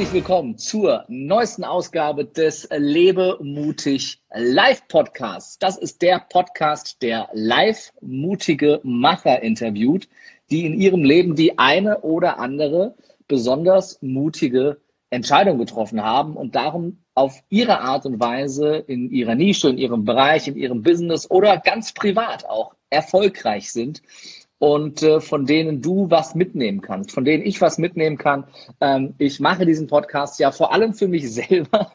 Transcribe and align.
Herzlich 0.00 0.24
willkommen 0.24 0.56
zur 0.56 1.04
neuesten 1.08 1.62
Ausgabe 1.62 2.24
des 2.24 2.66
Lebe 2.74 3.36
mutig 3.42 4.22
Live 4.32 4.88
Podcasts. 4.88 5.58
Das 5.58 5.76
ist 5.76 6.00
der 6.00 6.24
Podcast, 6.30 7.02
der 7.02 7.28
live 7.34 7.92
mutige 8.00 8.80
Macher 8.82 9.42
interviewt, 9.42 10.08
die 10.50 10.64
in 10.64 10.80
ihrem 10.80 11.04
Leben 11.04 11.36
die 11.36 11.58
eine 11.58 12.00
oder 12.00 12.38
andere 12.38 12.94
besonders 13.28 14.00
mutige 14.00 14.78
Entscheidung 15.10 15.58
getroffen 15.58 16.02
haben 16.02 16.34
und 16.34 16.54
darum 16.54 17.04
auf 17.12 17.38
ihre 17.50 17.80
Art 17.80 18.06
und 18.06 18.20
Weise 18.20 18.76
in 18.76 19.10
ihrer 19.10 19.34
Nische, 19.34 19.68
in 19.68 19.76
ihrem 19.76 20.06
Bereich, 20.06 20.48
in 20.48 20.56
ihrem 20.56 20.80
Business 20.80 21.30
oder 21.30 21.58
ganz 21.58 21.92
privat 21.92 22.46
auch 22.46 22.74
erfolgreich 22.88 23.70
sind 23.70 24.00
und 24.60 25.02
äh, 25.02 25.20
von 25.20 25.46
denen 25.46 25.80
du 25.80 26.10
was 26.10 26.34
mitnehmen 26.34 26.82
kannst, 26.82 27.12
von 27.12 27.24
denen 27.24 27.44
ich 27.44 27.62
was 27.62 27.78
mitnehmen 27.78 28.18
kann. 28.18 28.44
Ähm, 28.82 29.14
ich 29.16 29.40
mache 29.40 29.64
diesen 29.64 29.86
Podcast 29.86 30.38
ja 30.38 30.52
vor 30.52 30.74
allem 30.74 30.92
für 30.92 31.08
mich 31.08 31.32
selber, 31.32 31.90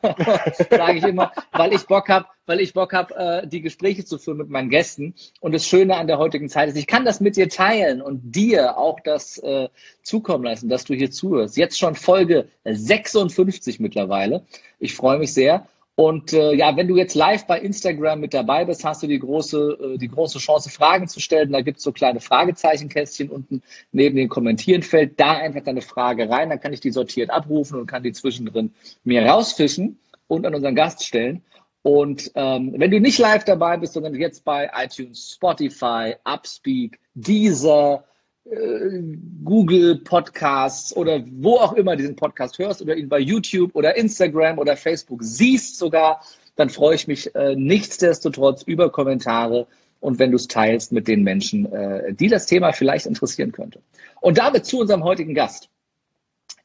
sage 0.71 0.97
ich 0.97 1.03
immer, 1.03 1.31
weil 1.51 1.73
ich 1.73 1.85
Bock 1.85 2.09
habe, 2.09 2.25
weil 2.47 2.59
ich 2.59 2.73
Bock 2.73 2.91
habe, 2.91 3.15
äh, 3.15 3.47
die 3.47 3.61
Gespräche 3.61 4.03
zu 4.03 4.17
führen 4.17 4.39
mit 4.39 4.49
meinen 4.49 4.71
Gästen. 4.71 5.13
Und 5.41 5.53
das 5.53 5.67
Schöne 5.67 5.95
an 5.95 6.07
der 6.07 6.17
heutigen 6.17 6.49
Zeit 6.49 6.69
ist, 6.69 6.75
ich 6.75 6.87
kann 6.87 7.05
das 7.05 7.19
mit 7.19 7.35
dir 7.35 7.49
teilen 7.49 8.01
und 8.01 8.35
dir 8.35 8.79
auch 8.79 8.99
das 8.99 9.37
äh, 9.37 9.69
zukommen 10.01 10.43
lassen, 10.43 10.67
dass 10.67 10.85
du 10.85 10.95
hier 10.95 11.11
zuhörst. 11.11 11.57
Jetzt 11.57 11.77
schon 11.77 11.93
Folge 11.93 12.47
56 12.63 13.79
mittlerweile. 13.79 14.43
Ich 14.79 14.95
freue 14.95 15.19
mich 15.19 15.33
sehr. 15.33 15.67
Und 15.95 16.33
äh, 16.33 16.53
ja, 16.53 16.75
wenn 16.75 16.89
du 16.89 16.97
jetzt 16.97 17.15
live 17.15 17.47
bei 17.47 17.59
Instagram 17.59 18.19
mit 18.19 18.33
dabei 18.33 18.65
bist, 18.65 18.83
hast 18.83 19.01
du 19.01 19.07
die 19.07 19.19
große, 19.19 19.93
äh, 19.93 19.97
die 19.97 20.09
große 20.09 20.39
Chance, 20.39 20.69
Fragen 20.69 21.07
zu 21.07 21.21
stellen. 21.21 21.53
Da 21.53 21.61
gibt's 21.61 21.83
so 21.83 21.93
kleine 21.93 22.19
Fragezeichenkästchen 22.19 23.29
unten 23.29 23.63
neben 23.93 24.17
dem 24.17 24.27
Kommentierenfeld. 24.27 25.17
Da 25.17 25.37
einfach 25.37 25.61
deine 25.63 25.81
Frage 25.81 26.29
rein, 26.29 26.49
dann 26.49 26.59
kann 26.59 26.73
ich 26.73 26.81
die 26.81 26.91
sortiert 26.91 27.29
abrufen 27.29 27.79
und 27.79 27.87
kann 27.87 28.03
die 28.03 28.11
zwischendrin 28.11 28.73
mir 29.05 29.25
rausfischen 29.25 29.97
und 30.27 30.45
an 30.45 30.53
unseren 30.53 30.75
Gast 30.75 31.05
stellen. 31.05 31.43
Und 31.81 32.31
ähm, 32.35 32.73
wenn 32.75 32.91
du 32.91 32.99
nicht 32.99 33.19
live 33.19 33.45
dabei 33.45 33.77
bist, 33.77 33.93
sondern 33.93 34.15
jetzt 34.15 34.43
bei 34.43 34.69
iTunes, 34.75 35.33
Spotify, 35.35 36.15
Upspeak, 36.25 36.99
Deezer, 37.13 38.03
äh, 38.49 39.01
Google 39.43 39.97
Podcasts 39.97 40.95
oder 40.95 41.23
wo 41.31 41.55
auch 41.55 41.73
immer 41.73 41.95
diesen 41.95 42.15
Podcast 42.15 42.59
hörst 42.59 42.81
oder 42.81 42.95
ihn 42.95 43.09
bei 43.09 43.19
YouTube 43.19 43.75
oder 43.75 43.95
Instagram 43.95 44.59
oder 44.59 44.77
Facebook 44.77 45.23
siehst 45.23 45.77
sogar, 45.77 46.21
dann 46.55 46.69
freue 46.69 46.95
ich 46.95 47.07
mich 47.07 47.33
äh, 47.35 47.55
nichtsdestotrotz 47.55 48.63
über 48.63 48.91
Kommentare 48.91 49.67
und 49.99 50.19
wenn 50.19 50.31
du 50.31 50.37
es 50.37 50.47
teilst 50.47 50.91
mit 50.91 51.07
den 51.07 51.23
Menschen, 51.23 51.71
äh, 51.71 52.13
die 52.13 52.27
das 52.27 52.45
Thema 52.45 52.71
vielleicht 52.71 53.07
interessieren 53.07 53.51
könnte. 53.51 53.79
Und 54.21 54.37
damit 54.37 54.65
zu 54.65 54.79
unserem 54.79 55.03
heutigen 55.03 55.33
Gast. 55.33 55.69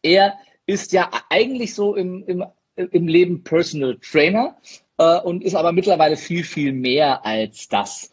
Er 0.03 0.35
ist 0.67 0.93
ja 0.93 1.11
eigentlich 1.31 1.75
so 1.75 1.97
im, 1.97 2.25
im, 2.27 2.45
im 2.77 3.09
Leben 3.09 3.43
Personal 3.43 3.99
Trainer 3.99 4.57
äh, 4.99 5.19
und 5.21 5.43
ist 5.43 5.55
aber 5.55 5.73
mittlerweile 5.73 6.17
viel, 6.17 6.45
viel 6.45 6.73
mehr 6.73 7.25
als 7.25 7.69
das 7.69 8.11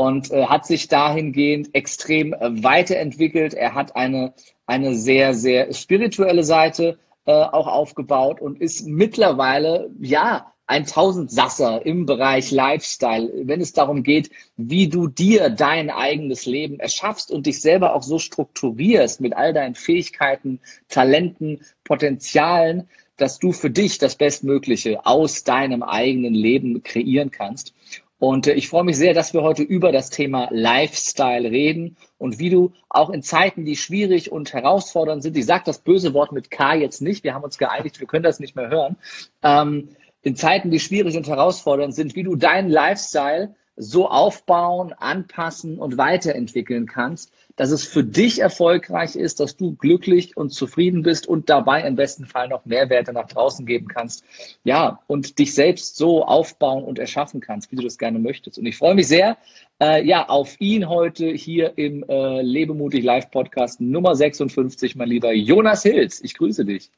und 0.00 0.30
äh, 0.30 0.46
hat 0.46 0.64
sich 0.64 0.88
dahingehend 0.88 1.74
extrem 1.74 2.32
äh, 2.32 2.62
weiterentwickelt. 2.62 3.52
Er 3.52 3.74
hat 3.74 3.96
eine, 3.96 4.32
eine 4.64 4.94
sehr, 4.94 5.34
sehr 5.34 5.74
spirituelle 5.74 6.42
Seite 6.42 6.98
äh, 7.26 7.32
auch 7.32 7.66
aufgebaut 7.66 8.40
und 8.40 8.58
ist 8.62 8.86
mittlerweile, 8.86 9.90
ja, 10.00 10.54
ein 10.66 10.86
Tausendsasser 10.86 11.84
im 11.84 12.06
Bereich 12.06 12.50
Lifestyle, 12.50 13.30
wenn 13.42 13.60
es 13.60 13.74
darum 13.74 14.02
geht, 14.02 14.30
wie 14.56 14.88
du 14.88 15.06
dir 15.06 15.50
dein 15.50 15.90
eigenes 15.90 16.46
Leben 16.46 16.80
erschaffst 16.80 17.30
und 17.30 17.44
dich 17.44 17.60
selber 17.60 17.94
auch 17.94 18.02
so 18.02 18.18
strukturierst 18.18 19.20
mit 19.20 19.36
all 19.36 19.52
deinen 19.52 19.74
Fähigkeiten, 19.74 20.60
Talenten, 20.88 21.60
Potenzialen, 21.84 22.88
dass 23.18 23.38
du 23.38 23.52
für 23.52 23.68
dich 23.68 23.98
das 23.98 24.14
Bestmögliche 24.14 25.04
aus 25.04 25.44
deinem 25.44 25.82
eigenen 25.82 26.32
Leben 26.32 26.82
kreieren 26.82 27.30
kannst. 27.30 27.74
Und 28.20 28.46
äh, 28.46 28.52
ich 28.52 28.68
freue 28.68 28.84
mich 28.84 28.98
sehr, 28.98 29.14
dass 29.14 29.34
wir 29.34 29.42
heute 29.42 29.62
über 29.62 29.90
das 29.90 30.10
Thema 30.10 30.46
Lifestyle 30.52 31.50
reden. 31.50 31.96
Und 32.18 32.38
wie 32.38 32.50
du 32.50 32.72
auch 32.88 33.10
in 33.10 33.22
Zeiten, 33.22 33.64
die 33.64 33.76
schwierig 33.76 34.30
und 34.30 34.52
herausfordernd 34.52 35.22
sind, 35.22 35.36
ich 35.36 35.46
sage 35.46 35.64
das 35.66 35.78
böse 35.78 36.14
Wort 36.14 36.30
mit 36.30 36.50
K 36.50 36.74
jetzt 36.74 37.00
nicht, 37.00 37.24
wir 37.24 37.34
haben 37.34 37.44
uns 37.44 37.58
geeinigt, 37.58 37.98
wir 37.98 38.06
können 38.06 38.22
das 38.22 38.38
nicht 38.38 38.54
mehr 38.54 38.68
hören, 38.68 38.96
ähm, 39.42 39.88
in 40.22 40.36
Zeiten, 40.36 40.70
die 40.70 40.80
schwierig 40.80 41.16
und 41.16 41.26
herausfordernd 41.26 41.94
sind, 41.94 42.14
wie 42.14 42.22
du 42.22 42.36
deinen 42.36 42.68
Lifestyle 42.68 43.54
so 43.76 44.06
aufbauen, 44.10 44.92
anpassen 44.92 45.78
und 45.78 45.96
weiterentwickeln 45.96 46.86
kannst, 46.86 47.32
dass 47.56 47.70
es 47.70 47.84
für 47.84 48.04
dich 48.04 48.40
erfolgreich 48.40 49.16
ist, 49.16 49.40
dass 49.40 49.56
du 49.56 49.74
glücklich 49.74 50.36
und 50.36 50.50
zufrieden 50.50 51.02
bist 51.02 51.26
und 51.26 51.48
dabei 51.50 51.82
im 51.82 51.96
besten 51.96 52.26
Fall 52.26 52.48
noch 52.48 52.64
Mehrwerte 52.64 53.12
nach 53.12 53.26
draußen 53.28 53.66
geben 53.66 53.88
kannst. 53.88 54.24
Ja, 54.64 55.00
und 55.06 55.38
dich 55.38 55.54
selbst 55.54 55.96
so 55.96 56.24
aufbauen 56.24 56.84
und 56.84 56.98
erschaffen 56.98 57.40
kannst, 57.40 57.70
wie 57.70 57.76
du 57.76 57.82
das 57.82 57.98
gerne 57.98 58.18
möchtest. 58.18 58.58
Und 58.58 58.66
ich 58.66 58.76
freue 58.76 58.94
mich 58.94 59.08
sehr, 59.08 59.36
äh, 59.80 60.04
ja, 60.04 60.28
auf 60.28 60.60
ihn 60.60 60.88
heute 60.88 61.26
hier 61.28 61.76
im 61.76 62.04
äh, 62.08 62.42
Lebemutig 62.42 63.04
Live 63.04 63.30
Podcast 63.30 63.80
Nummer 63.80 64.14
56, 64.14 64.96
mein 64.96 65.08
lieber 65.08 65.32
Jonas 65.32 65.82
Hilz. 65.82 66.20
Ich 66.22 66.34
grüße 66.34 66.64
dich. 66.64 66.90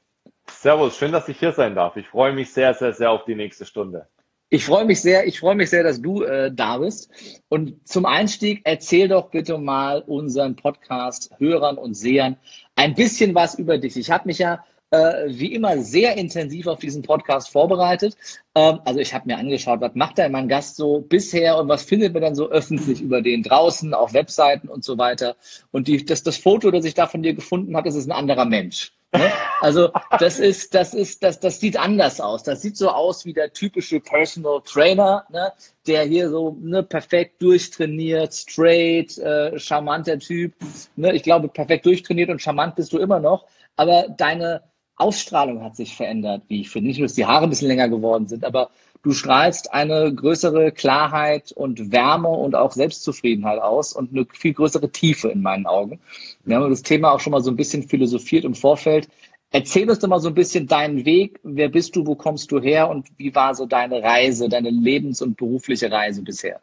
Servus, 0.49 0.97
schön, 0.97 1.13
dass 1.13 1.29
ich 1.29 1.39
hier 1.39 1.53
sein 1.53 1.75
darf. 1.75 1.97
Ich 1.97 2.09
freue 2.09 2.33
mich 2.33 2.53
sehr, 2.53 2.75
sehr, 2.75 2.93
sehr 2.93 3.11
auf 3.11 3.25
die 3.25 3.35
nächste 3.35 3.65
Stunde. 3.65 4.09
Ich 4.55 4.67
freue 4.67 4.85
mich 4.85 5.01
sehr, 5.01 5.27
ich 5.27 5.41
freue 5.41 5.55
mich 5.55 5.71
sehr, 5.71 5.83
dass 5.83 6.03
du 6.03 6.25
äh, 6.25 6.53
da 6.53 6.77
bist. 6.77 7.09
Und 7.49 7.89
zum 7.89 8.05
Einstieg 8.05 8.61
erzähl 8.65 9.09
doch 9.09 9.31
bitte 9.31 9.57
mal 9.57 10.03
unseren 10.03 10.57
Podcast-Hörern 10.57 11.79
und 11.79 11.95
Sehern 11.95 12.37
ein 12.77 12.95
bisschen 12.95 13.35
was 13.35 13.55
über 13.55 13.79
dich. 13.79 13.97
Ich 13.97 14.11
habe 14.11 14.27
mich 14.27 14.37
ja 14.37 14.63
äh, 14.91 15.25
wie 15.29 15.55
immer 15.55 15.79
sehr 15.79 16.19
intensiv 16.19 16.67
auf 16.67 16.81
diesen 16.81 17.01
Podcast 17.01 17.49
vorbereitet. 17.49 18.15
Ähm, 18.55 18.81
also 18.85 19.01
ich 19.01 19.15
habe 19.15 19.27
mir 19.27 19.39
angeschaut, 19.39 19.81
was 19.81 19.95
macht 19.95 20.19
denn 20.19 20.33
mein 20.33 20.49
Gast 20.49 20.77
so 20.77 21.01
bisher 21.01 21.57
und 21.57 21.69
was 21.69 21.85
findet 21.85 22.13
man 22.13 22.21
dann 22.21 22.35
so 22.35 22.51
öffentlich 22.51 23.01
über 23.01 23.23
den 23.23 23.43
draußen, 23.43 23.95
auf 23.95 24.13
Webseiten 24.13 24.69
und 24.69 24.85
so 24.85 24.99
weiter. 24.99 25.37
Und 25.71 25.89
die, 25.89 26.05
das, 26.05 26.25
das 26.25 26.37
Foto, 26.37 26.71
das 26.71 26.85
ich 26.85 26.93
da 26.93 27.07
von 27.07 27.23
dir 27.23 27.33
gefunden 27.33 27.75
habe, 27.75 27.89
das 27.89 27.97
ist 27.97 28.07
ein 28.07 28.13
anderer 28.13 28.45
Mensch. 28.45 28.93
Ne? 29.15 29.31
Also 29.61 29.91
das 30.19 30.39
ist, 30.39 30.75
das 30.75 30.95
ist, 30.95 31.23
das, 31.23 31.39
das 31.39 31.61
sieht 31.61 31.79
anders 31.79 32.21
aus. 32.21 32.43
Das 32.43 32.63
sieht 32.63 32.77
so 32.77 32.89
aus 32.89 33.25
wie 33.25 33.33
der 33.33 33.53
typische 33.53 34.01
Personal 34.01 34.61
Trainer, 34.65 35.25
ne? 35.31 35.53
der 35.87 36.05
hier 36.05 36.31
so 36.31 36.57
ne, 36.61 36.83
perfekt 36.83 37.43
durchtrainiert, 37.43 38.33
straight, 38.35 39.19
äh, 39.19 39.59
charmanter 39.59 40.19
Typ. 40.19 40.55
Ne? 40.97 41.15
Ich 41.15 41.23
glaube, 41.23 41.49
perfekt 41.49 41.87
durchtrainiert 41.87 42.31
und 42.31 42.41
charmant 42.41 42.77
bist 42.77 42.93
du 42.93 42.99
immer 42.99 43.21
noch. 43.21 43.47
Aber 43.77 44.09
deine 44.09 44.63
Ausstrahlung 44.97 45.63
hat 45.63 45.77
sich 45.77 45.97
verändert, 45.97 46.43
wie 46.49 46.63
ich 46.63 46.71
finde. 46.71 46.89
Nicht 46.89 46.99
nur, 46.99 47.09
dass 47.09 47.15
die 47.15 47.27
Haare 47.27 47.45
ein 47.45 47.51
bisschen 47.51 47.69
länger 47.69 47.89
geworden 47.89 48.29
sind, 48.29 48.45
aber 48.45 48.71
du 49.03 49.13
strahlst 49.13 49.73
eine 49.73 50.15
größere 50.15 50.73
Klarheit 50.73 51.53
und 51.53 51.93
Wärme 51.93 52.29
und 52.29 52.55
auch 52.55 52.73
Selbstzufriedenheit 52.73 53.61
aus 53.61 53.93
und 53.93 54.13
eine 54.13 54.27
viel 54.33 54.55
größere 54.55 54.91
Tiefe 54.91 55.29
in 55.29 55.43
meinen 55.43 55.67
Augen. 55.67 56.01
Wir 56.45 56.57
haben 56.57 56.71
das 56.71 56.83
Thema 56.83 57.13
auch 57.13 57.21
schon 57.21 57.33
mal 57.33 57.43
so 57.43 57.51
ein 57.51 57.57
bisschen 57.57 57.89
philosophiert 57.89 58.45
im 58.45 58.55
Vorfeld. 58.55 59.09
Erzähl 59.51 59.89
uns 59.91 59.99
doch 59.99 60.09
mal 60.09 60.21
so 60.21 60.29
ein 60.29 60.35
bisschen 60.35 60.67
deinen 60.67 61.05
Weg. 61.05 61.39
Wer 61.43 61.69
bist 61.69 61.95
du? 61.95 62.07
Wo 62.07 62.15
kommst 62.15 62.51
du 62.53 62.61
her? 62.61 62.89
Und 62.89 63.09
wie 63.19 63.35
war 63.35 63.55
so 63.55 63.67
deine 63.67 64.03
Reise, 64.03 64.49
deine 64.49 64.71
lebens- 64.71 65.21
und 65.21 65.37
berufliche 65.37 65.91
Reise 65.91 66.23
bisher? 66.23 66.61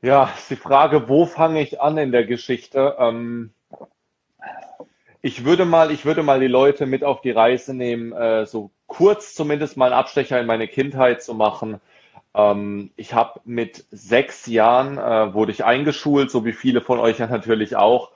Ja, 0.00 0.32
die 0.48 0.56
Frage, 0.56 1.08
wo 1.08 1.26
fange 1.26 1.60
ich 1.60 1.78
an 1.80 1.98
in 1.98 2.10
der 2.10 2.24
Geschichte? 2.24 2.96
Ähm, 2.98 3.50
ich 5.20 5.44
würde 5.44 5.66
mal, 5.66 5.90
ich 5.90 6.06
würde 6.06 6.22
mal 6.22 6.40
die 6.40 6.46
Leute 6.46 6.86
mit 6.86 7.04
auf 7.04 7.20
die 7.20 7.30
Reise 7.30 7.74
nehmen, 7.74 8.12
äh, 8.12 8.46
so 8.46 8.70
kurz 8.90 9.34
zumindest 9.34 9.76
mal 9.76 9.86
einen 9.86 9.94
Abstecher 9.94 10.40
in 10.40 10.46
meine 10.46 10.66
Kindheit 10.66 11.22
zu 11.22 11.32
machen. 11.32 11.80
Ähm, 12.34 12.90
ich 12.96 13.14
habe 13.14 13.40
mit 13.44 13.84
sechs 13.92 14.46
Jahren 14.46 14.98
äh, 14.98 15.32
wurde 15.32 15.52
ich 15.52 15.64
eingeschult, 15.64 16.30
so 16.30 16.44
wie 16.44 16.52
viele 16.52 16.80
von 16.80 16.98
euch 16.98 17.20
ja 17.20 17.28
natürlich 17.28 17.76
auch, 17.76 18.10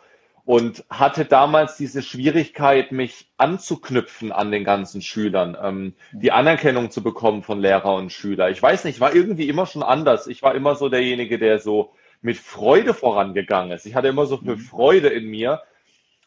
und 0.44 0.84
hatte 0.90 1.24
damals 1.24 1.76
diese 1.76 2.02
Schwierigkeit, 2.02 2.90
mich 2.90 3.30
anzuknüpfen 3.38 4.32
an 4.32 4.50
den 4.50 4.64
ganzen 4.64 5.00
Schülern, 5.00 5.56
ähm, 5.62 5.94
die 6.12 6.32
Anerkennung 6.32 6.90
zu 6.90 7.04
bekommen 7.04 7.44
von 7.44 7.60
Lehrer 7.60 7.94
und 7.94 8.10
Schüler. 8.10 8.50
Ich 8.50 8.60
weiß 8.60 8.84
nicht, 8.84 8.98
war 8.98 9.14
irgendwie 9.14 9.48
immer 9.48 9.66
schon 9.66 9.84
anders. 9.84 10.26
Ich 10.26 10.42
war 10.42 10.56
immer 10.56 10.74
so 10.74 10.88
derjenige, 10.88 11.38
der 11.38 11.60
so 11.60 11.92
mit 12.20 12.36
Freude 12.36 12.94
vorangegangen 12.94 13.70
ist. 13.70 13.86
Ich 13.86 13.94
hatte 13.94 14.08
immer 14.08 14.26
so 14.26 14.38
viel 14.38 14.56
mhm. 14.56 14.58
Freude 14.58 15.08
in 15.08 15.26
mir 15.26 15.62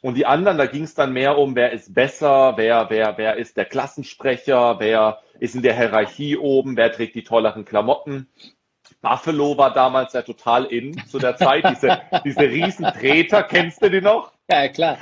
und 0.07 0.15
die 0.15 0.25
anderen, 0.25 0.57
da 0.57 0.67
ging 0.67 0.83
es 0.83 0.93
dann 0.93 1.11
mehr 1.11 1.37
um, 1.37 1.53
wer 1.57 1.73
ist 1.73 1.93
besser, 1.93 2.53
wer, 2.55 2.89
wer, 2.89 3.17
wer 3.17 3.35
ist 3.35 3.57
der 3.57 3.65
Klassensprecher, 3.65 4.79
wer 4.79 5.19
ist 5.37 5.53
in 5.53 5.63
der 5.63 5.75
Hierarchie 5.75 6.37
oben, 6.37 6.77
wer 6.77 6.93
trägt 6.93 7.15
die 7.15 7.25
tolleren 7.25 7.65
Klamotten. 7.65 8.29
Buffalo 9.01 9.57
war 9.57 9.73
damals 9.73 10.13
ja 10.13 10.21
total 10.21 10.63
in 10.63 10.97
zu 11.07 11.19
der 11.19 11.35
Zeit. 11.35 11.69
Diese, 11.69 11.99
diese 12.23 12.39
Riesentreter, 12.39 13.43
kennst 13.43 13.83
du 13.83 13.89
die 13.89 13.99
noch? 13.99 14.31
Ja, 14.49 14.69
klar. 14.69 14.97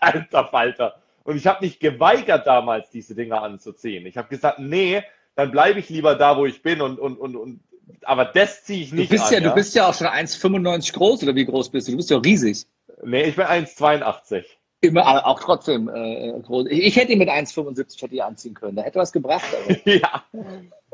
Alter 0.00 0.46
Falter. 0.46 1.02
Und 1.24 1.36
ich 1.36 1.46
habe 1.46 1.62
mich 1.62 1.78
geweigert 1.78 2.46
damals, 2.46 2.88
diese 2.88 3.14
Dinger 3.14 3.42
anzuziehen. 3.42 4.06
Ich 4.06 4.16
habe 4.16 4.28
gesagt, 4.28 4.58
nee, 4.58 5.02
dann 5.34 5.50
bleibe 5.50 5.80
ich 5.80 5.90
lieber 5.90 6.14
da, 6.14 6.38
wo 6.38 6.46
ich 6.46 6.62
bin 6.62 6.80
und, 6.80 6.98
und, 6.98 7.18
und, 7.18 7.36
und 7.36 7.60
aber 8.02 8.24
das 8.24 8.64
ziehe 8.64 8.82
ich 8.82 8.92
nicht 8.92 9.10
du 9.10 9.14
bist 9.14 9.26
an, 9.26 9.32
ja, 9.32 9.38
ja, 9.40 9.48
Du 9.48 9.54
bist 9.54 9.74
ja 9.74 9.88
auch 9.88 9.94
schon 9.94 10.06
1,95 10.06 10.92
groß 10.92 11.22
oder 11.22 11.34
wie 11.34 11.44
groß 11.44 11.70
bist 11.70 11.88
du? 11.88 11.92
Du 11.92 11.96
bist 11.98 12.10
ja 12.10 12.18
riesig. 12.18 12.66
Nee, 13.04 13.24
ich 13.24 13.36
bin 13.36 13.46
1,82. 13.46 14.44
Immer, 14.80 15.26
auch 15.26 15.40
trotzdem 15.40 15.88
äh, 15.88 16.38
groß. 16.40 16.66
Ich, 16.68 16.80
ich 16.80 16.96
hätte 16.96 17.12
ihn 17.12 17.18
mit 17.18 17.28
1,75 17.28 18.02
hätte 18.02 18.14
ich 18.14 18.22
anziehen 18.22 18.54
können. 18.54 18.76
Da 18.76 18.82
hätte 18.82 18.98
was 18.98 19.12
gebracht. 19.12 19.44
ja. 19.84 20.24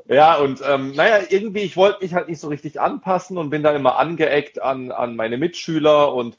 Ja, 0.08 0.36
und 0.36 0.60
ähm, 0.68 0.92
naja, 0.92 1.24
irgendwie, 1.28 1.60
ich 1.60 1.76
wollte 1.76 2.02
mich 2.02 2.14
halt 2.14 2.28
nicht 2.28 2.40
so 2.40 2.48
richtig 2.48 2.80
anpassen 2.80 3.38
und 3.38 3.50
bin 3.50 3.62
dann 3.62 3.76
immer 3.76 3.98
angeeckt 3.98 4.60
an, 4.60 4.90
an 4.90 5.16
meine 5.16 5.38
Mitschüler 5.38 6.12
und 6.12 6.38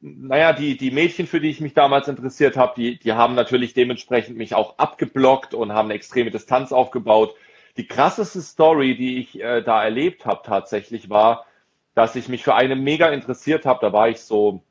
naja, 0.00 0.52
die, 0.52 0.76
die 0.76 0.90
Mädchen, 0.90 1.26
für 1.26 1.40
die 1.40 1.50
ich 1.50 1.60
mich 1.60 1.74
damals 1.74 2.08
interessiert 2.08 2.56
habe, 2.56 2.72
die, 2.76 2.98
die 2.98 3.12
haben 3.12 3.34
natürlich 3.34 3.74
dementsprechend 3.74 4.36
mich 4.36 4.54
auch 4.54 4.78
abgeblockt 4.78 5.52
und 5.52 5.72
haben 5.72 5.86
eine 5.86 5.94
extreme 5.94 6.30
Distanz 6.30 6.72
aufgebaut. 6.72 7.34
Die 7.80 7.86
krasseste 7.86 8.42
Story, 8.42 8.94
die 8.94 9.20
ich 9.20 9.40
äh, 9.40 9.62
da 9.62 9.82
erlebt 9.82 10.26
habe 10.26 10.42
tatsächlich, 10.44 11.08
war, 11.08 11.46
dass 11.94 12.14
ich 12.14 12.28
mich 12.28 12.44
für 12.44 12.54
eine 12.54 12.76
mega 12.76 13.08
interessiert 13.08 13.64
habe. 13.64 13.78
Da 13.80 13.90
war 13.90 14.10
ich 14.10 14.20
so, 14.20 14.62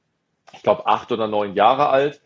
ich 0.54 0.62
glaube, 0.62 0.86
acht 0.86 1.12
oder 1.12 1.28
neun 1.28 1.56
Jahre 1.56 1.90
alt. 1.90 2.22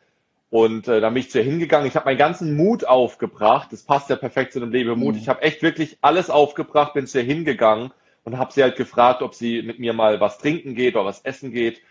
Und 0.50 0.90
äh, 0.90 1.00
da 1.00 1.08
bin 1.08 1.20
ich 1.20 1.32
zu 1.32 1.38
ihr 1.38 1.46
hingegangen. 1.46 1.88
Ich 1.88 1.96
habe 1.96 2.04
meinen 2.04 2.18
ganzen 2.18 2.58
Mut 2.58 2.84
aufgebracht. 2.84 3.72
Das 3.72 3.84
passt 3.84 4.10
ja 4.10 4.18
perfekt 4.18 4.52
zu 4.52 4.60
dem 4.60 4.72
Leben 4.72 5.00
Mut. 5.00 5.16
Mhm. 5.16 5.22
Ich 5.22 5.30
habe 5.30 5.42
echt 5.42 5.62
wirklich 5.62 6.00
alles 6.02 6.30
aufgebracht, 6.30 6.96
bin 6.96 7.08
zu 7.08 7.20
ihr 7.20 7.24
hingegangen 7.24 7.94
und 8.26 8.38
habe 8.38 8.52
sie 8.52 8.62
halt 8.62 8.76
gefragt, 8.76 9.22
ob 9.22 9.36
sie 9.36 9.62
mit 9.62 9.80
mir 9.80 9.94
mal 9.94 10.20
was 10.20 10.38
trinken 10.38 10.76
geht 10.76 10.96
oder 10.96 11.06
was 11.06 11.22
essen 11.22 11.54
geht. 11.54 11.82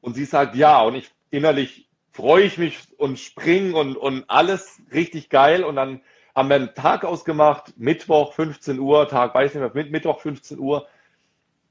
Und 0.00 0.14
sie 0.14 0.24
sagt 0.24 0.56
ja. 0.56 0.82
Und 0.82 0.96
ich 0.96 1.12
innerlich 1.30 1.86
freue 2.10 2.42
ich 2.42 2.58
mich 2.58 2.80
und 2.98 3.16
spring 3.16 3.74
und, 3.74 3.96
und 3.96 4.24
alles 4.26 4.82
richtig 4.92 5.28
geil. 5.28 5.62
Und 5.62 5.76
dann 5.76 6.00
haben 6.40 6.48
wir 6.48 6.56
einen 6.56 6.74
Tag 6.74 7.04
ausgemacht, 7.04 7.74
Mittwoch 7.76 8.32
15 8.32 8.78
Uhr, 8.78 9.06
Tag 9.08 9.34
weiß 9.34 9.54
nicht 9.54 9.74
mehr, 9.74 9.84
Mittwoch 9.84 10.20
15 10.20 10.58
Uhr. 10.58 10.86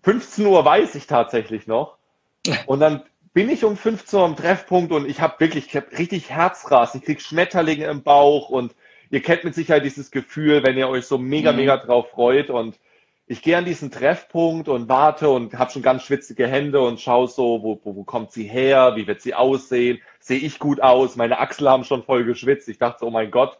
15 0.04 0.46
Uhr 0.46 0.64
weiß 0.64 0.94
ich 0.94 1.08
tatsächlich 1.08 1.66
noch. 1.66 1.98
Und 2.68 2.80
dann 2.80 3.02
bin 3.34 3.50
ich 3.50 3.64
um 3.64 3.76
15 3.76 4.20
Uhr 4.20 4.26
am 4.26 4.36
Treffpunkt 4.36 4.92
und 4.92 5.08
ich 5.08 5.22
habe 5.22 5.40
wirklich 5.40 5.68
ich 5.68 5.76
hab 5.76 5.92
richtig 5.98 6.30
Herzrasen, 6.30 7.00
ich 7.00 7.06
krieg 7.06 7.22
Schmetterlinge 7.22 7.86
im 7.86 8.02
Bauch 8.02 8.50
und 8.50 8.76
ihr 9.12 9.22
kennt 9.22 9.44
mit 9.44 9.54
Sicherheit 9.54 9.86
dieses 9.86 10.10
Gefühl, 10.10 10.64
wenn 10.64 10.78
ihr 10.78 10.90
euch 10.90 11.06
so 11.06 11.20
mega, 11.20 11.52
mhm. 11.52 11.58
mega 11.58 11.78
drauf 11.78 12.10
freut 12.10 12.50
und 12.50 12.80
ich 13.28 13.44
gehe 13.44 13.56
an 13.56 13.66
diesen 13.66 13.92
Treffpunkt 13.92 14.68
und 14.68 14.90
warte 14.90 15.30
und 15.30 15.58
habe 15.58 15.72
schon 15.72 15.84
ganz 15.84 16.04
schwitzige 16.04 16.48
Hände 16.48 16.82
und 16.82 17.00
schaue 17.00 17.28
so, 17.28 17.62
wo, 17.62 17.80
wo, 17.84 17.96
wo 17.96 18.04
kommt 18.04 18.32
sie 18.32 18.46
her, 18.46 18.94
wie 18.96 19.06
wird 19.06 19.22
sie 19.22 19.36
aussehen, 19.36 20.00
sehe 20.20 20.40
ich 20.40 20.58
gut 20.58 20.82
aus, 20.82 21.16
meine 21.16 21.40
Achsel 21.40 21.70
haben 21.70 21.84
schon 21.84 22.04
voll 22.04 22.24
geschwitzt. 22.24 22.68
Ich 22.68 22.80
dachte, 22.80 23.06
oh 23.06 23.12
mein 23.12 23.30
Gott. 23.30 23.60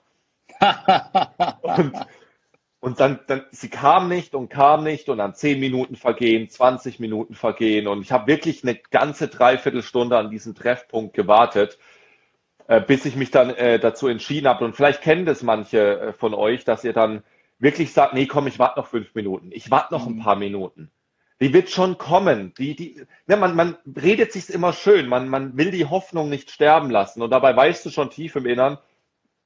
und, 1.62 1.94
und 2.80 3.00
dann, 3.00 3.20
dann, 3.28 3.46
sie 3.52 3.70
kam 3.70 4.10
nicht 4.10 4.36
und 4.36 4.50
kam 4.50 4.84
nicht 4.84 5.10
und 5.10 5.18
dann 5.18 5.36
zehn 5.36 5.60
Minuten 5.60 5.96
vergehen, 5.96 6.50
20 6.50 7.00
Minuten 7.00 7.36
vergehen 7.36 7.88
und 7.88 8.02
ich 8.02 8.12
habe 8.12 8.28
wirklich 8.28 8.64
eine 8.64 8.76
ganze 8.76 9.28
Dreiviertelstunde 9.28 10.18
an 10.18 10.30
diesem 10.30 10.56
Treffpunkt 10.56 11.14
gewartet, 11.14 11.78
äh, 12.68 12.82
bis 12.82 13.06
ich 13.06 13.16
mich 13.16 13.32
dann 13.32 13.50
äh, 13.50 13.80
dazu 13.80 14.08
entschieden 14.08 14.48
habe. 14.48 14.64
Und 14.64 14.76
vielleicht 14.76 15.02
kennen 15.02 15.26
das 15.26 15.44
manche 15.44 16.00
äh, 16.00 16.14
von 16.14 16.34
euch, 16.34 16.66
dass 16.66 16.84
ihr 16.84 16.94
dann 16.94 17.24
wirklich 17.58 17.94
sagt, 17.94 18.14
nee, 18.14 18.28
komm, 18.28 18.48
ich 18.48 18.60
warte 18.60 18.80
noch 18.80 18.88
fünf 18.88 19.14
Minuten. 19.16 19.50
Ich 19.52 19.72
warte 19.72 19.94
noch 19.94 20.06
ein 20.06 20.16
mhm. 20.16 20.24
paar 20.24 20.36
Minuten. 20.36 20.92
Die 21.42 21.54
wird 21.54 21.70
schon 21.70 21.98
kommen. 21.98 22.54
Die, 22.58 22.76
die, 22.76 23.06
ne, 23.28 23.38
man, 23.38 23.56
man 23.56 23.78
redet 23.96 24.34
sich 24.34 24.50
immer 24.50 24.74
schön. 24.74 25.08
Man, 25.08 25.30
man 25.30 25.58
will 25.58 25.72
die 25.72 25.86
Hoffnung 25.86 26.30
nicht 26.30 26.52
sterben 26.52 26.90
lassen. 26.90 27.22
Und 27.22 27.32
dabei 27.32 27.56
weißt 27.56 27.86
du 27.86 27.90
schon 27.90 28.10
tief 28.10 28.36
im 28.36 28.46
Innern, 28.46 28.78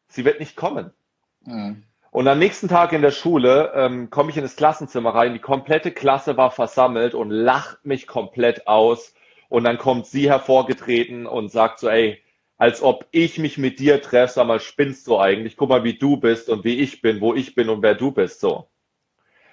sie 0.07 0.25
wird 0.25 0.39
nicht 0.39 0.55
kommen. 0.55 0.91
Mhm. 1.45 1.83
Und 2.11 2.27
am 2.27 2.37
nächsten 2.37 2.67
Tag 2.67 2.93
in 2.93 3.01
der 3.01 3.11
Schule 3.11 3.71
ähm, 3.73 4.11
komme 4.11 4.29
ich 4.29 4.37
in 4.37 4.43
das 4.43 4.55
Klassenzimmer 4.55 5.15
rein. 5.15 5.33
Die 5.33 5.39
komplette 5.39 5.91
Klasse 5.91 6.37
war 6.37 6.51
versammelt 6.51 7.15
und 7.15 7.31
lacht 7.31 7.85
mich 7.85 8.05
komplett 8.05 8.67
aus. 8.67 9.15
Und 9.49 9.63
dann 9.63 9.79
kommt 9.79 10.05
sie 10.05 10.29
hervorgetreten 10.29 11.25
und 11.25 11.51
sagt 11.51 11.79
so, 11.79 11.89
ey, 11.89 12.21
als 12.57 12.83
ob 12.83 13.07
ich 13.11 13.39
mich 13.39 13.57
mit 13.57 13.79
dir 13.79 14.01
treffe, 14.01 14.33
sag 14.33 14.47
mal, 14.47 14.59
spinnst 14.59 15.07
du 15.07 15.17
eigentlich? 15.19 15.57
Guck 15.57 15.69
mal, 15.69 15.83
wie 15.83 15.97
du 15.97 16.17
bist 16.17 16.49
und 16.49 16.63
wie 16.63 16.79
ich 16.79 17.01
bin, 17.01 17.19
wo 17.19 17.33
ich 17.33 17.55
bin 17.55 17.69
und 17.69 17.81
wer 17.81 17.95
du 17.95 18.11
bist, 18.11 18.39
so. 18.39 18.67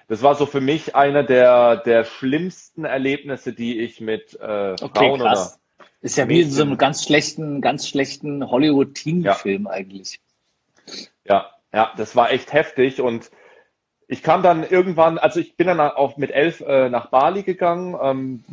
Das 0.07 0.21
war 0.21 0.35
so 0.35 0.45
für 0.45 0.61
mich 0.61 0.95
einer 0.95 1.23
der, 1.23 1.77
der 1.77 2.03
schlimmsten 2.03 2.85
Erlebnisse, 2.85 3.53
die 3.53 3.79
ich 3.79 4.01
mit 4.01 4.37
äh, 4.39 4.75
okay, 4.79 4.89
Frauen 4.93 5.19
krass. 5.19 5.59
oder 5.79 5.85
ist 6.01 6.17
ja 6.17 6.27
wie 6.29 6.41
in 6.41 6.51
so 6.51 6.63
einem 6.63 6.77
ganz 6.77 7.03
schlechten, 7.03 7.61
ganz 7.61 7.87
schlechten 7.87 8.49
Hollywood-Teen-Film 8.49 9.65
ja. 9.65 9.71
eigentlich. 9.71 10.19
Ja, 11.25 11.51
ja, 11.73 11.91
das 11.97 12.15
war 12.15 12.31
echt 12.31 12.53
heftig 12.53 13.01
und 13.01 13.31
ich 14.11 14.23
kam 14.23 14.43
dann 14.43 14.69
irgendwann, 14.69 15.17
also 15.17 15.39
ich 15.39 15.55
bin 15.55 15.67
dann 15.67 15.79
auch 15.79 16.17
mit 16.17 16.31
elf 16.31 16.59
äh, 16.59 16.89
nach 16.89 17.05
Bali 17.05 17.43
gegangen. 17.43 17.97
Ähm, 18.01 18.43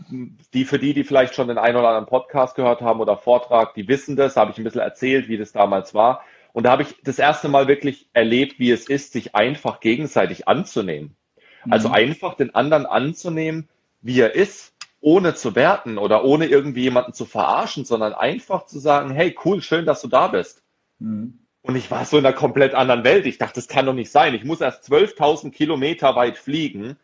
die 0.55 0.65
für 0.65 0.79
die, 0.79 0.95
die 0.95 1.03
vielleicht 1.03 1.35
schon 1.35 1.49
den 1.49 1.59
einen 1.59 1.77
oder 1.77 1.89
anderen 1.89 2.07
Podcast 2.07 2.55
gehört 2.55 2.81
haben 2.81 3.01
oder 3.01 3.17
Vortrag, 3.17 3.75
die 3.75 3.89
wissen 3.89 4.15
das, 4.15 4.37
habe 4.37 4.53
ich 4.53 4.59
ein 4.59 4.63
bisschen 4.63 4.83
erzählt, 4.83 5.27
wie 5.29 5.37
das 5.37 5.51
damals 5.51 5.95
war. 5.95 6.23
Und 6.53 6.63
da 6.63 6.71
habe 6.71 6.85
ich 6.85 6.95
das 7.03 7.19
erste 7.19 7.49
Mal 7.49 7.67
wirklich 7.67 8.09
erlebt, 8.13 8.61
wie 8.61 8.71
es 8.71 8.89
ist, 8.89 9.13
sich 9.13 9.35
einfach 9.35 9.81
gegenseitig 9.81 10.47
anzunehmen. 10.47 11.17
Mhm. 11.65 11.73
Also 11.73 11.91
einfach 11.91 12.35
den 12.35 12.55
anderen 12.55 12.87
anzunehmen, 12.87 13.69
wie 14.01 14.21
er 14.21 14.37
ist, 14.37 14.75
ohne 15.01 15.35
zu 15.35 15.57
werten 15.57 15.99
oder 15.99 16.23
ohne 16.23 16.47
irgendwie 16.47 16.83
jemanden 16.83 17.15
zu 17.15 17.25
verarschen, 17.25 17.85
sondern 17.85 18.13
einfach 18.13 18.67
zu 18.67 18.79
sagen, 18.79 19.11
hey, 19.11 19.37
cool, 19.45 19.61
schön, 19.61 19.87
dass 19.87 20.03
du 20.03 20.09
da 20.09 20.29
bist. 20.29 20.63
Mhm. 21.01 21.41
Und 21.63 21.77
ich 21.77 21.91
war 21.91 22.05
so 22.05 22.19
in 22.19 22.25
einer 22.25 22.35
komplett 22.35 22.75
anderen 22.75 23.05
Welt. 23.05 23.27
Ich 23.27 23.39
dachte, 23.39 23.55
das 23.55 23.69
kann 23.69 23.87
doch 23.87 23.95
nicht 23.95 24.11
sein. 24.11 24.35
Ich 24.35 24.45
muss 24.45 24.61
erst 24.61 24.91
12.000 24.91 25.51
Kilometer 25.51 26.15
weit 26.17 26.39
fliegen 26.39 26.97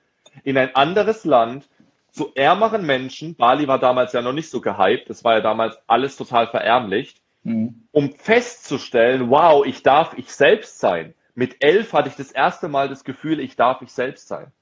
in 0.43 0.57
ein 0.57 0.75
anderes 0.75 1.25
Land 1.25 1.69
zu 2.11 2.33
ärmeren 2.35 2.87
Menschen. 2.87 3.35
Bali 3.35 3.69
war 3.69 3.79
damals 3.79 4.13
ja 4.13 4.23
noch 4.23 4.33
nicht 4.33 4.51
so 4.51 4.61
gehypt. 4.61 5.11
Das 5.11 5.25
war 5.25 5.35
ja 5.35 5.41
damals 5.41 5.79
alles 5.87 6.17
total 6.17 6.47
verärmlicht. 6.47 7.21
Mhm. 7.43 7.87
Um 7.93 8.13
festzustellen, 8.13 9.31
wow, 9.31 9.67
ich 9.67 9.83
darf 9.83 10.15
ich 10.17 10.33
selbst 10.33 10.79
sein. 10.79 11.15
Mit 11.35 11.57
elf 11.59 11.93
hatte 11.93 12.09
ich 12.09 12.17
das 12.17 12.31
erste 12.31 12.69
Mal 12.69 12.89
das 12.89 13.05
Gefühl, 13.05 13.41
ich 13.41 13.57
darf 13.57 13.83
ich 13.83 13.91
selbst 13.91 14.29
sein. 14.29 14.53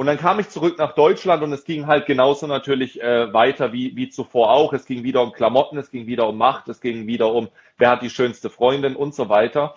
Und 0.00 0.06
dann 0.06 0.16
kam 0.16 0.40
ich 0.40 0.48
zurück 0.48 0.78
nach 0.78 0.94
Deutschland 0.94 1.42
und 1.42 1.52
es 1.52 1.64
ging 1.64 1.86
halt 1.86 2.06
genauso 2.06 2.46
natürlich 2.46 3.02
äh, 3.02 3.34
weiter 3.34 3.74
wie, 3.74 3.96
wie 3.96 4.08
zuvor 4.08 4.50
auch. 4.50 4.72
Es 4.72 4.86
ging 4.86 5.02
wieder 5.02 5.22
um 5.22 5.32
Klamotten, 5.32 5.76
es 5.76 5.90
ging 5.90 6.06
wieder 6.06 6.26
um 6.26 6.38
Macht, 6.38 6.70
es 6.70 6.80
ging 6.80 7.06
wieder 7.06 7.30
um, 7.34 7.50
wer 7.76 7.90
hat 7.90 8.00
die 8.00 8.08
schönste 8.08 8.48
Freundin 8.48 8.96
und 8.96 9.14
so 9.14 9.28
weiter. 9.28 9.74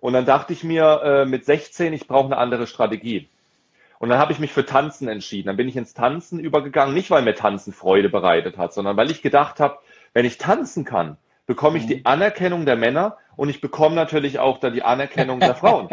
Und 0.00 0.14
dann 0.14 0.24
dachte 0.24 0.54
ich 0.54 0.64
mir 0.64 1.02
äh, 1.04 1.24
mit 1.26 1.44
16, 1.44 1.92
ich 1.92 2.08
brauche 2.08 2.24
eine 2.24 2.38
andere 2.38 2.66
Strategie. 2.66 3.28
Und 3.98 4.08
dann 4.08 4.18
habe 4.18 4.32
ich 4.32 4.38
mich 4.38 4.52
für 4.52 4.64
Tanzen 4.64 5.06
entschieden. 5.06 5.48
Dann 5.48 5.58
bin 5.58 5.68
ich 5.68 5.76
ins 5.76 5.92
Tanzen 5.92 6.40
übergegangen, 6.40 6.94
nicht 6.94 7.10
weil 7.10 7.20
mir 7.20 7.34
Tanzen 7.34 7.74
Freude 7.74 8.08
bereitet 8.08 8.56
hat, 8.56 8.72
sondern 8.72 8.96
weil 8.96 9.10
ich 9.10 9.20
gedacht 9.20 9.60
habe, 9.60 9.76
wenn 10.14 10.24
ich 10.24 10.38
tanzen 10.38 10.86
kann, 10.86 11.18
bekomme 11.44 11.76
ich 11.76 11.86
die 11.86 11.96
mhm. 11.96 12.02
Anerkennung 12.04 12.64
der 12.64 12.76
Männer 12.76 13.18
und 13.36 13.50
ich 13.50 13.60
bekomme 13.60 13.96
natürlich 13.96 14.38
auch 14.38 14.56
dann 14.56 14.72
die 14.72 14.82
Anerkennung 14.82 15.40
der 15.40 15.54
Frauen. 15.54 15.90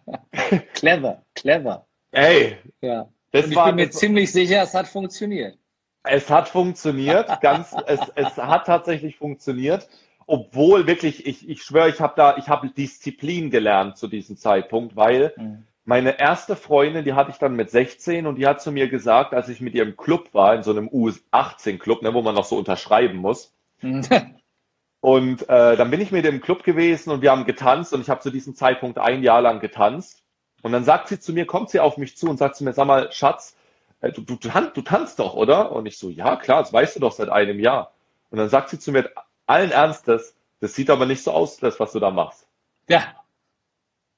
clever, 0.74 1.22
clever. 1.34 1.87
Ey, 2.12 2.56
ja. 2.80 3.08
Das 3.30 3.44
und 3.44 3.50
ich 3.50 3.56
war, 3.56 3.66
bin 3.66 3.76
mir 3.76 3.90
ziemlich 3.90 4.32
sicher, 4.32 4.62
es 4.62 4.74
hat 4.74 4.88
funktioniert. 4.88 5.58
Es 6.02 6.30
hat 6.30 6.48
funktioniert, 6.48 7.40
ganz, 7.40 7.74
es, 7.86 8.00
es 8.14 8.36
hat 8.36 8.66
tatsächlich 8.66 9.16
funktioniert, 9.16 9.88
obwohl 10.26 10.86
wirklich, 10.86 11.26
ich, 11.26 11.48
ich 11.48 11.62
schwöre, 11.62 11.88
ich 11.88 12.00
habe 12.00 12.14
da, 12.16 12.36
ich 12.36 12.48
habe 12.48 12.68
Disziplin 12.68 13.50
gelernt 13.50 13.96
zu 13.96 14.08
diesem 14.08 14.36
Zeitpunkt, 14.36 14.96
weil 14.96 15.32
mhm. 15.36 15.64
meine 15.84 16.18
erste 16.18 16.56
Freundin, 16.56 17.04
die 17.04 17.14
hatte 17.14 17.30
ich 17.30 17.38
dann 17.38 17.56
mit 17.56 17.70
16 17.70 18.26
und 18.26 18.36
die 18.36 18.46
hat 18.46 18.60
zu 18.60 18.70
mir 18.72 18.88
gesagt, 18.88 19.34
als 19.34 19.48
ich 19.48 19.60
mit 19.60 19.74
ihr 19.74 19.82
im 19.82 19.96
Club 19.96 20.32
war, 20.32 20.54
in 20.54 20.62
so 20.62 20.70
einem 20.70 20.88
U18-Club, 20.88 22.02
ne, 22.02 22.14
wo 22.14 22.22
man 22.22 22.34
noch 22.34 22.44
so 22.44 22.56
unterschreiben 22.56 23.18
muss. 23.18 23.54
Mhm. 23.80 24.02
und 25.00 25.48
äh, 25.48 25.76
dann 25.76 25.90
bin 25.90 26.00
ich 26.00 26.12
mit 26.12 26.26
im 26.26 26.40
Club 26.40 26.62
gewesen 26.62 27.10
und 27.10 27.22
wir 27.22 27.30
haben 27.30 27.44
getanzt 27.44 27.92
und 27.92 28.00
ich 28.00 28.10
habe 28.10 28.20
zu 28.20 28.30
diesem 28.30 28.54
Zeitpunkt 28.54 28.98
ein 28.98 29.22
Jahr 29.22 29.40
lang 29.42 29.60
getanzt. 29.60 30.22
Und 30.62 30.72
dann 30.72 30.84
sagt 30.84 31.08
sie 31.08 31.20
zu 31.20 31.32
mir, 31.32 31.46
kommt 31.46 31.70
sie 31.70 31.80
auf 31.80 31.96
mich 31.96 32.16
zu 32.16 32.28
und 32.28 32.38
sagt 32.38 32.56
zu 32.56 32.64
mir, 32.64 32.72
sag 32.72 32.86
mal, 32.86 33.12
Schatz, 33.12 33.56
äh, 34.00 34.12
du, 34.12 34.22
du, 34.22 34.36
du 34.36 34.82
tanzt 34.82 35.18
doch, 35.18 35.34
oder? 35.34 35.72
Und 35.72 35.86
ich 35.86 35.98
so, 35.98 36.10
ja, 36.10 36.36
klar, 36.36 36.62
das 36.62 36.72
weißt 36.72 36.96
du 36.96 37.00
doch 37.00 37.12
seit 37.12 37.28
einem 37.28 37.60
Jahr. 37.60 37.92
Und 38.30 38.38
dann 38.38 38.48
sagt 38.48 38.70
sie 38.70 38.78
zu 38.78 38.92
mir, 38.92 39.10
allen 39.46 39.70
Ernstes, 39.70 40.34
das 40.60 40.74
sieht 40.74 40.90
aber 40.90 41.06
nicht 41.06 41.22
so 41.22 41.32
aus, 41.32 41.58
das, 41.58 41.78
was 41.80 41.92
du 41.92 42.00
da 42.00 42.10
machst. 42.10 42.46
Ja. 42.88 43.02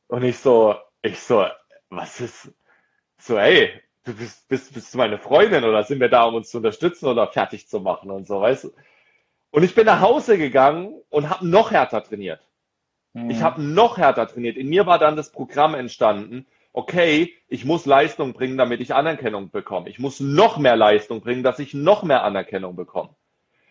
Und 0.09 0.25
ich 0.25 0.39
so, 0.39 0.75
ich 1.03 1.21
so, 1.21 1.47
was 1.91 2.21
ist, 2.21 2.53
so, 3.19 3.39
ey, 3.39 3.71
du 4.05 4.15
bist, 4.15 4.49
bist, 4.49 4.75
bist 4.75 4.95
du 4.95 4.99
meine 4.99 5.19
Freundin 5.19 5.65
oder 5.65 5.85
sind 5.85 6.01
wir 6.01 6.09
da, 6.09 6.25
um 6.25 6.35
uns 6.35 6.51
zu 6.51 6.57
unterstützen 6.57 7.07
oder 7.07 7.29
fertig 7.29 7.69
zu 7.69 7.81
machen 7.81 8.11
und 8.11 8.27
so, 8.27 8.41
weißt 8.41 8.65
du? 8.65 8.73
Und 9.51 9.63
ich 9.63 9.75
bin 9.75 9.87
nach 9.87 10.01
Hause 10.01 10.39
gegangen 10.39 11.01
und 11.11 11.29
habe 11.29 11.47
noch 11.47 11.71
härter 11.71 12.03
trainiert. 12.03 12.41
Mhm. 13.13 13.31
Ich 13.31 13.43
habe 13.43 13.63
noch 13.63 13.99
härter 13.99 14.27
trainiert. 14.27 14.57
In 14.57 14.69
mir 14.69 14.87
war 14.87 14.99
dann 14.99 15.17
das 15.17 15.33
Programm 15.33 15.75
entstanden, 15.75 16.47
okay, 16.73 17.35
ich 17.49 17.65
muss 17.65 17.87
Leistung 17.87 18.33
bringen, 18.33 18.57
damit 18.57 18.81
ich 18.81 18.95
Anerkennung 18.95 19.51
bekomme. 19.51 19.89
Ich 19.89 19.99
muss 19.99 20.21
noch 20.21 20.59
mehr 20.59 20.77
Leistung 20.77 21.21
bringen, 21.21 21.43
dass 21.43 21.59
ich 21.59 21.75
noch 21.75 22.03
mehr 22.03 22.23
Anerkennung 22.25 22.77
bekomme. 22.77 23.11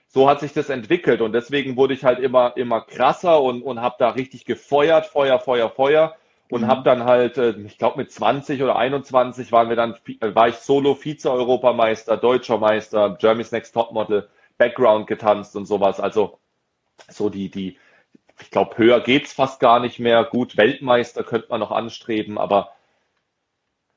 So 0.07 0.27
hat 0.27 0.39
sich 0.39 0.53
das 0.53 0.69
entwickelt 0.69 1.21
und 1.21 1.33
deswegen 1.33 1.77
wurde 1.77 1.93
ich 1.93 2.03
halt 2.03 2.19
immer, 2.19 2.57
immer 2.57 2.81
krasser 2.81 3.41
und, 3.43 3.61
und 3.61 3.79
habe 3.79 3.95
da 3.99 4.09
richtig 4.09 4.43
gefeuert, 4.43 5.05
Feuer, 5.05 5.39
Feuer, 5.39 5.69
Feuer 5.69 6.15
und 6.49 6.61
mhm. 6.61 6.67
habe 6.67 6.83
dann 6.83 7.03
halt, 7.03 7.37
äh, 7.37 7.51
ich 7.51 7.77
glaube 7.77 7.99
mit 7.99 8.11
20 8.11 8.63
oder 8.63 8.75
21 8.75 9.51
waren 9.51 9.69
wir 9.69 9.75
dann, 9.75 9.95
äh, 10.19 10.33
war 10.33 10.47
ich 10.47 10.55
Solo 10.55 10.95
Vize-Europameister, 10.95 12.17
Deutscher 12.17 12.57
Meister, 12.57 13.17
Germany's 13.19 13.51
Next 13.51 13.73
Topmodel, 13.73 14.27
Background 14.57 15.05
getanzt 15.05 15.55
und 15.55 15.67
sowas. 15.67 15.99
Also 15.99 16.39
so 17.07 17.29
die, 17.29 17.49
die, 17.49 17.77
ich 18.41 18.51
glaube, 18.51 18.77
höher 18.77 19.01
geht's 19.01 19.33
fast 19.33 19.59
gar 19.59 19.79
nicht 19.79 19.99
mehr. 19.99 20.23
Gut, 20.23 20.57
Weltmeister 20.57 21.23
könnte 21.23 21.47
man 21.49 21.59
noch 21.59 21.71
anstreben, 21.71 22.37
aber 22.37 22.71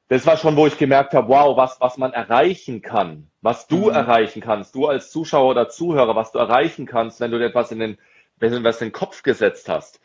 das 0.09 0.27
war 0.27 0.37
schon, 0.37 0.57
wo 0.57 0.67
ich 0.67 0.77
gemerkt 0.77 1.15
habe, 1.15 1.29
wow, 1.29 1.57
was, 1.57 1.81
was 1.81 1.97
man 1.97 2.13
erreichen 2.13 2.83
kann, 2.83 3.31
was 3.41 3.67
du 3.67 3.89
mhm. 3.89 3.95
erreichen 3.95 4.43
kannst, 4.43 4.75
du 4.75 4.87
als 4.87 5.11
Zuschauer 5.11 5.51
oder 5.51 5.69
Zuhörer, 5.69 6.15
was 6.15 6.33
du 6.33 6.39
erreichen 6.39 6.85
kannst, 6.87 7.21
wenn 7.21 7.31
du 7.31 7.43
etwas 7.43 7.73
in 7.73 7.79
den, 7.79 7.99
wenn 8.37 8.53
du 8.53 8.63
was 8.63 8.81
in 8.83 8.89
den 8.89 8.93
Kopf 8.93 9.23
gesetzt 9.23 9.69
hast. 9.69 10.01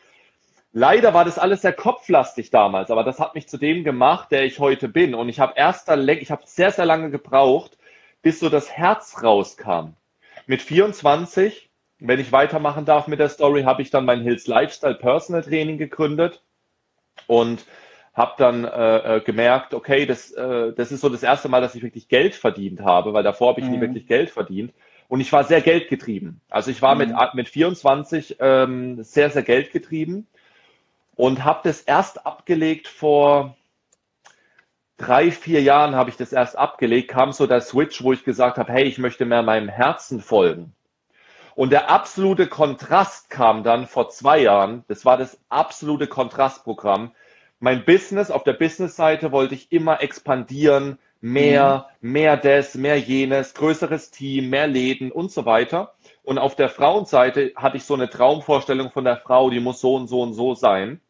Leider 0.72 1.14
war 1.14 1.24
das 1.24 1.38
alles 1.38 1.62
sehr 1.62 1.72
kopflastig 1.72 2.50
damals, 2.50 2.90
aber 2.90 3.04
das 3.04 3.18
hat 3.18 3.34
mich 3.34 3.48
zu 3.48 3.58
dem 3.58 3.84
gemacht, 3.84 4.30
der 4.30 4.44
ich 4.44 4.58
heute 4.58 4.88
bin. 4.88 5.14
Und 5.14 5.28
ich 5.28 5.40
habe 5.40 5.54
erst, 5.56 5.88
ich 5.88 6.30
habe 6.30 6.42
sehr, 6.44 6.70
sehr 6.70 6.86
lange 6.86 7.10
gebraucht, 7.10 7.78
bis 8.22 8.40
so 8.40 8.48
das 8.48 8.70
Herz 8.70 9.22
rauskam. 9.22 9.94
Mit 10.46 10.62
24, 10.62 11.67
wenn 12.00 12.20
ich 12.20 12.32
weitermachen 12.32 12.84
darf 12.84 13.08
mit 13.08 13.18
der 13.18 13.28
Story, 13.28 13.62
habe 13.64 13.82
ich 13.82 13.90
dann 13.90 14.04
mein 14.04 14.22
Hills 14.22 14.46
Lifestyle 14.46 14.94
Personal 14.94 15.42
Training 15.42 15.78
gegründet 15.78 16.42
und 17.26 17.64
habe 18.14 18.34
dann 18.36 18.64
äh, 18.64 19.16
äh, 19.16 19.20
gemerkt, 19.20 19.74
okay, 19.74 20.06
das, 20.06 20.32
äh, 20.32 20.72
das 20.72 20.90
ist 20.90 21.00
so 21.00 21.08
das 21.08 21.22
erste 21.22 21.48
Mal, 21.48 21.60
dass 21.60 21.74
ich 21.74 21.82
wirklich 21.82 22.08
Geld 22.08 22.34
verdient 22.34 22.80
habe, 22.80 23.12
weil 23.12 23.22
davor 23.22 23.50
habe 23.50 23.60
ich 23.60 23.66
mhm. 23.66 23.72
nie 23.72 23.80
wirklich 23.80 24.06
Geld 24.06 24.30
verdient. 24.30 24.72
Und 25.08 25.20
ich 25.20 25.32
war 25.32 25.44
sehr 25.44 25.60
geldgetrieben. 25.60 26.40
Also 26.50 26.70
ich 26.70 26.82
war 26.82 26.94
mhm. 26.94 27.12
mit, 27.12 27.34
mit 27.34 27.48
24 27.48 28.36
ähm, 28.40 29.02
sehr, 29.02 29.30
sehr 29.30 29.42
geldgetrieben 29.42 30.26
und 31.16 31.44
habe 31.44 31.60
das 31.64 31.80
erst 31.80 32.26
abgelegt 32.26 32.88
vor 32.88 33.56
drei, 34.98 35.30
vier 35.30 35.62
Jahren 35.62 35.94
habe 35.94 36.10
ich 36.10 36.16
das 36.16 36.32
erst 36.32 36.58
abgelegt, 36.58 37.08
kam 37.08 37.32
so 37.32 37.46
der 37.46 37.60
Switch, 37.60 38.02
wo 38.02 38.12
ich 38.12 38.24
gesagt 38.24 38.58
habe, 38.58 38.72
hey, 38.72 38.84
ich 38.84 38.98
möchte 38.98 39.24
mehr 39.24 39.42
meinem 39.42 39.68
Herzen 39.68 40.20
folgen. 40.20 40.74
Und 41.58 41.70
der 41.70 41.90
absolute 41.90 42.46
Kontrast 42.46 43.30
kam 43.30 43.64
dann 43.64 43.88
vor 43.88 44.10
zwei 44.10 44.38
Jahren. 44.42 44.84
Das 44.86 45.04
war 45.04 45.16
das 45.16 45.40
absolute 45.48 46.06
Kontrastprogramm. 46.06 47.10
Mein 47.58 47.84
Business, 47.84 48.30
auf 48.30 48.44
der 48.44 48.52
Business-Seite 48.52 49.32
wollte 49.32 49.56
ich 49.56 49.72
immer 49.72 50.00
expandieren, 50.00 51.00
mehr, 51.20 51.88
mhm. 52.00 52.12
mehr 52.12 52.36
das, 52.36 52.76
mehr 52.76 52.96
jenes, 52.96 53.54
größeres 53.54 54.12
Team, 54.12 54.50
mehr 54.50 54.68
Läden 54.68 55.10
und 55.10 55.32
so 55.32 55.46
weiter. 55.46 55.94
Und 56.22 56.38
auf 56.38 56.54
der 56.54 56.68
Frauenseite 56.68 57.50
hatte 57.56 57.78
ich 57.78 57.82
so 57.82 57.94
eine 57.94 58.08
Traumvorstellung 58.08 58.92
von 58.92 59.02
der 59.02 59.16
Frau, 59.16 59.50
die 59.50 59.58
muss 59.58 59.80
so 59.80 59.96
und 59.96 60.06
so 60.06 60.22
und 60.22 60.34
so 60.34 60.54
sein. 60.54 61.00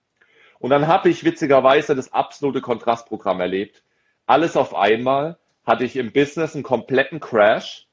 Und 0.60 0.70
dann 0.70 0.86
habe 0.86 1.10
ich 1.10 1.24
witzigerweise 1.24 1.94
das 1.94 2.14
absolute 2.14 2.62
Kontrastprogramm 2.62 3.42
erlebt. 3.42 3.82
Alles 4.24 4.56
auf 4.56 4.74
einmal 4.74 5.36
hatte 5.66 5.84
ich 5.84 5.94
im 5.96 6.10
Business 6.10 6.54
einen 6.54 6.64
kompletten 6.64 7.20
Crash. 7.20 7.87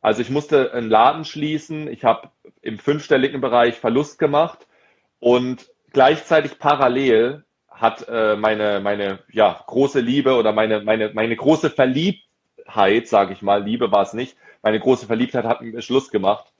Also 0.00 0.22
ich 0.22 0.30
musste 0.30 0.72
einen 0.72 0.88
Laden 0.88 1.24
schließen. 1.24 1.88
Ich 1.88 2.04
habe 2.04 2.30
im 2.62 2.78
fünfstelligen 2.78 3.40
Bereich 3.40 3.76
Verlust 3.76 4.18
gemacht 4.18 4.66
und 5.18 5.70
gleichzeitig 5.92 6.58
parallel 6.58 7.44
hat 7.68 8.06
äh, 8.08 8.36
meine 8.36 8.80
meine 8.80 9.20
ja 9.30 9.62
große 9.66 10.00
Liebe 10.00 10.34
oder 10.34 10.52
meine 10.52 10.80
meine 10.80 11.10
meine 11.14 11.36
große 11.36 11.70
Verliebtheit, 11.70 13.08
sage 13.08 13.32
ich 13.32 13.42
mal, 13.42 13.62
Liebe 13.62 13.90
war 13.92 14.02
es 14.02 14.12
nicht. 14.12 14.36
Meine 14.62 14.80
große 14.80 15.06
Verliebtheit 15.06 15.44
hat 15.44 15.62
mir 15.62 15.80
Schluss 15.82 16.10
gemacht 16.10 16.52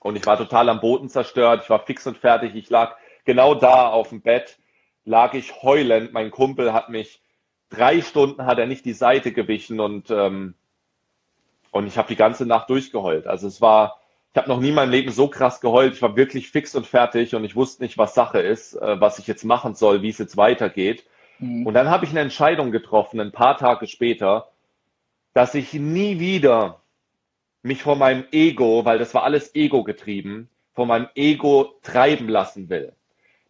und 0.00 0.16
ich 0.16 0.26
war 0.26 0.36
total 0.36 0.68
am 0.68 0.80
Boden 0.80 1.08
zerstört. 1.08 1.62
Ich 1.64 1.70
war 1.70 1.80
fix 1.80 2.06
und 2.06 2.18
fertig. 2.18 2.54
Ich 2.54 2.70
lag 2.70 2.96
genau 3.24 3.54
da 3.54 3.88
auf 3.88 4.10
dem 4.10 4.22
Bett 4.22 4.58
lag 5.04 5.34
ich 5.34 5.62
heulend. 5.62 6.12
Mein 6.12 6.30
Kumpel 6.30 6.72
hat 6.72 6.88
mich 6.88 7.20
drei 7.70 8.00
Stunden 8.00 8.46
hat 8.46 8.58
er 8.58 8.66
nicht 8.66 8.84
die 8.84 8.92
Seite 8.92 9.32
gewichen 9.32 9.80
und 9.80 10.10
ähm, 10.10 10.54
und 11.74 11.88
ich 11.88 11.98
habe 11.98 12.06
die 12.06 12.16
ganze 12.16 12.46
Nacht 12.46 12.70
durchgeheult. 12.70 13.26
Also 13.26 13.48
es 13.48 13.60
war, 13.60 14.00
ich 14.32 14.38
habe 14.38 14.48
noch 14.48 14.60
nie 14.60 14.68
in 14.68 14.76
meinem 14.76 14.92
Leben 14.92 15.10
so 15.10 15.26
krass 15.26 15.60
geheult. 15.60 15.94
Ich 15.94 16.02
war 16.02 16.16
wirklich 16.16 16.48
fix 16.48 16.76
und 16.76 16.86
fertig 16.86 17.34
und 17.34 17.44
ich 17.44 17.56
wusste 17.56 17.82
nicht, 17.82 17.98
was 17.98 18.14
Sache 18.14 18.38
ist, 18.38 18.74
äh, 18.74 19.00
was 19.00 19.18
ich 19.18 19.26
jetzt 19.26 19.44
machen 19.44 19.74
soll, 19.74 20.00
wie 20.00 20.08
es 20.08 20.18
jetzt 20.18 20.36
weitergeht. 20.36 21.04
Mhm. 21.40 21.66
Und 21.66 21.74
dann 21.74 21.90
habe 21.90 22.04
ich 22.04 22.12
eine 22.12 22.20
Entscheidung 22.20 22.70
getroffen, 22.70 23.20
ein 23.20 23.32
paar 23.32 23.58
Tage 23.58 23.88
später, 23.88 24.50
dass 25.32 25.56
ich 25.56 25.72
nie 25.72 26.20
wieder 26.20 26.80
mich 27.62 27.82
von 27.82 27.98
meinem 27.98 28.24
Ego, 28.30 28.84
weil 28.84 28.98
das 28.98 29.12
war 29.12 29.24
alles 29.24 29.56
Ego 29.56 29.82
getrieben, 29.82 30.48
von 30.74 30.86
meinem 30.86 31.08
Ego 31.16 31.74
treiben 31.82 32.28
lassen 32.28 32.70
will. 32.70 32.92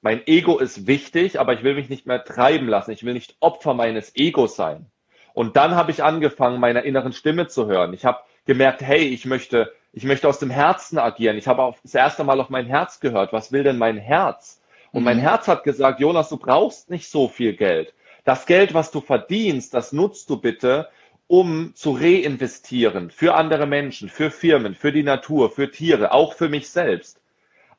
Mein 0.01 0.27
Ego 0.27 0.59
ist 0.59 0.87
wichtig, 0.87 1.39
aber 1.39 1.53
ich 1.53 1.63
will 1.63 1.75
mich 1.75 1.91
nicht 1.91 2.07
mehr 2.07 2.25
treiben 2.25 2.69
lassen. 2.69 2.93
Ich 2.93 3.05
will 3.05 3.13
nicht 3.13 3.37
Opfer 3.41 3.75
meines 3.75 4.17
Egos 4.17 4.57
sein. 4.57 4.87
Und 5.35 5.57
dann 5.57 5.75
habe 5.75 5.91
ich 5.91 6.03
angefangen, 6.03 6.61
meiner 6.61 6.85
inneren 6.85 7.13
Stimme 7.13 7.49
zu 7.49 7.67
hören. 7.67 7.93
Ich 7.93 8.07
habe 8.07 8.21
gemerkt, 8.47 8.81
hey, 8.81 9.03
ich 9.09 9.27
möchte, 9.27 9.75
ich 9.93 10.05
möchte 10.05 10.29
aus 10.29 10.39
dem 10.39 10.49
Herzen 10.49 10.97
agieren. 10.97 11.37
Ich 11.37 11.49
habe 11.49 11.75
das 11.83 11.95
erste 11.95 12.25
Mal 12.25 12.41
auf 12.41 12.49
mein 12.49 12.67
Herz 12.67 13.01
gehört. 13.01 13.33
Was 13.33 13.53
will 13.53 13.65
denn 13.65 13.77
mein 13.77 13.99
Herz? 13.99 14.63
Und 14.93 15.01
mhm. 15.01 15.07
mein 15.07 15.19
Herz 15.19 15.49
hat 15.49 15.65
gesagt, 15.65 16.01
Jonas, 16.01 16.29
du 16.29 16.39
brauchst 16.39 16.89
nicht 16.89 17.11
so 17.11 17.29
viel 17.29 17.55
Geld. 17.55 17.93
Das 18.25 18.47
Geld, 18.47 18.73
was 18.73 18.93
du 18.93 19.01
verdienst, 19.01 19.75
das 19.75 19.93
nutzt 19.93 20.31
du 20.31 20.41
bitte, 20.41 20.89
um 21.27 21.75
zu 21.75 21.93
reinvestieren 21.93 23.11
für 23.11 23.35
andere 23.35 23.67
Menschen, 23.67 24.09
für 24.09 24.31
Firmen, 24.31 24.75
für 24.75 24.93
die 24.93 25.03
Natur, 25.03 25.51
für 25.51 25.71
Tiere, 25.71 26.13
auch 26.13 26.35
für 26.35 26.49
mich 26.49 26.71
selbst. 26.71 27.21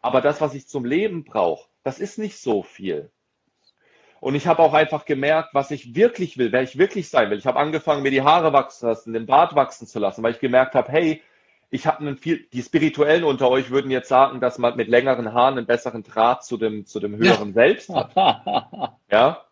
Aber 0.02 0.22
das, 0.22 0.42
was 0.42 0.54
ich 0.54 0.68
zum 0.68 0.84
Leben 0.84 1.24
brauche, 1.24 1.68
das 1.84 2.00
ist 2.00 2.20
nicht 2.20 2.38
so 2.38 2.64
viel. 2.64 3.10
Und 4.20 4.36
ich 4.36 4.48
habe 4.48 4.62
auch 4.62 4.74
einfach 4.74 5.06
gemerkt, 5.06 5.50
was 5.54 5.72
ich 5.72 5.96
wirklich 5.96 6.38
will, 6.38 6.52
wer 6.52 6.64
ich 6.64 6.78
wirklich 6.78 7.10
sein 7.10 7.30
will. 7.30 7.38
Ich 7.38 7.46
habe 7.46 7.60
angefangen, 7.60 8.04
mir 8.04 8.12
die 8.12 8.24
Haare 8.24 8.54
wachsen 8.54 8.88
lassen, 8.88 9.14
den 9.14 9.26
Bart 9.26 9.56
wachsen 9.56 9.88
zu 9.88 10.00
lassen, 10.00 10.24
weil 10.24 10.34
ich 10.34 10.40
gemerkt 10.40 10.76
habe, 10.76 10.92
hey, 10.92 11.22
ich 11.70 11.88
habe 11.88 12.00
einen 12.00 12.18
viel, 12.18 12.48
die 12.54 12.62
Spirituellen 12.62 13.24
unter 13.24 13.50
euch 13.50 13.70
würden 13.70 13.92
jetzt 13.92 14.08
sagen, 14.08 14.40
dass 14.40 14.58
man 14.58 14.78
mit 14.78 14.88
längeren 14.88 15.34
Haaren 15.34 15.58
einen 15.58 15.68
besseren 15.68 16.04
Draht 16.04 16.44
zu 16.44 16.58
dem, 16.58 16.86
zu 16.86 17.00
dem 17.00 17.18
höheren 17.18 17.50
ja. 17.50 17.54
Selbst 17.54 17.90
hat. 17.90 18.16
ja. 19.12 19.46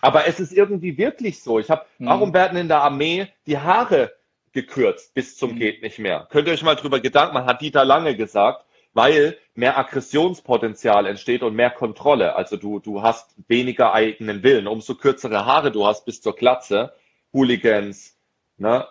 Aber 0.00 0.26
es 0.26 0.40
ist 0.40 0.52
irgendwie 0.52 0.96
wirklich 0.96 1.42
so. 1.42 1.58
Ich 1.58 1.70
habe, 1.70 1.84
mhm. 1.98 2.06
warum 2.06 2.34
werden 2.34 2.58
in 2.58 2.68
der 2.68 2.82
Armee 2.82 3.28
die 3.46 3.58
Haare 3.58 4.12
gekürzt 4.52 5.14
bis 5.14 5.36
zum 5.36 5.52
mhm. 5.52 5.58
geht 5.58 5.82
nicht 5.82 5.98
mehr? 5.98 6.26
Könnt 6.30 6.48
ihr 6.48 6.54
euch 6.54 6.62
mal 6.62 6.74
drüber 6.74 7.00
Gedanken 7.00 7.34
machen, 7.34 7.46
hat 7.46 7.60
Dieter 7.60 7.84
Lange 7.84 8.16
gesagt, 8.16 8.64
weil 8.92 9.38
mehr 9.54 9.78
Aggressionspotenzial 9.78 11.06
entsteht 11.06 11.42
und 11.42 11.54
mehr 11.54 11.70
Kontrolle. 11.70 12.34
Also 12.34 12.56
du, 12.56 12.80
du 12.80 13.02
hast 13.02 13.34
weniger 13.48 13.92
eigenen 13.92 14.42
Willen. 14.42 14.66
Umso 14.66 14.94
kürzere 14.94 15.46
Haare 15.46 15.70
du 15.70 15.86
hast 15.86 16.04
bis 16.04 16.20
zur 16.20 16.34
Glatze, 16.34 16.92
Hooligans, 17.32 18.16
ne? 18.56 18.86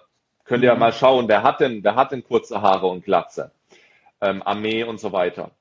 Könnt 0.46 0.64
ihr 0.64 0.70
ja 0.70 0.74
mhm. 0.74 0.80
mal 0.80 0.94
schauen, 0.94 1.28
wer 1.28 1.44
hat 1.44 1.60
denn, 1.60 1.84
wer 1.84 1.96
hat 1.96 2.12
denn 2.12 2.24
kurze 2.24 2.62
Haare 2.62 2.88
und 2.88 3.06
Glatze? 3.06 3.52
Ähm, 4.20 4.42
Armee 4.44 4.84
und 4.84 5.00
so 5.00 5.12
weiter. 5.12 5.52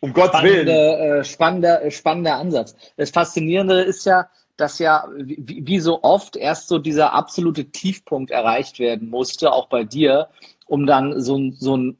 Um 0.00 0.14
Gottes 0.14 0.42
Willen. 0.42 0.66
Äh, 0.66 1.24
spannender, 1.24 1.84
äh, 1.84 1.90
spannender 1.90 2.36
Ansatz. 2.36 2.74
Das 2.96 3.10
Faszinierende 3.10 3.82
ist 3.82 4.06
ja, 4.06 4.30
dass 4.56 4.78
ja 4.78 5.06
wie, 5.14 5.66
wie 5.66 5.78
so 5.78 6.02
oft 6.02 6.36
erst 6.36 6.68
so 6.68 6.78
dieser 6.78 7.12
absolute 7.12 7.66
Tiefpunkt 7.66 8.30
erreicht 8.30 8.78
werden 8.78 9.10
musste, 9.10 9.52
auch 9.52 9.68
bei 9.68 9.84
dir, 9.84 10.30
um 10.66 10.86
dann 10.86 11.20
so, 11.20 11.50
so 11.52 11.76
ein 11.76 11.98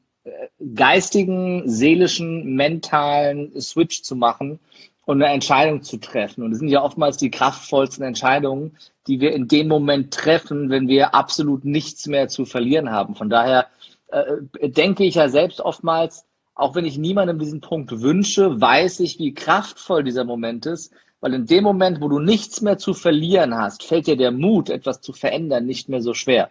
geistigen, 0.75 1.63
seelischen, 1.67 2.55
mentalen 2.55 3.59
Switch 3.59 4.03
zu 4.03 4.15
machen 4.15 4.59
und 5.05 5.21
eine 5.21 5.33
Entscheidung 5.33 5.81
zu 5.81 5.97
treffen. 5.97 6.43
Und 6.43 6.51
das 6.51 6.59
sind 6.59 6.69
ja 6.69 6.83
oftmals 6.83 7.17
die 7.17 7.31
kraftvollsten 7.31 8.05
Entscheidungen, 8.05 8.77
die 9.07 9.19
wir 9.19 9.33
in 9.33 9.47
dem 9.47 9.67
Moment 9.67 10.13
treffen, 10.13 10.69
wenn 10.69 10.87
wir 10.87 11.15
absolut 11.15 11.65
nichts 11.65 12.07
mehr 12.07 12.27
zu 12.27 12.45
verlieren 12.45 12.91
haben. 12.91 13.15
Von 13.15 13.29
daher 13.29 13.67
äh, 14.07 14.69
denke 14.69 15.03
ich 15.03 15.15
ja 15.15 15.29
selbst 15.29 15.59
oftmals, 15.59 16.25
auch 16.53 16.75
wenn 16.75 16.85
ich 16.85 16.97
niemandem 16.97 17.39
diesen 17.39 17.61
Punkt 17.61 18.01
wünsche, 18.01 18.61
weiß 18.61 18.99
ich, 18.99 19.17
wie 19.17 19.33
kraftvoll 19.33 20.03
dieser 20.03 20.25
Moment 20.25 20.65
ist, 20.65 20.93
weil 21.19 21.33
in 21.33 21.45
dem 21.45 21.63
Moment, 21.63 22.01
wo 22.01 22.07
du 22.07 22.19
nichts 22.19 22.61
mehr 22.61 22.77
zu 22.77 22.93
verlieren 22.93 23.55
hast, 23.55 23.83
fällt 23.83 24.07
dir 24.07 24.17
der 24.17 24.31
Mut, 24.31 24.69
etwas 24.69 25.01
zu 25.01 25.13
verändern, 25.13 25.65
nicht 25.65 25.89
mehr 25.89 26.01
so 26.01 26.13
schwer. 26.13 26.49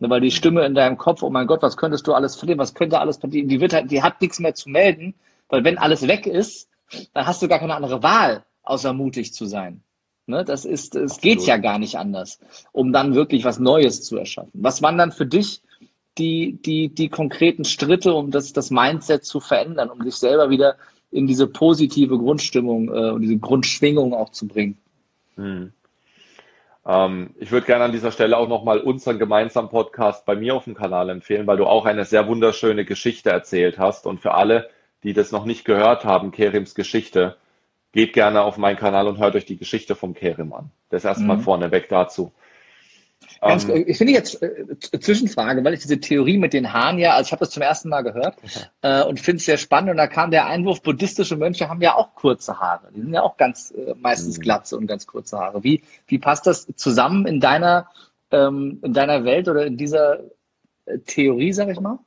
Ne, 0.00 0.08
weil 0.10 0.20
die 0.20 0.30
Stimme 0.30 0.64
in 0.64 0.74
deinem 0.74 0.96
Kopf, 0.96 1.22
oh 1.22 1.30
mein 1.30 1.48
Gott, 1.48 1.62
was 1.62 1.76
könntest 1.76 2.06
du 2.06 2.14
alles 2.14 2.36
verlieren, 2.36 2.60
was 2.60 2.74
könnte 2.74 3.00
alles 3.00 3.18
passieren, 3.18 3.48
die 3.48 3.60
wird 3.60 3.72
halt, 3.72 3.90
die 3.90 4.02
hat 4.02 4.20
nichts 4.20 4.38
mehr 4.38 4.54
zu 4.54 4.70
melden, 4.70 5.14
weil 5.48 5.64
wenn 5.64 5.78
alles 5.78 6.06
weg 6.06 6.26
ist, 6.26 6.68
dann 7.14 7.26
hast 7.26 7.42
du 7.42 7.48
gar 7.48 7.58
keine 7.58 7.74
andere 7.74 8.02
Wahl, 8.02 8.44
außer 8.62 8.92
mutig 8.92 9.34
zu 9.34 9.46
sein. 9.46 9.82
Ne, 10.26 10.44
das 10.44 10.64
ist, 10.64 10.94
es 10.94 11.20
geht 11.20 11.40
ja 11.46 11.56
gar 11.56 11.78
nicht 11.78 11.96
anders, 11.96 12.38
um 12.72 12.92
dann 12.92 13.14
wirklich 13.14 13.44
was 13.44 13.58
Neues 13.58 14.02
zu 14.02 14.18
erschaffen. 14.18 14.50
Was 14.52 14.82
waren 14.82 14.98
dann 14.98 15.10
für 15.10 15.26
dich 15.26 15.62
die, 16.18 16.58
die, 16.62 16.90
die 16.90 17.08
konkreten 17.08 17.64
Schritte, 17.64 18.12
um 18.14 18.30
das, 18.30 18.52
das 18.52 18.70
Mindset 18.70 19.24
zu 19.24 19.40
verändern, 19.40 19.90
um 19.90 20.02
sich 20.02 20.16
selber 20.16 20.50
wieder 20.50 20.76
in 21.10 21.26
diese 21.26 21.46
positive 21.46 22.18
Grundstimmung 22.18 22.88
äh, 22.88 23.10
und 23.10 23.22
diese 23.22 23.38
Grundschwingung 23.38 24.12
auch 24.12 24.30
zu 24.30 24.46
bringen? 24.46 24.76
Hm. 25.36 25.72
Ähm, 26.88 27.34
ich 27.38 27.52
würde 27.52 27.66
gerne 27.66 27.84
an 27.84 27.92
dieser 27.92 28.10
Stelle 28.10 28.36
auch 28.38 28.48
nochmal 28.48 28.80
unseren 28.80 29.18
gemeinsamen 29.18 29.68
Podcast 29.68 30.24
bei 30.24 30.34
mir 30.34 30.54
auf 30.54 30.64
dem 30.64 30.74
Kanal 30.74 31.10
empfehlen, 31.10 31.46
weil 31.46 31.58
du 31.58 31.66
auch 31.66 31.84
eine 31.84 32.06
sehr 32.06 32.26
wunderschöne 32.26 32.86
Geschichte 32.86 33.30
erzählt 33.30 33.78
hast. 33.78 34.06
Und 34.06 34.20
für 34.20 34.34
alle, 34.34 34.70
die 35.04 35.12
das 35.12 35.30
noch 35.30 35.44
nicht 35.44 35.66
gehört 35.66 36.04
haben, 36.04 36.32
Kerims 36.32 36.74
Geschichte, 36.74 37.36
geht 37.92 38.14
gerne 38.14 38.42
auf 38.42 38.56
meinen 38.56 38.76
Kanal 38.78 39.06
und 39.06 39.18
hört 39.18 39.36
euch 39.36 39.44
die 39.44 39.58
Geschichte 39.58 39.94
vom 39.94 40.14
Kerim 40.14 40.52
an. 40.52 40.70
Das 40.88 41.04
erstmal 41.04 41.36
mhm. 41.36 41.42
vorneweg 41.42 41.88
dazu. 41.90 42.32
Ganz, 43.40 43.68
ähm, 43.68 43.84
ich 43.86 43.98
finde 43.98 44.12
jetzt 44.12 44.42
äh, 44.42 44.78
Zwischenfrage, 44.78 45.64
weil 45.64 45.74
ich 45.74 45.80
diese 45.80 46.00
Theorie 46.00 46.38
mit 46.38 46.52
den 46.52 46.72
Haaren 46.72 46.98
ja, 46.98 47.14
also 47.14 47.28
ich 47.28 47.32
habe 47.32 47.40
das 47.40 47.50
zum 47.50 47.62
ersten 47.62 47.88
Mal 47.88 48.02
gehört 48.02 48.36
äh, 48.82 49.02
und 49.02 49.20
finde 49.20 49.38
es 49.38 49.44
sehr 49.44 49.58
spannend. 49.58 49.90
Und 49.90 49.96
da 49.96 50.06
kam 50.06 50.30
der 50.30 50.46
Einwurf, 50.46 50.82
buddhistische 50.82 51.36
Mönche 51.36 51.68
haben 51.68 51.80
ja 51.80 51.94
auch 51.94 52.14
kurze 52.14 52.58
Haare. 52.58 52.88
Die 52.94 53.00
sind 53.00 53.12
ja 53.12 53.22
auch 53.22 53.36
ganz 53.36 53.72
äh, 53.72 53.94
meistens 53.96 54.38
mhm. 54.38 54.42
glatze 54.42 54.76
und 54.76 54.86
ganz 54.86 55.06
kurze 55.06 55.38
Haare. 55.38 55.62
Wie, 55.62 55.82
wie 56.06 56.18
passt 56.18 56.46
das 56.46 56.66
zusammen 56.76 57.26
in 57.26 57.40
deiner, 57.40 57.88
ähm, 58.30 58.80
in 58.82 58.92
deiner 58.92 59.24
Welt 59.24 59.48
oder 59.48 59.66
in 59.66 59.76
dieser 59.76 60.20
äh, 60.86 60.98
Theorie, 61.06 61.52
sag 61.52 61.68
ich 61.68 61.80
mal? 61.80 61.98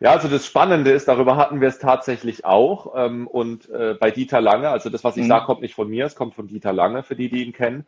Ja, 0.00 0.12
also 0.12 0.28
das 0.28 0.46
Spannende 0.46 0.92
ist, 0.92 1.08
darüber 1.08 1.36
hatten 1.36 1.60
wir 1.60 1.68
es 1.68 1.78
tatsächlich 1.78 2.46
auch. 2.46 2.94
Ähm, 2.96 3.26
und 3.26 3.68
äh, 3.68 3.94
bei 4.00 4.10
Dieter 4.10 4.40
Lange, 4.40 4.70
also 4.70 4.88
das, 4.88 5.04
was 5.04 5.18
ich 5.18 5.24
mhm. 5.24 5.28
sage, 5.28 5.44
kommt 5.44 5.60
nicht 5.60 5.74
von 5.74 5.88
mir, 5.88 6.06
es 6.06 6.16
kommt 6.16 6.34
von 6.34 6.48
Dieter 6.48 6.72
Lange, 6.72 7.02
für 7.02 7.14
die, 7.14 7.28
die 7.28 7.44
ihn 7.44 7.52
kennen. 7.52 7.86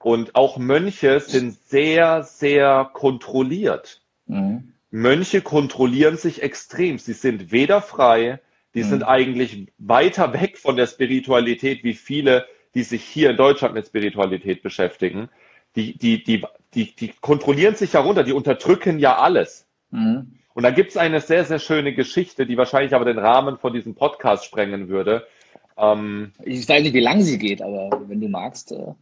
Und 0.00 0.34
auch 0.34 0.58
Mönche 0.58 1.20
sind 1.20 1.54
sehr, 1.54 2.22
sehr 2.22 2.90
kontrolliert. 2.92 4.02
Mhm. 4.26 4.72
Mönche 4.90 5.40
kontrollieren 5.40 6.16
sich 6.16 6.42
extrem. 6.42 6.98
Sie 6.98 7.14
sind 7.14 7.50
weder 7.50 7.80
frei, 7.80 8.40
die 8.74 8.82
mhm. 8.82 8.88
sind 8.88 9.02
eigentlich 9.02 9.68
weiter 9.78 10.32
weg 10.32 10.58
von 10.58 10.76
der 10.76 10.86
Spiritualität 10.86 11.84
wie 11.84 11.94
viele, 11.94 12.46
die 12.74 12.82
sich 12.82 13.02
hier 13.04 13.30
in 13.30 13.36
Deutschland 13.36 13.74
mit 13.74 13.86
Spiritualität 13.86 14.62
beschäftigen. 14.62 15.28
Die, 15.76 15.96
die, 15.96 16.22
die, 16.22 16.44
die, 16.74 16.94
die 16.94 17.12
kontrollieren 17.20 17.74
sich 17.74 17.94
herunter, 17.94 18.24
die 18.24 18.32
unterdrücken 18.32 18.98
ja 18.98 19.16
alles. 19.16 19.66
Mhm. 19.90 20.38
Und 20.54 20.62
da 20.64 20.70
gibt 20.70 20.90
es 20.90 20.96
eine 20.98 21.20
sehr, 21.20 21.44
sehr 21.46 21.58
schöne 21.58 21.94
Geschichte, 21.94 22.44
die 22.44 22.58
wahrscheinlich 22.58 22.94
aber 22.94 23.06
den 23.06 23.18
Rahmen 23.18 23.56
von 23.56 23.72
diesem 23.72 23.94
Podcast 23.94 24.44
sprengen 24.44 24.88
würde. 24.88 25.26
Ähm, 25.78 26.32
ich 26.44 26.68
weiß 26.68 26.82
nicht, 26.82 26.92
wie 26.92 27.00
lang 27.00 27.22
sie 27.22 27.38
geht, 27.38 27.62
aber 27.62 28.02
wenn 28.06 28.20
du 28.20 28.28
magst. 28.28 28.72
Äh 28.72 28.92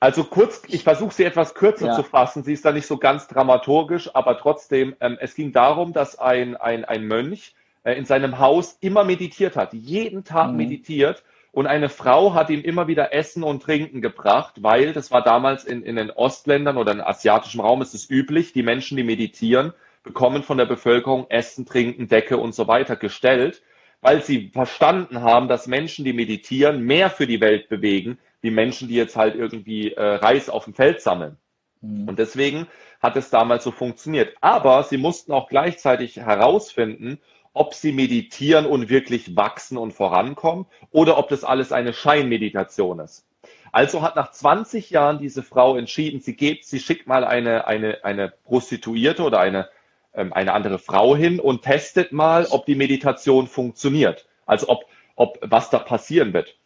also 0.00 0.24
kurz, 0.24 0.62
ich 0.68 0.82
versuche 0.82 1.12
sie 1.12 1.24
etwas 1.24 1.54
kürzer 1.54 1.88
ja. 1.88 1.94
zu 1.94 2.02
fassen. 2.02 2.42
Sie 2.42 2.54
ist 2.54 2.64
da 2.64 2.72
nicht 2.72 2.86
so 2.86 2.96
ganz 2.96 3.28
dramaturgisch, 3.28 4.10
aber 4.14 4.38
trotzdem, 4.38 4.96
ähm, 5.00 5.18
es 5.20 5.34
ging 5.34 5.52
darum, 5.52 5.92
dass 5.92 6.18
ein, 6.18 6.56
ein, 6.56 6.86
ein 6.86 7.06
Mönch 7.06 7.54
äh, 7.84 7.92
in 7.92 8.06
seinem 8.06 8.38
Haus 8.38 8.78
immer 8.80 9.04
meditiert 9.04 9.56
hat, 9.56 9.74
jeden 9.74 10.24
Tag 10.24 10.52
mhm. 10.52 10.56
meditiert. 10.56 11.22
Und 11.52 11.66
eine 11.66 11.90
Frau 11.90 12.32
hat 12.32 12.48
ihm 12.48 12.62
immer 12.62 12.86
wieder 12.86 13.12
Essen 13.12 13.42
und 13.42 13.62
Trinken 13.62 14.00
gebracht, 14.00 14.62
weil 14.62 14.94
das 14.94 15.10
war 15.10 15.22
damals 15.22 15.64
in, 15.64 15.82
in 15.82 15.96
den 15.96 16.10
Ostländern 16.10 16.78
oder 16.78 16.92
im 16.92 17.00
asiatischen 17.00 17.60
Raum 17.60 17.82
ist 17.82 17.92
es 17.92 18.08
üblich, 18.08 18.54
die 18.54 18.62
Menschen, 18.62 18.96
die 18.96 19.02
meditieren, 19.02 19.74
bekommen 20.02 20.42
von 20.42 20.56
der 20.56 20.66
Bevölkerung 20.66 21.26
Essen, 21.28 21.66
Trinken, 21.66 22.08
Decke 22.08 22.38
und 22.38 22.54
so 22.54 22.68
weiter 22.68 22.96
gestellt, 22.96 23.62
weil 24.00 24.22
sie 24.22 24.48
verstanden 24.52 25.20
haben, 25.20 25.48
dass 25.48 25.66
Menschen, 25.66 26.06
die 26.06 26.14
meditieren, 26.14 26.84
mehr 26.84 27.10
für 27.10 27.26
die 27.26 27.40
Welt 27.40 27.68
bewegen, 27.68 28.18
wie 28.40 28.50
Menschen, 28.50 28.88
die 28.88 28.94
jetzt 28.94 29.16
halt 29.16 29.34
irgendwie 29.34 29.92
äh, 29.92 30.02
Reis 30.02 30.48
auf 30.48 30.64
dem 30.64 30.74
Feld 30.74 31.00
sammeln. 31.00 31.36
Mhm. 31.80 32.08
Und 32.08 32.18
deswegen 32.18 32.66
hat 33.00 33.16
es 33.16 33.30
damals 33.30 33.64
so 33.64 33.70
funktioniert. 33.70 34.36
Aber 34.40 34.82
sie 34.82 34.98
mussten 34.98 35.32
auch 35.32 35.48
gleichzeitig 35.48 36.16
herausfinden, 36.16 37.18
ob 37.52 37.74
sie 37.74 37.92
meditieren 37.92 38.66
und 38.66 38.88
wirklich 38.88 39.36
wachsen 39.36 39.76
und 39.76 39.92
vorankommen 39.92 40.66
oder 40.90 41.18
ob 41.18 41.28
das 41.28 41.42
alles 41.42 41.72
eine 41.72 41.92
Scheinmeditation 41.92 43.00
ist. 43.00 43.26
Also 43.72 44.02
hat 44.02 44.16
nach 44.16 44.30
20 44.30 44.90
Jahren 44.90 45.18
diese 45.18 45.42
Frau 45.42 45.76
entschieden, 45.76 46.20
sie 46.20 46.36
gibt, 46.36 46.64
sie 46.64 46.80
schickt 46.80 47.06
mal 47.06 47.24
eine, 47.24 47.66
eine, 47.66 48.04
eine 48.04 48.32
Prostituierte 48.44 49.22
oder 49.22 49.40
eine 49.40 49.68
ähm, 50.12 50.32
eine 50.32 50.52
andere 50.52 50.78
Frau 50.78 51.16
hin 51.16 51.40
und 51.40 51.62
testet 51.62 52.12
mal, 52.12 52.46
ob 52.50 52.66
die 52.66 52.74
Meditation 52.74 53.46
funktioniert. 53.46 54.26
Also 54.46 54.68
ob, 54.68 54.84
ob 55.16 55.38
was 55.42 55.70
da 55.70 55.78
passieren 55.78 56.32
wird. 56.32 56.56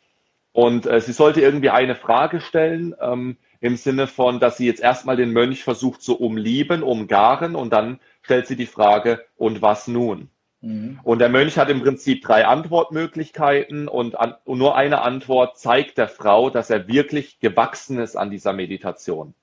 Und 0.55 0.87
äh, 0.87 1.01
sie 1.01 1.13
sollte 1.13 1.41
irgendwie 1.41 1.71
eine 1.71 1.97
Frage 1.97 2.41
stellen, 2.41 2.95
ähm, 3.01 3.37
im 3.61 3.77
Sinne 3.77 4.07
von, 4.07 4.39
dass 4.39 4.57
sie 4.57 4.67
jetzt 4.67 4.81
erstmal 4.81 5.17
den 5.17 5.33
Mönch 5.33 5.65
versucht 5.65 6.01
zu 6.01 6.17
umlieben, 6.21 6.85
umgaren 6.85 7.57
und 7.57 7.73
dann 7.73 7.99
stellt 8.23 8.47
sie 8.47 8.55
die 8.55 8.67
Frage, 8.67 9.25
und 9.37 9.63
was 9.63 9.89
nun? 9.89 10.31
Mhm. 10.61 11.01
Und 11.03 11.19
der 11.19 11.29
Mönch 11.29 11.59
hat 11.59 11.71
im 11.71 11.83
Prinzip 11.83 12.23
drei 12.23 12.47
Antwortmöglichkeiten 12.47 13.89
und, 13.89 14.17
an, 14.17 14.37
und 14.45 14.59
nur 14.59 14.77
eine 14.77 15.03
Antwort 15.03 15.59
zeigt 15.59 15.99
der 15.99 16.07
Frau, 16.07 16.51
dass 16.51 16.71
er 16.71 16.87
wirklich 16.87 17.41
gewachsen 17.41 17.99
ist 17.99 18.15
an 18.15 18.31
dieser 18.31 18.53
Meditation. 18.53 19.35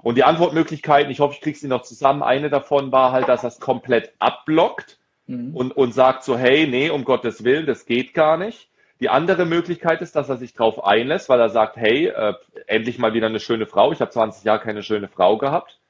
Und 0.00 0.16
die 0.16 0.24
Antwortmöglichkeiten, 0.24 1.10
ich 1.10 1.18
hoffe, 1.18 1.34
ich 1.34 1.40
kriege 1.40 1.58
sie 1.58 1.66
noch 1.66 1.82
zusammen. 1.82 2.22
Eine 2.22 2.50
davon 2.50 2.92
war 2.92 3.10
halt, 3.10 3.28
dass 3.28 3.42
er 3.42 3.48
es 3.48 3.58
komplett 3.58 4.14
abblockt 4.20 5.00
mhm. 5.26 5.56
und, 5.56 5.76
und 5.76 5.92
sagt 5.92 6.22
so, 6.22 6.38
hey, 6.38 6.68
nee, 6.68 6.88
um 6.88 7.04
Gottes 7.04 7.42
Willen, 7.42 7.66
das 7.66 7.84
geht 7.84 8.14
gar 8.14 8.36
nicht. 8.36 8.69
Die 9.00 9.08
andere 9.08 9.46
Möglichkeit 9.46 10.02
ist, 10.02 10.14
dass 10.14 10.28
er 10.28 10.36
sich 10.36 10.52
drauf 10.52 10.84
einlässt, 10.84 11.30
weil 11.30 11.40
er 11.40 11.48
sagt, 11.48 11.76
hey, 11.76 12.08
äh, 12.08 12.34
endlich 12.66 12.98
mal 12.98 13.14
wieder 13.14 13.28
eine 13.28 13.40
schöne 13.40 13.66
Frau. 13.66 13.92
Ich 13.92 14.00
habe 14.00 14.10
20 14.10 14.44
Jahre 14.44 14.60
keine 14.60 14.82
schöne 14.82 15.08
Frau 15.08 15.38
gehabt. 15.38 15.80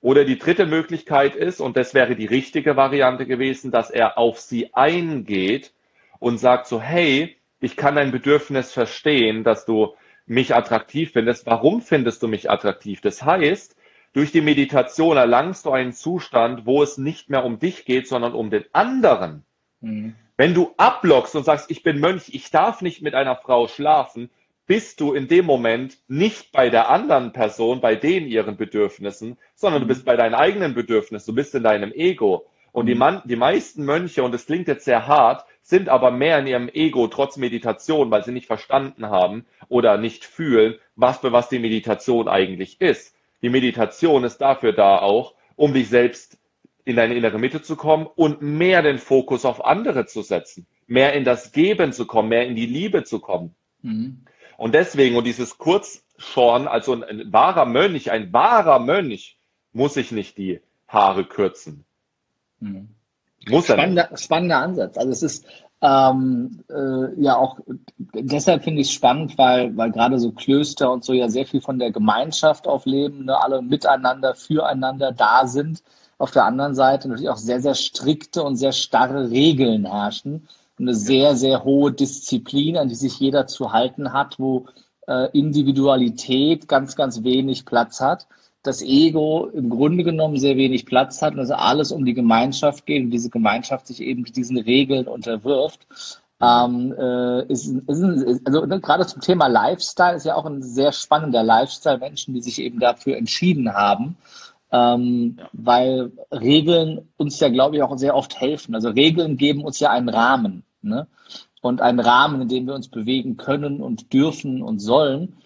Oder 0.00 0.24
die 0.24 0.38
dritte 0.38 0.64
Möglichkeit 0.64 1.36
ist, 1.36 1.60
und 1.60 1.76
das 1.76 1.92
wäre 1.92 2.16
die 2.16 2.24
richtige 2.24 2.76
Variante 2.76 3.26
gewesen, 3.26 3.70
dass 3.70 3.90
er 3.90 4.16
auf 4.16 4.40
sie 4.40 4.72
eingeht 4.72 5.74
und 6.18 6.38
sagt 6.38 6.66
so, 6.66 6.80
hey, 6.80 7.36
ich 7.60 7.76
kann 7.76 7.96
dein 7.96 8.10
Bedürfnis 8.10 8.72
verstehen, 8.72 9.44
dass 9.44 9.66
du 9.66 9.94
mich 10.24 10.54
attraktiv 10.54 11.12
findest. 11.12 11.44
Warum 11.44 11.82
findest 11.82 12.22
du 12.22 12.28
mich 12.28 12.50
attraktiv? 12.50 13.02
Das 13.02 13.22
heißt, 13.22 13.76
durch 14.14 14.32
die 14.32 14.40
Meditation 14.40 15.18
erlangst 15.18 15.66
du 15.66 15.70
einen 15.72 15.92
Zustand, 15.92 16.64
wo 16.64 16.82
es 16.82 16.96
nicht 16.96 17.28
mehr 17.28 17.44
um 17.44 17.58
dich 17.58 17.84
geht, 17.84 18.08
sondern 18.08 18.32
um 18.32 18.48
den 18.48 18.64
anderen. 18.72 19.44
Mhm. 19.80 20.14
Wenn 20.36 20.54
du 20.54 20.72
ablockst 20.76 21.36
und 21.36 21.44
sagst, 21.44 21.70
ich 21.70 21.82
bin 21.82 22.00
Mönch, 22.00 22.30
ich 22.32 22.50
darf 22.50 22.80
nicht 22.80 23.02
mit 23.02 23.14
einer 23.14 23.36
Frau 23.36 23.68
schlafen, 23.68 24.30
bist 24.66 25.00
du 25.00 25.12
in 25.12 25.26
dem 25.28 25.46
Moment 25.46 25.98
nicht 26.08 26.52
bei 26.52 26.70
der 26.70 26.90
anderen 26.90 27.32
Person, 27.32 27.80
bei 27.80 27.96
denen 27.96 28.26
ihren 28.26 28.56
Bedürfnissen, 28.56 29.36
sondern 29.54 29.82
du 29.82 29.88
bist 29.88 30.04
bei 30.04 30.16
deinen 30.16 30.34
eigenen 30.34 30.74
Bedürfnissen, 30.74 31.34
du 31.34 31.34
bist 31.34 31.54
in 31.54 31.62
deinem 31.62 31.92
Ego. 31.92 32.46
Und 32.72 32.86
die, 32.86 32.94
mhm. 32.94 33.00
Man 33.00 33.22
die 33.24 33.36
meisten 33.36 33.84
Mönche, 33.84 34.22
und 34.22 34.34
es 34.34 34.46
klingt 34.46 34.68
jetzt 34.68 34.84
sehr 34.84 35.06
hart, 35.06 35.44
sind 35.62 35.88
aber 35.88 36.10
mehr 36.10 36.38
in 36.38 36.46
ihrem 36.46 36.68
Ego 36.68 37.08
trotz 37.08 37.36
Meditation, 37.36 38.10
weil 38.10 38.24
sie 38.24 38.32
nicht 38.32 38.46
verstanden 38.46 39.06
haben 39.06 39.44
oder 39.68 39.98
nicht 39.98 40.24
fühlen, 40.24 40.76
was 40.96 41.18
für 41.18 41.32
was 41.32 41.48
die 41.48 41.58
Meditation 41.58 42.28
eigentlich 42.28 42.80
ist. 42.80 43.14
Die 43.42 43.50
Meditation 43.50 44.24
ist 44.24 44.38
dafür 44.38 44.72
da 44.72 44.98
auch, 44.98 45.34
um 45.56 45.74
dich 45.74 45.88
selbst 45.88 46.38
in 46.90 46.96
deine 46.96 47.14
innere 47.14 47.38
Mitte 47.38 47.62
zu 47.62 47.76
kommen 47.76 48.06
und 48.06 48.42
mehr 48.42 48.82
den 48.82 48.98
Fokus 48.98 49.44
auf 49.44 49.64
andere 49.64 50.06
zu 50.06 50.22
setzen, 50.22 50.66
mehr 50.86 51.14
in 51.14 51.24
das 51.24 51.52
Geben 51.52 51.92
zu 51.92 52.06
kommen, 52.06 52.28
mehr 52.28 52.46
in 52.46 52.56
die 52.56 52.66
Liebe 52.66 53.04
zu 53.04 53.20
kommen. 53.20 53.54
Mhm. 53.82 54.22
Und 54.56 54.74
deswegen, 54.74 55.16
und 55.16 55.24
dieses 55.24 55.58
Kurzschorn, 55.58 56.68
also 56.68 56.92
ein, 56.92 57.02
ein 57.02 57.32
wahrer 57.32 57.64
Mönch, 57.64 58.10
ein 58.10 58.32
wahrer 58.32 58.78
Mönch, 58.78 59.38
muss 59.72 59.94
sich 59.94 60.12
nicht 60.12 60.36
die 60.36 60.60
Haare 60.88 61.24
kürzen. 61.24 61.84
Mhm. 62.60 62.88
Muss 63.48 63.64
spannender, 63.64 64.10
spannender 64.16 64.58
Ansatz. 64.58 64.98
Also 64.98 65.10
es 65.12 65.22
ist 65.22 65.46
ähm, 65.82 66.62
äh, 66.68 67.22
ja 67.22 67.36
auch 67.36 67.58
deshalb 68.14 68.64
finde 68.64 68.82
ich 68.82 68.88
es 68.88 68.92
spannend, 68.92 69.38
weil, 69.38 69.74
weil 69.76 69.90
gerade 69.92 70.18
so 70.18 70.32
Klöster 70.32 70.92
und 70.92 71.04
so 71.04 71.14
ja 71.14 71.28
sehr 71.28 71.46
viel 71.46 71.62
von 71.62 71.78
der 71.78 71.90
Gemeinschaft 71.90 72.68
aufleben, 72.68 73.24
ne, 73.24 73.42
alle 73.42 73.62
miteinander, 73.62 74.34
füreinander 74.34 75.12
da 75.12 75.46
sind. 75.46 75.82
Auf 76.20 76.30
der 76.30 76.44
anderen 76.44 76.74
Seite 76.74 77.08
natürlich 77.08 77.30
auch 77.30 77.36
sehr, 77.36 77.60
sehr 77.60 77.74
strikte 77.74 78.42
und 78.42 78.56
sehr 78.56 78.72
starre 78.72 79.30
Regeln 79.30 79.86
herrschen. 79.86 80.48
Eine 80.78 80.94
sehr, 80.94 81.34
sehr 81.36 81.64
hohe 81.64 81.92
Disziplin, 81.92 82.76
an 82.76 82.88
die 82.88 82.94
sich 82.94 83.18
jeder 83.18 83.46
zu 83.46 83.72
halten 83.72 84.12
hat, 84.12 84.38
wo 84.38 84.66
äh, 85.06 85.28
Individualität 85.36 86.68
ganz, 86.68 86.96
ganz 86.96 87.22
wenig 87.22 87.64
Platz 87.64 88.00
hat 88.00 88.26
das 88.62 88.82
Ego 88.82 89.48
im 89.54 89.70
Grunde 89.70 90.04
genommen 90.04 90.38
sehr 90.38 90.56
wenig 90.56 90.84
Platz 90.86 91.22
hat 91.22 91.32
und 91.32 91.38
dass 91.38 91.50
alles 91.50 91.92
um 91.92 92.04
die 92.04 92.14
Gemeinschaft 92.14 92.86
geht 92.86 93.04
und 93.04 93.10
diese 93.10 93.30
Gemeinschaft 93.30 93.86
sich 93.86 94.00
eben 94.02 94.24
diesen 94.24 94.58
Regeln 94.58 95.06
unterwirft. 95.06 95.86
Ähm, 96.42 96.94
äh, 96.98 97.44
ist, 97.46 97.68
ist 97.68 98.02
ein, 98.02 98.40
also 98.44 98.64
ne, 98.64 98.80
gerade 98.80 99.06
zum 99.06 99.20
Thema 99.20 99.46
Lifestyle 99.46 100.16
ist 100.16 100.24
ja 100.24 100.34
auch 100.34 100.46
ein 100.46 100.62
sehr 100.62 100.92
spannender 100.92 101.42
Lifestyle, 101.42 101.98
Menschen, 101.98 102.32
die 102.34 102.40
sich 102.40 102.60
eben 102.60 102.80
dafür 102.80 103.16
entschieden 103.16 103.74
haben, 103.74 104.16
ähm, 104.72 105.36
ja. 105.38 105.48
weil 105.52 106.12
Regeln 106.30 107.08
uns 107.16 107.40
ja, 107.40 107.48
glaube 107.48 107.76
ich, 107.76 107.82
auch 107.82 107.96
sehr 107.98 108.14
oft 108.14 108.40
helfen. 108.40 108.74
Also 108.74 108.90
Regeln 108.90 109.36
geben 109.36 109.64
uns 109.64 109.80
ja 109.80 109.90
einen 109.90 110.08
Rahmen 110.08 110.64
ne? 110.82 111.06
und 111.60 111.80
einen 111.80 112.00
Rahmen, 112.00 112.42
in 112.42 112.48
dem 112.48 112.66
wir 112.66 112.74
uns 112.74 112.88
bewegen 112.88 113.36
können 113.36 113.80
und 113.80 114.12
dürfen 114.12 114.62
und 114.62 114.78
sollen. 114.78 115.36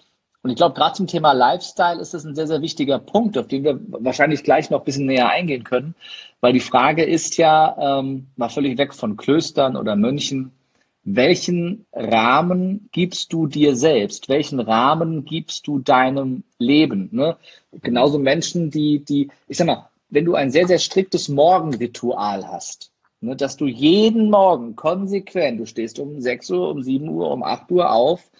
Und 0.42 0.50
ich 0.50 0.56
glaube, 0.56 0.74
gerade 0.74 0.94
zum 0.94 1.06
Thema 1.06 1.32
Lifestyle 1.32 2.00
ist 2.00 2.12
das 2.12 2.26
ein 2.26 2.34
sehr, 2.34 2.46
sehr 2.46 2.60
wichtiger 2.60 2.98
Punkt, 2.98 3.38
auf 3.38 3.48
den 3.48 3.64
wir 3.64 3.80
wahrscheinlich 3.88 4.44
gleich 4.44 4.68
noch 4.68 4.80
ein 4.80 4.84
bisschen 4.84 5.06
näher 5.06 5.30
eingehen 5.30 5.64
können. 5.64 5.94
Weil 6.42 6.52
die 6.52 6.60
Frage 6.60 7.02
ist 7.02 7.38
ja, 7.38 8.00
ähm, 8.00 8.26
mal 8.36 8.50
völlig 8.50 8.76
weg 8.76 8.92
von 8.92 9.16
Klöstern 9.16 9.74
oder 9.74 9.96
Mönchen, 9.96 10.52
welchen 11.04 11.86
Rahmen 11.92 12.88
gibst 12.92 13.32
du 13.32 13.46
dir 13.46 13.76
selbst? 13.76 14.28
Welchen 14.28 14.58
Rahmen 14.60 15.24
gibst 15.24 15.66
du 15.66 15.78
deinem 15.78 16.44
Leben? 16.58 17.08
Ne? 17.12 17.36
Genauso 17.82 18.18
Menschen, 18.18 18.70
die, 18.70 19.04
die, 19.04 19.30
ich 19.46 19.58
sag 19.58 19.66
mal, 19.66 19.88
wenn 20.08 20.24
du 20.24 20.34
ein 20.34 20.50
sehr, 20.50 20.66
sehr 20.66 20.78
striktes 20.78 21.28
Morgenritual 21.28 22.48
hast, 22.48 22.90
ne, 23.20 23.36
dass 23.36 23.56
du 23.56 23.66
jeden 23.66 24.30
Morgen 24.30 24.76
konsequent, 24.76 25.60
du 25.60 25.66
stehst 25.66 25.98
um 25.98 26.20
6 26.20 26.50
Uhr, 26.50 26.70
um 26.70 26.82
7 26.82 27.08
Uhr, 27.08 27.30
um 27.30 27.42
8 27.42 27.70
Uhr 27.70 27.90
auf, 27.90 28.30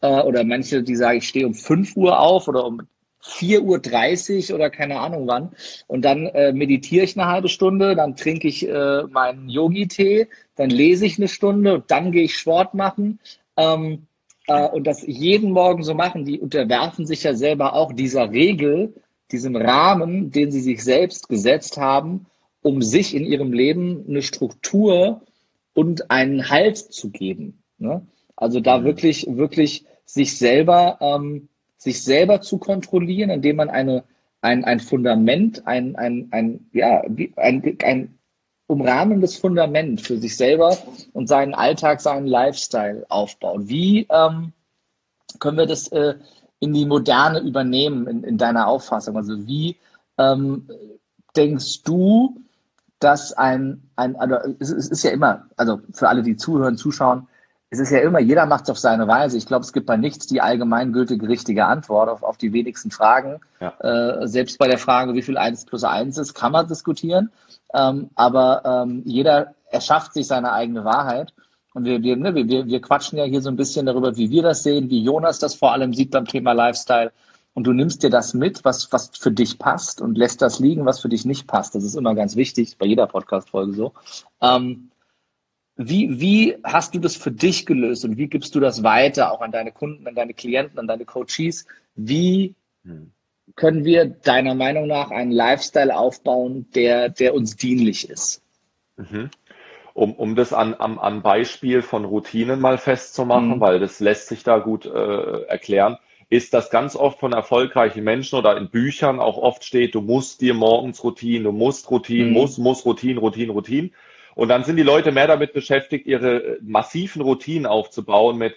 äh, 0.00 0.20
oder 0.22 0.44
manche, 0.44 0.82
die 0.82 0.96
sagen, 0.96 1.18
ich 1.18 1.28
stehe 1.28 1.46
um 1.46 1.54
5 1.54 1.96
Uhr 1.96 2.20
auf 2.20 2.48
oder 2.48 2.64
um 2.66 2.82
4.30 3.24 4.50
Uhr 4.50 4.56
oder 4.56 4.70
keine 4.70 4.98
Ahnung 4.98 5.26
wann. 5.26 5.50
Und 5.86 6.04
dann 6.04 6.26
äh, 6.26 6.52
meditiere 6.52 7.04
ich 7.04 7.18
eine 7.18 7.28
halbe 7.28 7.48
Stunde, 7.48 7.94
dann 7.94 8.16
trinke 8.16 8.48
ich 8.48 8.68
äh, 8.68 9.02
meinen 9.04 9.48
Yogi-Tee, 9.48 10.28
dann 10.56 10.70
lese 10.70 11.06
ich 11.06 11.18
eine 11.18 11.28
Stunde 11.28 11.74
und 11.74 11.90
dann 11.90 12.12
gehe 12.12 12.24
ich 12.24 12.36
Sport 12.36 12.74
machen. 12.74 13.20
Ähm, 13.56 14.06
äh, 14.46 14.68
und 14.68 14.86
das 14.86 15.02
jeden 15.06 15.52
Morgen 15.52 15.82
so 15.82 15.94
machen, 15.94 16.24
die 16.24 16.40
unterwerfen 16.40 17.06
sich 17.06 17.22
ja 17.22 17.34
selber 17.34 17.74
auch 17.74 17.92
dieser 17.92 18.32
Regel, 18.32 18.94
diesem 19.30 19.56
Rahmen, 19.56 20.30
den 20.30 20.50
sie 20.50 20.60
sich 20.60 20.82
selbst 20.82 21.28
gesetzt 21.28 21.78
haben, 21.78 22.26
um 22.60 22.82
sich 22.82 23.14
in 23.14 23.24
ihrem 23.24 23.52
Leben 23.52 24.04
eine 24.08 24.22
Struktur 24.22 25.22
und 25.74 26.10
einen 26.10 26.50
Halt 26.50 26.76
zu 26.76 27.10
geben. 27.10 27.62
Ne? 27.78 28.06
Also 28.36 28.60
da 28.60 28.78
mhm. 28.78 28.84
wirklich, 28.84 29.26
wirklich 29.28 29.84
sich 30.04 30.36
selber 30.36 30.98
ähm, 31.00 31.48
sich 31.82 32.04
selber 32.04 32.40
zu 32.40 32.58
kontrollieren, 32.58 33.30
indem 33.30 33.56
man 33.56 33.68
eine, 33.68 34.04
ein, 34.40 34.64
ein 34.64 34.78
Fundament, 34.78 35.66
ein, 35.66 35.96
ein, 35.96 36.28
ein, 36.30 36.70
ja, 36.72 37.02
ein, 37.36 37.76
ein 37.82 38.18
umrahmendes 38.68 39.36
Fundament 39.36 40.00
für 40.00 40.16
sich 40.16 40.36
selber 40.36 40.78
und 41.12 41.26
seinen 41.28 41.54
Alltag, 41.54 42.00
seinen 42.00 42.28
Lifestyle 42.28 43.04
aufbaut. 43.08 43.62
Wie 43.64 44.06
ähm, 44.10 44.52
können 45.40 45.58
wir 45.58 45.66
das 45.66 45.88
äh, 45.88 46.14
in 46.60 46.72
die 46.72 46.86
Moderne 46.86 47.40
übernehmen, 47.40 48.06
in, 48.06 48.22
in 48.22 48.38
deiner 48.38 48.68
Auffassung? 48.68 49.16
Also 49.16 49.44
wie 49.48 49.76
ähm, 50.18 50.68
denkst 51.34 51.82
du, 51.82 52.40
dass 53.00 53.32
ein, 53.32 53.82
ein 53.96 54.14
also 54.14 54.36
es, 54.60 54.70
es 54.70 54.88
ist 54.88 55.02
ja 55.02 55.10
immer, 55.10 55.46
also 55.56 55.80
für 55.92 56.08
alle, 56.08 56.22
die 56.22 56.36
zuhören, 56.36 56.76
zuschauen, 56.76 57.26
es 57.72 57.78
ist 57.78 57.90
ja 57.90 58.00
immer, 58.00 58.20
jeder 58.20 58.44
macht 58.44 58.64
es 58.64 58.70
auf 58.70 58.78
seine 58.78 59.08
Weise. 59.08 59.38
Ich 59.38 59.46
glaube, 59.46 59.64
es 59.64 59.72
gibt 59.72 59.86
bei 59.86 59.96
nichts 59.96 60.26
die 60.26 60.42
allgemeingültige 60.42 61.26
richtige 61.26 61.64
Antwort 61.64 62.10
auf, 62.10 62.22
auf 62.22 62.36
die 62.36 62.52
wenigsten 62.52 62.90
Fragen. 62.90 63.40
Ja. 63.60 63.72
Äh, 63.80 64.28
selbst 64.28 64.58
bei 64.58 64.68
der 64.68 64.76
Frage, 64.76 65.14
wie 65.14 65.22
viel 65.22 65.38
eins 65.38 65.64
plus 65.64 65.82
eins 65.82 66.18
ist, 66.18 66.34
kann 66.34 66.52
man 66.52 66.68
diskutieren. 66.68 67.32
Ähm, 67.72 68.10
aber 68.14 68.62
ähm, 68.66 69.00
jeder 69.06 69.54
erschafft 69.70 70.12
sich 70.12 70.26
seine 70.26 70.52
eigene 70.52 70.84
Wahrheit. 70.84 71.32
Und 71.72 71.86
wir, 71.86 72.02
wir, 72.02 72.14
ne, 72.14 72.34
wir, 72.34 72.66
wir 72.66 72.80
quatschen 72.82 73.16
ja 73.16 73.24
hier 73.24 73.40
so 73.40 73.48
ein 73.48 73.56
bisschen 73.56 73.86
darüber, 73.86 74.18
wie 74.18 74.28
wir 74.28 74.42
das 74.42 74.62
sehen, 74.62 74.90
wie 74.90 75.02
Jonas 75.02 75.38
das 75.38 75.54
vor 75.54 75.72
allem 75.72 75.94
sieht 75.94 76.10
beim 76.10 76.26
Thema 76.26 76.52
Lifestyle. 76.52 77.10
Und 77.54 77.66
du 77.66 77.72
nimmst 77.72 78.02
dir 78.02 78.10
das 78.10 78.34
mit, 78.34 78.66
was, 78.66 78.92
was 78.92 79.12
für 79.18 79.32
dich 79.32 79.58
passt 79.58 80.02
und 80.02 80.18
lässt 80.18 80.42
das 80.42 80.58
liegen, 80.58 80.84
was 80.84 81.00
für 81.00 81.08
dich 81.08 81.24
nicht 81.24 81.46
passt. 81.46 81.74
Das 81.74 81.84
ist 81.84 81.94
immer 81.94 82.14
ganz 82.14 82.36
wichtig, 82.36 82.76
bei 82.76 82.84
jeder 82.84 83.06
Podcast-Folge 83.06 83.72
so. 83.72 83.92
Ähm, 84.42 84.90
wie, 85.88 86.20
wie 86.20 86.56
hast 86.64 86.94
du 86.94 86.98
das 86.98 87.16
für 87.16 87.30
dich 87.30 87.66
gelöst 87.66 88.04
und 88.04 88.16
wie 88.16 88.26
gibst 88.26 88.54
du 88.54 88.60
das 88.60 88.82
weiter 88.82 89.32
auch 89.32 89.40
an 89.40 89.52
deine 89.52 89.72
Kunden, 89.72 90.06
an 90.06 90.14
deine 90.14 90.34
Klienten, 90.34 90.78
an 90.78 90.86
deine 90.86 91.04
Coaches? 91.04 91.66
Wie 91.94 92.54
hm. 92.84 93.10
können 93.56 93.84
wir 93.84 94.06
deiner 94.06 94.54
Meinung 94.54 94.86
nach 94.86 95.10
einen 95.10 95.30
Lifestyle 95.32 95.96
aufbauen, 95.96 96.66
der, 96.74 97.08
der 97.08 97.34
uns 97.34 97.56
dienlich 97.56 98.08
ist? 98.08 98.42
Mhm. 98.96 99.30
Um, 99.94 100.14
um 100.14 100.36
das 100.36 100.54
an, 100.54 100.74
am, 100.78 100.98
an 100.98 101.20
Beispiel 101.22 101.82
von 101.82 102.06
Routinen 102.06 102.60
mal 102.60 102.78
festzumachen, 102.78 103.56
mhm. 103.56 103.60
weil 103.60 103.78
das 103.78 104.00
lässt 104.00 104.28
sich 104.28 104.42
da 104.42 104.58
gut 104.58 104.86
äh, 104.86 105.42
erklären, 105.44 105.98
ist, 106.30 106.54
dass 106.54 106.70
ganz 106.70 106.96
oft 106.96 107.20
von 107.20 107.32
erfolgreichen 107.32 108.04
Menschen 108.04 108.38
oder 108.38 108.56
in 108.56 108.70
Büchern 108.70 109.20
auch 109.20 109.36
oft 109.36 109.64
steht, 109.64 109.94
du 109.94 110.00
musst 110.00 110.40
dir 110.40 110.54
morgens 110.54 111.04
Routinen, 111.04 111.44
du 111.44 111.52
musst 111.52 111.90
Routinen, 111.90 112.28
mhm. 112.28 112.32
muss, 112.32 112.56
muss 112.56 112.86
Routinen, 112.86 113.18
Routinen, 113.18 113.50
Routinen. 113.50 113.92
Und 114.34 114.48
dann 114.48 114.64
sind 114.64 114.76
die 114.76 114.82
Leute 114.82 115.12
mehr 115.12 115.26
damit 115.26 115.52
beschäftigt, 115.52 116.06
ihre 116.06 116.58
massiven 116.62 117.22
Routinen 117.22 117.66
aufzubauen 117.66 118.38
mit 118.38 118.54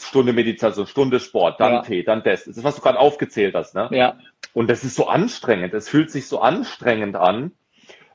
Stunde 0.00 0.32
Meditation, 0.32 0.86
Stunde 0.86 1.18
Sport, 1.20 1.60
dann 1.60 1.72
ja. 1.72 1.82
Tee, 1.82 2.02
dann 2.04 2.22
das. 2.22 2.44
Das 2.44 2.56
ist, 2.56 2.64
was 2.64 2.76
du 2.76 2.82
gerade 2.82 2.98
aufgezählt 2.98 3.54
hast, 3.54 3.74
ne? 3.74 3.88
Ja. 3.90 4.18
Und 4.54 4.70
das 4.70 4.84
ist 4.84 4.94
so 4.94 5.08
anstrengend. 5.08 5.74
Es 5.74 5.88
fühlt 5.88 6.10
sich 6.10 6.28
so 6.28 6.40
anstrengend 6.40 7.16
an. 7.16 7.52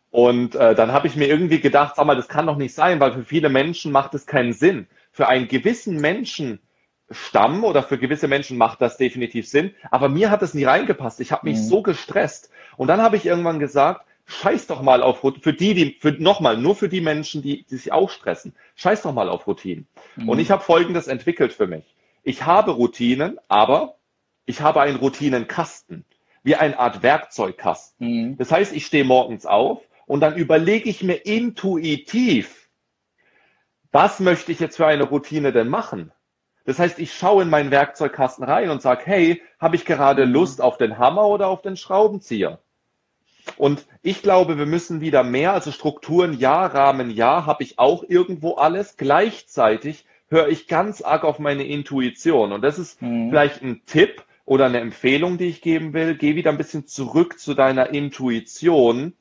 Und 0.10 0.56
äh, 0.56 0.76
dann 0.76 0.92
habe 0.92 1.08
ich 1.08 1.16
mir 1.16 1.28
irgendwie 1.28 1.60
gedacht, 1.60 1.96
sag 1.96 2.06
mal, 2.06 2.16
das 2.16 2.28
kann 2.28 2.48
doch 2.48 2.56
nicht 2.56 2.74
sein, 2.74 3.00
weil 3.00 3.14
für 3.14 3.24
viele 3.24 3.50
Menschen 3.50 3.92
macht 3.92 4.14
es 4.14 4.26
keinen 4.26 4.54
Sinn. 4.54 4.88
Für 5.12 5.28
einen 5.28 5.48
gewissen 5.48 5.98
Menschenstamm 6.00 7.64
oder 7.64 7.84
für 7.84 7.98
gewisse 7.98 8.28
Menschen 8.28 8.58
macht 8.58 8.82
das 8.82 8.98
definitiv 8.98 9.48
Sinn. 9.48 9.74
Aber 9.92 10.10
mir 10.10 10.30
hat 10.30 10.42
es 10.42 10.54
nie 10.54 10.64
reingepasst. 10.64 11.20
Ich 11.20 11.32
habe 11.32 11.48
mich 11.48 11.58
mhm. 11.58 11.64
so 11.64 11.82
gestresst. 11.82 12.50
Und 12.78 12.88
dann 12.88 13.02
habe 13.02 13.18
ich 13.18 13.26
irgendwann 13.26 13.60
gesagt, 13.60 14.06
scheiß 14.26 14.68
doch 14.68 14.82
mal 14.82 15.04
auf 15.04 15.20
für 15.20 15.54
die, 15.54 15.74
die 15.74 15.98
für 16.00 16.12
nochmal, 16.12 16.58
nur 16.58 16.76
für 16.76 16.90
die 16.90 17.02
Menschen, 17.02 17.42
die, 17.42 17.64
die 17.64 17.76
sich 17.76 17.92
auch 17.92 18.10
stressen, 18.10 18.56
scheiß 18.76 19.02
doch 19.02 19.14
mal 19.14 19.30
auf 19.30 19.48
Routinen. 19.48 19.88
Mhm. 20.16 20.30
Und 20.30 20.40
ich 20.40 20.52
habe 20.52 20.64
folgendes 20.64 21.08
entwickelt 21.08 21.54
für 21.54 21.68
mich. 21.68 21.96
Ich 22.24 22.46
habe 22.46 22.72
Routinen, 22.72 23.40
aber 23.48 23.98
ich 24.46 24.62
habe 24.62 24.82
einen 24.82 24.98
Routinenkasten, 24.98 26.06
wie 26.44 26.56
eine 26.56 26.80
Art 26.80 27.04
Werkzeugkasten. 27.04 28.08
Mhm. 28.08 28.38
Das 28.38 28.52
heißt, 28.52 28.74
ich 28.74 28.86
stehe 28.86 29.04
morgens 29.04 29.46
auf 29.46 29.82
und 30.06 30.22
dann 30.22 30.36
überlege 30.36 30.90
ich 30.90 31.04
mir 31.04 31.26
intuitiv, 31.26 32.70
was 33.92 34.20
möchte 34.20 34.52
ich 34.52 34.60
jetzt 34.60 34.78
für 34.78 34.88
eine 34.88 35.04
Routine 35.04 35.52
denn 35.52 35.68
machen? 35.68 36.12
Das 36.66 36.80
heißt, 36.80 36.98
ich 37.00 37.14
schaue 37.14 37.44
in 37.44 37.50
meinen 37.50 37.72
Werkzeugkasten 37.72 38.46
rein 38.46 38.70
und 38.70 38.82
sage, 38.82 39.04
hey, 39.06 39.42
habe 39.60 39.76
ich 39.76 39.86
gerade 39.86 40.26
mhm. 40.26 40.32
Lust 40.32 40.62
auf 40.62 40.78
den 40.78 40.98
Hammer 40.98 41.28
oder 41.28 41.48
auf 41.48 41.62
den 41.62 41.76
Schraubenzieher? 41.76 42.63
Und 43.58 43.86
ich 44.02 44.22
glaube, 44.22 44.58
wir 44.58 44.66
müssen 44.66 45.02
wieder 45.02 45.24
mehr, 45.24 45.54
also 45.54 45.72
Strukturen 45.72 46.38
ja, 46.38 46.66
Rahmen 46.66 47.12
ja, 47.12 47.46
habe 47.46 47.64
ich 47.64 47.80
auch 47.80 48.04
irgendwo 48.08 48.56
alles. 48.56 48.98
Gleichzeitig 48.98 50.06
höre 50.30 50.48
ich 50.48 50.68
ganz 50.68 51.02
arg 51.02 51.24
auf 51.24 51.40
meine 51.40 51.64
Intuition. 51.64 52.52
Und 52.52 52.62
das 52.62 52.80
ist 52.80 53.02
mhm. 53.02 53.30
vielleicht 53.30 53.62
ein 53.62 53.82
Tipp 53.86 54.24
oder 54.46 54.66
eine 54.66 54.80
Empfehlung, 54.80 55.38
die 55.38 55.46
ich 55.46 55.62
geben 55.62 55.94
will. 55.94 56.16
Geh 56.16 56.36
wieder 56.36 56.52
ein 56.52 56.58
bisschen 56.58 56.88
zurück 56.88 57.40
zu 57.40 57.54
deiner 57.54 57.92
Intuition 57.92 59.14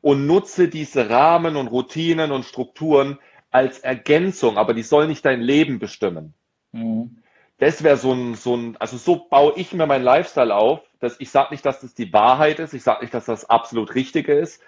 und 0.00 0.26
nutze 0.26 0.68
diese 0.68 1.10
Rahmen 1.10 1.56
und 1.56 1.68
Routinen 1.68 2.32
und 2.32 2.44
Strukturen 2.44 3.18
als 3.50 3.78
Ergänzung, 3.78 4.58
aber 4.58 4.74
die 4.74 4.82
soll 4.82 5.08
nicht 5.08 5.24
dein 5.24 5.40
Leben 5.40 5.78
bestimmen. 5.78 6.34
Mhm. 6.72 7.18
Das 7.58 7.82
wäre 7.82 7.96
so 7.96 8.12
ein, 8.12 8.34
so 8.34 8.54
ein, 8.54 8.76
also 8.76 8.98
so 8.98 9.26
baue 9.28 9.54
ich 9.56 9.72
mir 9.72 9.86
mein 9.86 10.02
Lifestyle 10.02 10.54
auf, 10.54 10.80
dass 11.00 11.20
ich 11.20 11.30
sage 11.30 11.48
nicht, 11.50 11.64
dass 11.64 11.80
das 11.80 11.94
die 11.94 12.12
Wahrheit 12.12 12.58
ist, 12.58 12.74
ich 12.74 12.82
sage 12.82 13.02
nicht, 13.02 13.14
dass 13.14 13.26
das 13.26 13.48
absolut 13.48 13.94
Richtige 13.94 14.34
ist. 14.34 14.60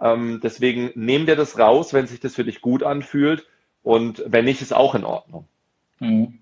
Ähm, 0.00 0.40
deswegen 0.42 0.90
nehm 0.94 1.26
dir 1.26 1.36
das 1.36 1.58
raus, 1.58 1.92
wenn 1.92 2.06
sich 2.06 2.20
das 2.20 2.34
für 2.34 2.44
dich 2.44 2.60
gut 2.60 2.82
anfühlt 2.82 3.46
und 3.82 4.24
wenn 4.26 4.46
nicht, 4.46 4.62
ist 4.62 4.74
auch 4.74 4.94
in 4.94 5.04
Ordnung. 5.04 5.46
Mhm. 6.00 6.40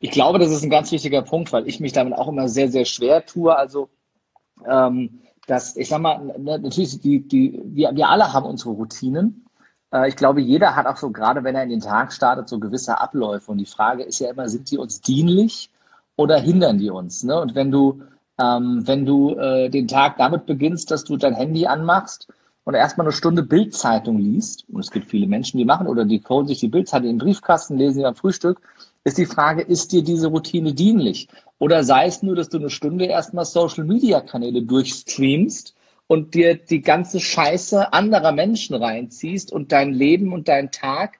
Ich 0.00 0.10
glaube, 0.10 0.38
das 0.38 0.50
ist 0.50 0.62
ein 0.62 0.70
ganz 0.70 0.92
wichtiger 0.92 1.22
Punkt, 1.22 1.52
weil 1.52 1.66
ich 1.66 1.80
mich 1.80 1.92
damit 1.92 2.14
auch 2.14 2.28
immer 2.28 2.48
sehr, 2.48 2.68
sehr 2.68 2.84
schwer 2.84 3.24
tue. 3.26 3.56
Also, 3.56 3.88
ähm, 4.68 5.20
dass, 5.46 5.76
ich 5.76 5.88
sag 5.88 6.00
mal, 6.00 6.18
ne, 6.38 6.58
natürlich, 6.58 7.00
die, 7.00 7.26
die, 7.26 7.60
wir, 7.64 7.94
wir 7.96 8.08
alle 8.08 8.32
haben 8.32 8.46
unsere 8.46 8.70
Routinen. 8.70 9.46
Äh, 9.92 10.08
ich 10.08 10.16
glaube, 10.16 10.40
jeder 10.40 10.76
hat 10.76 10.86
auch 10.86 10.96
so, 10.96 11.10
gerade 11.10 11.42
wenn 11.42 11.56
er 11.56 11.62
in 11.62 11.70
den 11.70 11.80
Tag 11.80 12.12
startet, 12.12 12.48
so 12.48 12.58
gewisse 12.58 13.00
Abläufe. 13.00 13.50
Und 13.50 13.58
die 13.58 13.66
Frage 13.66 14.02
ist 14.04 14.20
ja 14.20 14.30
immer, 14.30 14.48
sind 14.48 14.70
die 14.70 14.78
uns 14.78 15.00
dienlich 15.00 15.70
oder 16.16 16.38
hindern 16.38 16.78
die 16.78 16.90
uns? 16.90 17.24
Ne? 17.24 17.40
Und 17.40 17.54
wenn 17.54 17.70
du 17.70 18.02
ähm, 18.40 18.86
wenn 18.86 19.04
du 19.04 19.34
äh, 19.34 19.68
den 19.68 19.88
Tag 19.88 20.16
damit 20.18 20.46
beginnst, 20.46 20.90
dass 20.90 21.04
du 21.04 21.16
dein 21.16 21.34
Handy 21.34 21.66
anmachst 21.66 22.28
und 22.64 22.74
erstmal 22.74 23.06
eine 23.06 23.12
Stunde 23.12 23.42
Bildzeitung 23.42 24.18
liest, 24.18 24.64
und 24.70 24.80
es 24.80 24.90
gibt 24.90 25.06
viele 25.06 25.26
Menschen, 25.26 25.58
die 25.58 25.64
machen, 25.64 25.86
oder 25.86 26.04
die 26.04 26.22
holen 26.28 26.46
sich 26.46 26.60
die 26.60 26.68
Bildzeitung 26.68 27.08
in 27.08 27.18
den 27.18 27.24
Briefkasten, 27.24 27.78
lesen 27.78 28.00
sie 28.00 28.04
am 28.04 28.14
Frühstück, 28.14 28.60
ist 29.04 29.18
die 29.18 29.26
Frage, 29.26 29.62
ist 29.62 29.92
dir 29.92 30.02
diese 30.02 30.28
Routine 30.28 30.74
dienlich? 30.74 31.28
Oder 31.58 31.82
sei 31.82 32.06
es 32.06 32.22
nur, 32.22 32.36
dass 32.36 32.48
du 32.48 32.58
eine 32.58 32.70
Stunde 32.70 33.06
erstmal 33.06 33.44
Social 33.44 33.84
Media 33.84 34.20
Kanäle 34.20 34.62
durchstreamst 34.62 35.74
und 36.06 36.34
dir 36.34 36.56
die 36.56 36.82
ganze 36.82 37.20
Scheiße 37.20 37.92
anderer 37.92 38.32
Menschen 38.32 38.76
reinziehst 38.76 39.52
und 39.52 39.72
dein 39.72 39.92
Leben 39.92 40.32
und 40.32 40.48
dein 40.48 40.70
Tag 40.70 41.18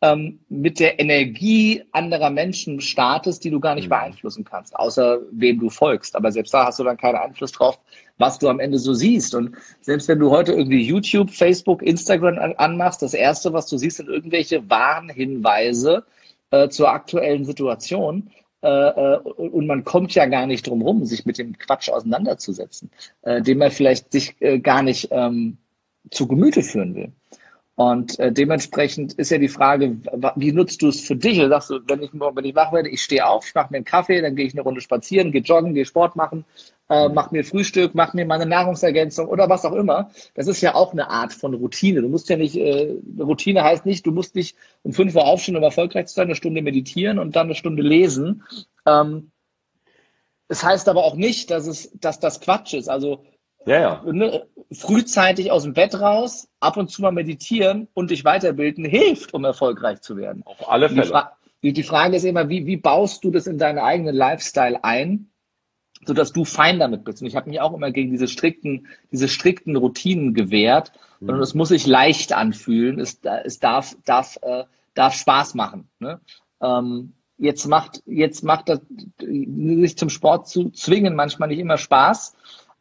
ähm, 0.00 0.38
mit 0.48 0.78
der 0.78 1.00
Energie 1.00 1.82
anderer 1.92 2.30
Menschen 2.30 2.80
startest, 2.80 3.42
die 3.44 3.50
du 3.50 3.58
gar 3.58 3.74
nicht 3.74 3.86
mhm. 3.86 3.90
beeinflussen 3.90 4.44
kannst, 4.44 4.76
außer 4.76 5.18
wem 5.32 5.58
du 5.58 5.70
folgst. 5.70 6.14
Aber 6.14 6.30
selbst 6.30 6.54
da 6.54 6.66
hast 6.66 6.78
du 6.78 6.84
dann 6.84 6.96
keinen 6.96 7.16
Einfluss 7.16 7.52
drauf, 7.52 7.78
was 8.18 8.38
du 8.38 8.48
am 8.48 8.60
Ende 8.60 8.78
so 8.78 8.94
siehst. 8.94 9.34
Und 9.34 9.56
selbst 9.80 10.08
wenn 10.08 10.20
du 10.20 10.30
heute 10.30 10.52
irgendwie 10.52 10.82
YouTube, 10.82 11.30
Facebook, 11.30 11.82
Instagram 11.82 12.38
an 12.38 12.52
anmachst, 12.54 13.02
das 13.02 13.14
Erste, 13.14 13.52
was 13.52 13.66
du 13.66 13.76
siehst, 13.76 13.96
sind 13.96 14.08
irgendwelche 14.08 14.68
Warnhinweise 14.70 16.04
äh, 16.50 16.68
zur 16.68 16.90
aktuellen 16.90 17.44
Situation. 17.44 18.30
Äh, 18.62 18.68
äh 18.68 19.18
und 19.18 19.66
man 19.66 19.84
kommt 19.84 20.14
ja 20.14 20.26
gar 20.26 20.46
nicht 20.46 20.66
drum 20.66 20.82
rum, 20.82 21.04
sich 21.04 21.26
mit 21.26 21.38
dem 21.38 21.58
Quatsch 21.58 21.88
auseinanderzusetzen, 21.88 22.90
äh, 23.22 23.42
den 23.42 23.58
man 23.58 23.70
vielleicht 23.72 24.12
sich 24.12 24.36
äh, 24.40 24.60
gar 24.60 24.82
nicht 24.82 25.08
ähm, 25.10 25.58
zu 26.10 26.28
Gemüte 26.28 26.62
führen 26.62 26.94
will. 26.94 27.12
Und 27.78 28.18
äh, 28.18 28.32
dementsprechend 28.32 29.12
ist 29.12 29.30
ja 29.30 29.38
die 29.38 29.46
Frage, 29.46 29.98
wie 30.34 30.50
nutzt 30.50 30.82
du 30.82 30.88
es 30.88 31.00
für 31.00 31.14
dich? 31.14 31.38
Sagst 31.38 31.70
du, 31.70 31.78
wenn 31.86 32.02
ich, 32.02 32.10
wenn 32.12 32.44
ich 32.44 32.56
wach 32.56 32.72
werde, 32.72 32.88
ich 32.88 33.00
stehe 33.00 33.24
auf, 33.24 33.46
ich 33.46 33.54
mache 33.54 33.68
mir 33.70 33.76
einen 33.76 33.84
Kaffee, 33.84 34.20
dann 34.20 34.34
gehe 34.34 34.46
ich 34.46 34.52
eine 34.52 34.62
Runde 34.62 34.80
spazieren, 34.80 35.30
gehe 35.30 35.42
joggen, 35.42 35.74
gehe 35.74 35.84
Sport 35.84 36.16
machen, 36.16 36.44
äh, 36.88 37.08
mache 37.08 37.32
mir 37.32 37.44
Frühstück, 37.44 37.94
mache 37.94 38.16
mir 38.16 38.26
meine 38.26 38.46
Nahrungsergänzung 38.46 39.28
oder 39.28 39.48
was 39.48 39.64
auch 39.64 39.74
immer. 39.74 40.10
Das 40.34 40.48
ist 40.48 40.60
ja 40.60 40.74
auch 40.74 40.90
eine 40.90 41.08
Art 41.08 41.32
von 41.32 41.54
Routine. 41.54 42.02
Du 42.02 42.08
musst 42.08 42.28
ja 42.28 42.36
nicht, 42.36 42.56
äh, 42.56 42.96
Routine 43.16 43.62
heißt 43.62 43.86
nicht, 43.86 44.04
du 44.04 44.10
musst 44.10 44.34
nicht 44.34 44.56
um 44.82 44.92
fünf 44.92 45.14
Uhr 45.14 45.24
aufstehen, 45.24 45.54
um 45.54 45.62
erfolgreich 45.62 46.06
zu 46.08 46.14
sein, 46.14 46.26
eine 46.26 46.34
Stunde 46.34 46.62
meditieren 46.62 47.20
und 47.20 47.36
dann 47.36 47.46
eine 47.46 47.54
Stunde 47.54 47.84
lesen. 47.84 48.42
Ähm, 48.86 49.30
es 50.48 50.64
heißt 50.64 50.88
aber 50.88 51.04
auch 51.04 51.14
nicht, 51.14 51.52
dass 51.52 51.68
es, 51.68 51.92
dass 51.94 52.18
das 52.18 52.40
Quatsch 52.40 52.74
ist. 52.74 52.88
Also 52.88 53.22
ja, 53.68 53.80
ja. 53.80 54.12
Ne, 54.12 54.46
frühzeitig 54.72 55.50
aus 55.50 55.62
dem 55.62 55.74
Bett 55.74 55.98
raus, 56.00 56.48
ab 56.60 56.76
und 56.76 56.90
zu 56.90 57.02
mal 57.02 57.12
meditieren 57.12 57.88
und 57.94 58.10
dich 58.10 58.24
weiterbilden 58.24 58.84
hilft, 58.84 59.34
um 59.34 59.44
erfolgreich 59.44 60.00
zu 60.00 60.16
werden. 60.16 60.42
Auf 60.44 60.68
alle 60.68 60.88
Fälle. 60.88 61.02
Die, 61.02 61.08
Fra 61.08 61.32
die, 61.62 61.72
die 61.72 61.82
Frage 61.82 62.16
ist 62.16 62.24
immer, 62.24 62.48
wie, 62.48 62.66
wie 62.66 62.76
baust 62.76 63.24
du 63.24 63.30
das 63.30 63.46
in 63.46 63.58
deinen 63.58 63.78
eigenen 63.78 64.14
Lifestyle 64.14 64.84
ein, 64.84 65.30
sodass 66.06 66.32
du 66.32 66.44
fein 66.44 66.78
damit 66.78 67.04
bist? 67.04 67.20
Und 67.20 67.28
ich 67.28 67.36
habe 67.36 67.48
mich 67.48 67.60
auch 67.60 67.74
immer 67.74 67.90
gegen 67.90 68.10
diese 68.10 68.28
strikten, 68.28 68.86
diese 69.10 69.28
strikten 69.28 69.76
Routinen 69.76 70.34
gewehrt. 70.34 70.92
Mhm. 71.20 71.30
Und 71.30 71.40
es 71.40 71.54
muss 71.54 71.68
sich 71.68 71.86
leicht 71.86 72.32
anfühlen. 72.32 73.00
Es, 73.00 73.20
es 73.44 73.58
darf, 73.58 73.96
darf, 74.04 74.38
äh, 74.42 74.64
darf 74.94 75.14
Spaß 75.14 75.54
machen. 75.54 75.88
Ne? 75.98 76.20
Ähm, 76.62 77.14
jetzt 77.38 77.66
macht, 77.66 78.02
jetzt 78.06 78.44
macht 78.44 78.68
das, 78.68 78.80
sich 79.18 79.98
zum 79.98 80.10
Sport 80.10 80.48
zu 80.48 80.70
zwingen 80.70 81.14
manchmal 81.14 81.48
nicht 81.48 81.60
immer 81.60 81.78
Spaß, 81.78 82.36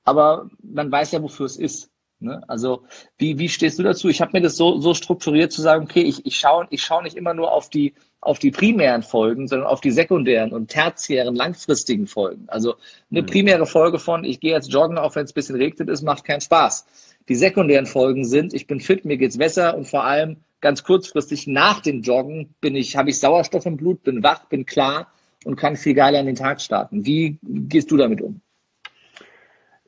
aber 0.07 0.49
man 0.63 0.89
weiß 0.89 1.11
ja, 1.11 1.21
wofür 1.21 1.45
es 1.45 1.57
ist. 1.57 1.91
Ne? 2.19 2.41
Also 2.47 2.83
wie, 3.17 3.37
wie 3.37 3.49
stehst 3.49 3.77
du 3.77 3.83
dazu? 3.83 4.07
Ich 4.07 4.21
habe 4.21 4.31
mir 4.33 4.41
das 4.41 4.55
so, 4.55 4.79
so 4.79 4.93
strukturiert 4.93 5.51
zu 5.51 5.61
sagen, 5.61 5.83
okay, 5.83 6.01
ich, 6.01 6.25
ich 6.25 6.39
schaue 6.39 6.65
ich 6.69 6.81
schau 6.81 7.01
nicht 7.01 7.17
immer 7.17 7.33
nur 7.33 7.51
auf 7.51 7.69
die, 7.69 7.93
auf 8.21 8.39
die 8.39 8.49
primären 8.49 9.03
Folgen, 9.03 9.49
sondern 9.49 9.67
auf 9.67 9.81
die 9.81 9.91
sekundären 9.91 10.53
und 10.53 10.69
tertiären, 10.69 11.35
langfristigen 11.35 12.07
Folgen. 12.07 12.45
Also 12.47 12.75
eine 13.11 13.21
mhm. 13.21 13.25
primäre 13.25 13.65
Folge 13.65 13.99
von, 13.99 14.23
ich 14.23 14.39
gehe 14.39 14.53
jetzt 14.53 14.71
joggen, 14.71 14.97
auch 14.97 15.13
wenn 15.15 15.25
es 15.25 15.31
ein 15.31 15.35
bisschen 15.35 15.57
regnet 15.57 15.89
ist, 15.89 16.01
macht 16.03 16.23
keinen 16.23 16.41
Spaß. 16.41 16.87
Die 17.27 17.35
sekundären 17.35 17.85
Folgen 17.85 18.23
sind, 18.23 18.53
ich 18.53 18.65
bin 18.65 18.79
fit, 18.79 19.03
mir 19.03 19.17
geht's 19.17 19.37
besser 19.37 19.75
und 19.75 19.89
vor 19.89 20.05
allem 20.05 20.37
ganz 20.61 20.85
kurzfristig 20.85 21.47
nach 21.47 21.81
dem 21.81 22.01
Joggen 22.01 22.55
bin 22.61 22.77
ich, 22.77 22.95
habe 22.95 23.09
ich 23.09 23.19
Sauerstoff 23.19 23.65
im 23.65 23.75
Blut, 23.75 24.03
bin 24.03 24.23
wach, 24.23 24.45
bin 24.45 24.65
klar 24.65 25.11
und 25.43 25.57
kann 25.57 25.75
viel 25.75 25.95
geiler 25.95 26.21
in 26.21 26.27
den 26.27 26.35
Tag 26.35 26.61
starten. 26.61 27.05
Wie 27.05 27.39
gehst 27.43 27.91
du 27.91 27.97
damit 27.97 28.21
um? 28.21 28.39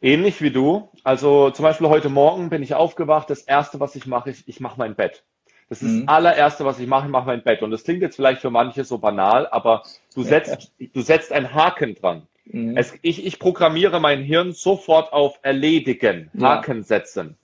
Ähnlich 0.01 0.41
wie 0.41 0.51
du. 0.51 0.89
Also 1.03 1.49
zum 1.51 1.63
Beispiel 1.63 1.89
heute 1.89 2.09
Morgen 2.09 2.49
bin 2.49 2.63
ich 2.63 2.73
aufgewacht. 2.73 3.29
Das 3.29 3.41
erste, 3.41 3.79
was 3.79 3.95
ich 3.95 4.05
mache, 4.05 4.29
ist, 4.29 4.47
ich 4.47 4.59
mache 4.59 4.77
mein 4.77 4.95
Bett. 4.95 5.23
Das 5.67 5.81
ist 5.83 5.91
mhm. 5.91 6.05
das 6.05 6.15
allererste, 6.15 6.65
was 6.65 6.79
ich 6.79 6.87
mache, 6.87 7.05
ich 7.05 7.11
mache 7.11 7.27
mein 7.27 7.43
Bett. 7.43 7.61
Und 7.61 7.71
das 7.71 7.83
klingt 7.83 8.01
jetzt 8.01 8.15
vielleicht 8.15 8.41
für 8.41 8.49
manche 8.49 8.83
so 8.83 8.97
banal, 8.97 9.47
aber 9.47 9.83
du 10.15 10.23
setzt, 10.23 10.73
du 10.93 11.01
setzt 11.01 11.31
einen 11.31 11.53
Haken 11.53 11.95
dran. 11.95 12.27
Mhm. 12.45 12.75
Es, 12.75 12.93
ich, 13.01 13.25
ich 13.25 13.39
programmiere 13.39 13.99
mein 13.99 14.23
Hirn 14.23 14.53
sofort 14.53 15.13
auf 15.13 15.39
Erledigen, 15.43 16.31
Haken 16.39 16.77
ja. 16.77 16.83
setzen. 16.83 17.37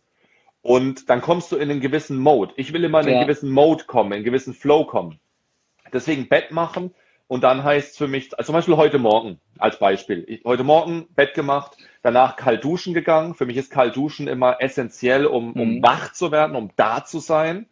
Und 0.62 1.12
dann 1.12 1.22
kommst 1.22 1.52
du 1.52 1.58
in 1.58 1.70
einen 1.70 1.82
gewissen 1.82 2.18
Mode. 2.18 2.54
Ich 2.58 2.74
will 2.74 2.84
immer 2.84 3.02
in 3.02 3.08
einen 3.08 3.16
ja. 3.18 3.24
gewissen 3.24 3.52
Mode 3.52 3.84
kommen, 3.84 4.12
in 4.12 4.16
einen 4.16 4.26
gewissen 4.26 4.56
Flow 4.56 4.86
kommen. 4.86 5.20
Deswegen 5.94 6.28
Bett 6.28 6.50
machen 6.50 6.96
und 7.28 7.44
dann 7.44 7.64
heißt 7.64 7.92
es 7.92 7.98
für 7.98 8.08
mich, 8.08 8.38
also 8.38 8.48
zum 8.48 8.54
Beispiel 8.54 8.78
heute 8.78 9.00
Morgen 9.00 9.40
als 9.58 9.80
Beispiel. 9.80 10.24
Ich, 10.28 10.44
heute 10.46 10.64
Morgen 10.64 11.08
Bett 11.16 11.34
gemacht, 11.34 11.78
danach 12.04 12.36
kalt 12.36 12.64
duschen 12.64 12.94
gegangen. 12.94 13.34
Für 13.34 13.46
mich 13.46 13.58
ist 13.58 13.72
kalt 13.72 13.96
duschen 13.96 14.28
immer 14.28 14.62
essentiell, 14.62 15.26
um, 15.26 15.54
um 15.54 15.76
mhm. 15.76 15.84
wach 15.84 16.12
zu 16.14 16.32
werden, 16.32 16.56
um 16.56 16.70
da 16.76 17.04
zu 17.04 17.20
sein. 17.20 17.68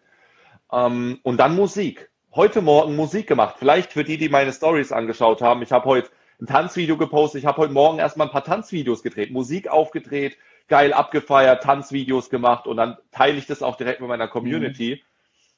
Ähm, 0.71 1.19
und 1.21 1.37
dann 1.37 1.55
Musik. 1.55 2.09
Heute 2.33 2.61
Morgen 2.61 2.95
Musik 2.95 3.27
gemacht. 3.27 3.57
Vielleicht 3.59 3.93
für 3.93 4.03
die, 4.03 4.17
die 4.17 4.29
meine 4.29 4.51
Stories 4.51 4.91
angeschaut 4.91 5.41
haben. 5.43 5.61
Ich 5.61 5.71
habe 5.71 5.85
heute 5.85 6.09
ein 6.41 6.47
Tanzvideo 6.47 6.97
gepostet. 6.97 7.41
Ich 7.41 7.45
habe 7.45 7.59
heute 7.59 7.73
Morgen 7.73 7.99
erstmal 7.99 8.27
ein 8.27 8.33
paar 8.33 8.43
Tanzvideos 8.43 9.03
gedreht, 9.03 9.31
Musik 9.31 9.67
aufgedreht, 9.67 10.37
geil 10.67 10.93
abgefeiert, 10.93 11.61
Tanzvideos 11.61 12.31
gemacht 12.31 12.65
und 12.65 12.77
dann 12.77 12.97
teile 13.11 13.37
ich 13.37 13.45
das 13.45 13.61
auch 13.61 13.75
direkt 13.75 14.01
mit 14.01 14.09
meiner 14.09 14.27
Community. 14.27 14.99
Mhm. 14.99 15.12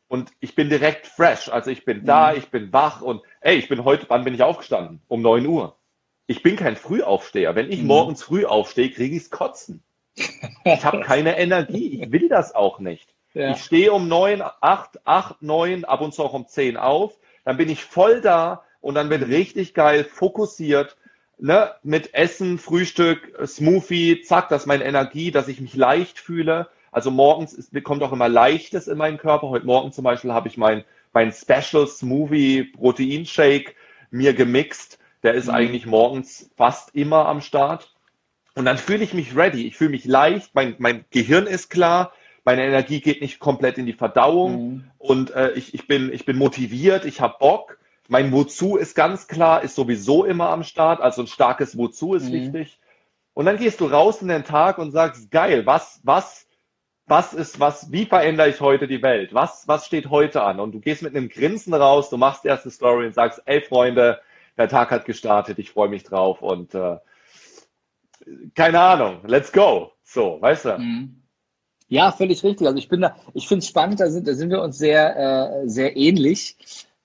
Und 0.08 0.32
ich 0.40 0.56
bin 0.56 0.70
direkt 0.70 1.08
fresh. 1.08 1.50
Also 1.50 1.72
ich 1.72 1.86
bin 1.86 2.06
da, 2.06 2.32
mhm. 2.32 2.38
ich 2.38 2.50
bin 2.50 2.72
wach 2.72 3.02
und 3.02 3.22
ey, 3.42 3.58
ich 3.58 3.68
bin 3.68 3.84
heute, 3.84 4.06
wann 4.10 4.24
bin 4.24 4.34
ich 4.34 4.44
aufgestanden? 4.44 5.02
Um 5.08 5.22
9 5.22 5.46
Uhr. 5.48 5.78
Ich 6.28 6.44
bin 6.44 6.56
kein 6.56 6.76
Frühaufsteher. 6.76 7.56
Wenn 7.56 7.72
ich 7.72 7.82
mhm. 7.82 7.88
morgens 7.88 8.24
früh 8.24 8.46
aufstehe, 8.46 8.92
kriege 8.92 9.16
ich's 9.16 9.30
kotzen. 9.30 9.84
Ich 10.64 10.86
habe 10.86 11.02
keine 11.04 11.38
Energie. 11.38 12.02
Ich 12.02 12.12
will 12.12 12.30
das 12.30 12.54
auch 12.54 12.80
nicht. 12.80 13.14
Ja. 13.34 13.52
Ich 13.52 13.64
stehe 13.64 13.92
um 13.92 14.08
9, 14.08 14.42
8, 14.42 15.06
8, 15.06 15.42
9, 15.42 15.86
ab 15.86 16.02
und 16.02 16.14
zu 16.14 16.24
auch 16.24 16.34
um 16.34 16.48
10 16.48 16.78
auf. 16.78 17.18
Dann 17.44 17.58
bin 17.58 17.70
ich 17.70 17.84
voll 17.84 18.22
da 18.22 18.64
und 18.82 18.96
dann 18.96 19.08
mhm. 19.08 19.24
richtig 19.24 19.74
geil 19.74 20.04
fokussiert 20.04 20.96
ne, 21.38 21.74
mit 21.84 22.14
Essen, 22.14 22.58
Frühstück, 22.58 23.38
Smoothie, 23.46 24.22
zack, 24.22 24.50
das 24.50 24.64
ist 24.64 24.68
meine 24.68 24.86
Energie, 24.86 25.32
dass 25.32 25.48
ich 25.48 25.62
mich 25.62 25.76
leicht 25.76 26.20
fühle. 26.20 26.70
Also 26.96 27.12
morgens 27.12 27.52
ist, 27.52 27.74
kommt 27.84 28.04
auch 28.04 28.14
immer 28.14 28.30
Leichtes 28.30 28.88
in 28.88 28.98
meinen 28.98 29.18
Körper. 29.18 29.50
Heute 29.50 29.66
Morgen 29.66 29.92
zum 29.92 30.06
Beispiel 30.06 30.32
habe 30.32 30.48
ich 30.48 30.56
mein, 30.56 30.86
mein 31.12 31.34
Special 31.34 31.88
Smoothie 31.88 32.64
Proteinshake 32.64 33.76
mir 34.12 34.34
gemixt. 34.34 34.98
Der 35.22 35.34
ist 35.34 35.48
mhm. 35.48 35.56
eigentlich 35.56 35.86
morgens 35.86 36.50
fast 36.56 36.96
immer 36.96 37.26
am 37.26 37.42
Start. 37.42 37.94
Und 38.56 38.64
dann 38.64 38.78
fühle 38.78 39.04
ich 39.04 39.14
mich 39.14 39.36
ready. 39.36 39.68
Ich 39.68 39.76
fühle 39.76 39.90
mich 39.90 40.06
leicht. 40.06 40.56
Mein, 40.56 40.76
mein 40.78 41.04
Gehirn 41.10 41.48
ist 41.48 41.70
klar. 41.70 42.14
Meine 42.46 42.64
Energie 42.64 43.02
geht 43.02 43.20
nicht 43.20 43.40
komplett 43.40 43.78
in 43.78 43.86
die 43.86 43.92
Verdauung. 43.92 44.54
Mhm. 44.54 44.84
Und 44.98 45.32
äh, 45.32 45.52
ich, 45.52 45.74
ich, 45.74 45.88
bin, 45.88 46.14
ich 46.14 46.24
bin 46.24 46.38
motiviert. 46.38 47.04
Ich 47.04 47.20
habe 47.20 47.36
Bock. 47.40 47.78
Mein 48.08 48.32
Wozu 48.32 48.78
ist 48.78 48.96
ganz 48.96 49.28
klar, 49.28 49.64
ist 49.64 49.76
sowieso 49.76 50.24
immer 50.24 50.48
am 50.48 50.64
Start. 50.64 51.02
Also 51.02 51.24
ein 51.24 51.28
starkes 51.28 51.78
Wozu 51.78 52.14
ist 52.14 52.30
mhm. 52.30 52.54
wichtig. 52.54 52.80
Und 53.34 53.48
dann 53.48 53.58
gehst 53.58 53.82
du 53.82 53.86
raus 53.88 54.22
in 54.22 54.30
den 54.30 54.46
Tag 54.46 54.78
und 54.78 54.92
sagst, 54.92 55.30
geil, 55.30 55.66
was, 55.66 56.00
was, 56.04 56.45
was 57.08 57.34
ist, 57.34 57.60
was, 57.60 57.92
wie 57.92 58.06
verändere 58.06 58.50
ich 58.50 58.60
heute 58.62 58.88
die 58.88 59.02
Welt? 59.02 59.34
Was, 59.34 59.68
was 59.68 59.86
steht 59.86 60.10
heute 60.10 60.44
an? 60.44 60.60
Und 60.60 60.72
du 60.74 60.80
gehst 60.80 61.04
mit 61.04 61.16
einem 61.16 61.30
Grinsen 61.30 61.74
raus, 61.74 62.10
du 62.10 62.18
machst 62.18 62.46
erste 62.46 62.72
Story 62.72 63.06
und 63.06 63.14
sagst, 63.14 63.42
ey 63.46 63.62
Freunde, 63.62 64.20
der 64.58 64.70
Tag 64.70 64.92
hat 64.92 65.06
gestartet, 65.06 65.60
ich 65.60 65.72
freue 65.72 65.90
mich 65.90 66.04
drauf 66.04 66.42
und 66.42 66.74
äh, 66.74 66.98
keine 68.56 68.80
Ahnung, 68.80 69.20
let's 69.28 69.52
go. 69.52 69.92
So, 70.04 70.38
weißt 70.42 70.66
du? 70.66 70.78
Mhm. 70.78 71.22
Ja, 71.88 72.12
völlig 72.12 72.44
richtig. 72.44 72.66
Also 72.66 72.80
ich 72.80 72.90
bin 72.90 73.02
da, 73.02 73.16
ich 73.34 73.48
finde 73.48 73.60
es 73.60 73.68
spannend, 73.68 74.00
da 74.00 74.10
sind, 74.10 74.28
da 74.28 74.34
sind 74.34 74.50
wir 74.50 74.62
uns 74.62 74.78
sehr, 74.78 75.62
äh, 75.64 75.68
sehr 75.68 75.96
ähnlich 75.96 76.58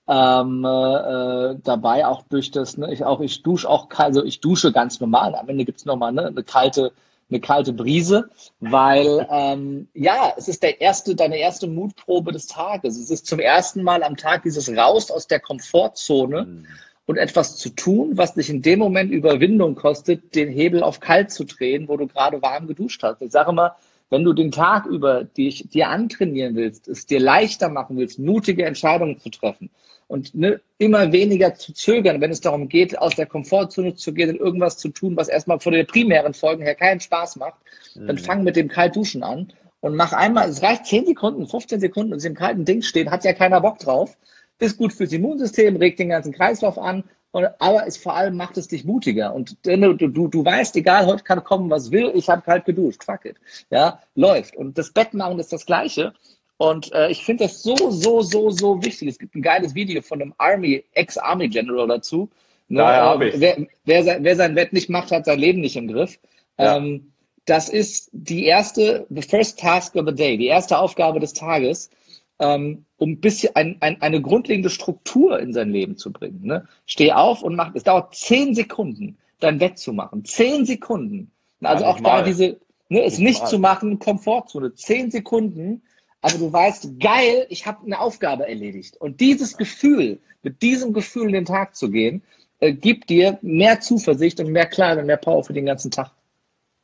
ähm, 0.07 0.65
äh, 0.65 1.55
dabei, 1.63 2.07
auch 2.07 2.23
durch 2.23 2.49
das, 2.51 2.77
ne, 2.77 2.91
ich 2.91 3.05
auch, 3.05 3.21
ich 3.21 3.43
dusche 3.43 3.69
auch, 3.69 3.87
also 3.97 4.23
ich 4.23 4.41
dusche 4.41 4.71
ganz 4.71 4.99
normal. 4.99 5.35
Am 5.35 5.47
Ende 5.49 5.65
gibt's 5.65 5.85
nochmal 5.85 6.11
ne, 6.11 6.25
eine 6.25 6.43
kalte, 6.43 6.91
eine 7.31 7.39
kalte 7.39 7.73
Brise, 7.73 8.29
weil 8.59 9.27
ähm, 9.31 9.87
ja, 9.93 10.33
es 10.37 10.47
ist 10.47 10.61
der 10.63 10.81
erste, 10.81 11.15
deine 11.15 11.37
erste 11.37 11.67
Mutprobe 11.67 12.31
des 12.31 12.47
Tages. 12.47 12.97
Es 12.97 13.09
ist 13.09 13.25
zum 13.25 13.39
ersten 13.39 13.83
Mal 13.83 14.03
am 14.03 14.17
Tag 14.17 14.43
dieses 14.43 14.69
Raus 14.75 15.09
aus 15.09 15.27
der 15.27 15.39
Komfortzone 15.39 16.43
mhm. 16.43 16.65
und 17.05 17.17
etwas 17.17 17.57
zu 17.57 17.69
tun, 17.69 18.17
was 18.17 18.33
dich 18.33 18.49
in 18.49 18.61
dem 18.61 18.79
Moment 18.79 19.11
Überwindung 19.11 19.75
kostet, 19.75 20.35
den 20.35 20.49
Hebel 20.49 20.83
auf 20.83 20.99
kalt 20.99 21.31
zu 21.31 21.45
drehen, 21.45 21.87
wo 21.87 21.97
du 21.97 22.07
gerade 22.07 22.41
warm 22.41 22.67
geduscht 22.67 23.01
hast. 23.03 23.21
Ich 23.21 23.31
sage 23.31 23.51
immer, 23.51 23.75
wenn 24.11 24.25
du 24.25 24.33
den 24.33 24.51
Tag 24.51 24.85
über 24.85 25.23
dich, 25.23 25.69
dir 25.69 25.87
antrainieren 25.87 26.55
willst, 26.55 26.89
es 26.89 27.05
dir 27.05 27.21
leichter 27.21 27.69
machen 27.69 27.97
willst, 27.97 28.19
mutige 28.19 28.65
Entscheidungen 28.65 29.19
zu 29.19 29.29
treffen, 29.29 29.69
und 30.11 30.35
ne, 30.35 30.59
immer 30.77 31.13
weniger 31.13 31.55
zu 31.55 31.73
zögern, 31.73 32.19
wenn 32.19 32.31
es 32.31 32.41
darum 32.41 32.67
geht, 32.67 32.99
aus 32.99 33.15
der 33.15 33.25
Komfortzone 33.25 33.95
zu 33.95 34.13
gehen 34.13 34.29
und 34.29 34.35
irgendwas 34.35 34.77
zu 34.77 34.89
tun, 34.89 35.15
was 35.15 35.29
erstmal 35.29 35.61
vor 35.61 35.71
den 35.71 35.87
primären 35.87 36.33
Folgen 36.33 36.63
her 36.63 36.75
keinen 36.75 36.99
Spaß 36.99 37.37
macht, 37.37 37.55
mhm. 37.95 38.07
dann 38.07 38.17
fang 38.17 38.43
mit 38.43 38.57
dem 38.57 38.67
Kaltduschen 38.67 39.23
an 39.23 39.53
und 39.79 39.95
mach 39.95 40.11
einmal, 40.11 40.49
es 40.49 40.61
reicht 40.61 40.85
10 40.85 41.05
Sekunden, 41.05 41.47
15 41.47 41.79
Sekunden 41.79 42.11
und 42.11 42.19
sie 42.19 42.27
im 42.27 42.35
kalten 42.35 42.65
Ding 42.65 42.81
stehen, 42.81 43.09
hat 43.09 43.23
ja 43.23 43.31
keiner 43.31 43.61
Bock 43.61 43.79
drauf, 43.79 44.17
ist 44.59 44.77
gut 44.77 44.91
fürs 44.91 45.13
Immunsystem, 45.13 45.77
regt 45.77 45.97
den 45.97 46.09
ganzen 46.09 46.33
Kreislauf 46.33 46.77
an, 46.77 47.05
und, 47.31 47.47
aber 47.59 47.87
es 47.87 47.95
vor 47.95 48.13
allem 48.13 48.35
macht 48.35 48.57
es 48.57 48.67
dich 48.67 48.83
mutiger. 48.83 49.33
Und 49.33 49.55
du, 49.65 49.93
du, 49.93 50.27
du 50.27 50.45
weißt, 50.45 50.75
egal, 50.75 51.05
heute 51.05 51.23
kann 51.23 51.41
kommen, 51.43 51.69
was 51.69 51.89
will, 51.89 52.11
ich 52.13 52.29
habe 52.29 52.41
kalt 52.41 52.65
geduscht, 52.65 53.05
fuck 53.05 53.23
it. 53.23 53.37
Ja, 53.69 54.01
läuft. 54.15 54.57
Und 54.57 54.77
das 54.77 54.91
Bettmachen 54.91 55.39
ist 55.39 55.53
das 55.53 55.65
Gleiche. 55.65 56.13
Und 56.61 56.93
äh, 56.93 57.09
ich 57.09 57.25
finde 57.25 57.45
das 57.45 57.63
so, 57.63 57.75
so, 57.89 58.21
so, 58.21 58.51
so 58.51 58.83
wichtig. 58.83 59.07
Es 59.07 59.17
gibt 59.17 59.33
ein 59.33 59.41
geiles 59.41 59.73
Video 59.73 59.99
von 60.03 60.21
einem 60.21 60.35
Army, 60.37 60.83
Ex-Army 60.93 61.49
General 61.49 61.87
dazu. 61.87 62.29
Ne? 62.67 62.81
Ja, 62.81 63.15
äh, 63.19 63.33
wer, 63.39 63.65
wer, 63.85 64.03
sein, 64.03 64.23
wer 64.23 64.35
sein 64.35 64.55
Wett 64.55 64.71
nicht 64.71 64.87
macht, 64.87 65.09
hat 65.09 65.25
sein 65.25 65.39
Leben 65.39 65.61
nicht 65.61 65.75
im 65.75 65.87
Griff. 65.87 66.19
Ja. 66.59 66.77
Ähm, 66.77 67.13
das 67.45 67.67
ist 67.67 68.11
die 68.11 68.45
erste, 68.45 69.07
the 69.09 69.23
first 69.23 69.57
task 69.59 69.95
of 69.95 70.05
the 70.05 70.13
day, 70.13 70.37
die 70.37 70.45
erste 70.45 70.77
Aufgabe 70.77 71.19
des 71.19 71.33
Tages, 71.33 71.89
ähm, 72.37 72.85
um 72.97 73.13
ein 73.13 73.21
bisschen 73.21 73.55
ein, 73.55 73.77
ein, 73.79 73.99
eine 73.99 74.21
grundlegende 74.21 74.69
Struktur 74.69 75.39
in 75.39 75.53
sein 75.53 75.71
Leben 75.71 75.97
zu 75.97 76.13
bringen. 76.13 76.41
Ne? 76.43 76.67
Steh 76.85 77.11
auf 77.11 77.41
und 77.41 77.55
mach, 77.55 77.73
es 77.73 77.85
dauert 77.85 78.13
zehn 78.13 78.53
Sekunden, 78.53 79.17
dein 79.39 79.59
Wett 79.59 79.79
zu 79.79 79.93
machen. 79.93 80.23
Zehn 80.25 80.67
Sekunden. 80.67 81.31
Also 81.63 81.85
ja, 81.85 81.89
auch 81.89 81.99
mal. 82.01 82.19
da 82.19 82.21
diese, 82.21 82.59
ne, 82.89 83.03
es 83.03 83.17
nicht, 83.17 83.41
nicht 83.41 83.47
zu 83.47 83.57
machen, 83.57 83.97
Komfortzone. 83.97 84.75
Zehn 84.75 85.09
Sekunden 85.09 85.81
aber 86.21 86.37
du 86.37 86.53
weißt, 86.53 86.99
geil, 86.99 87.47
ich 87.49 87.65
habe 87.65 87.85
eine 87.85 87.99
Aufgabe 87.99 88.47
erledigt. 88.47 88.97
Und 88.97 89.19
dieses 89.19 89.57
Gefühl, 89.57 90.19
mit 90.43 90.61
diesem 90.61 90.93
Gefühl 90.93 91.27
in 91.27 91.33
den 91.33 91.45
Tag 91.45 91.75
zu 91.75 91.89
gehen, 91.89 92.21
äh, 92.59 92.73
gibt 92.73 93.09
dir 93.09 93.39
mehr 93.41 93.79
Zuversicht 93.81 94.39
und 94.39 94.51
mehr 94.51 94.67
Klarheit 94.67 94.99
und 94.99 95.07
mehr 95.07 95.17
Power 95.17 95.43
für 95.43 95.53
den 95.53 95.65
ganzen 95.65 95.91
Tag. 95.91 96.11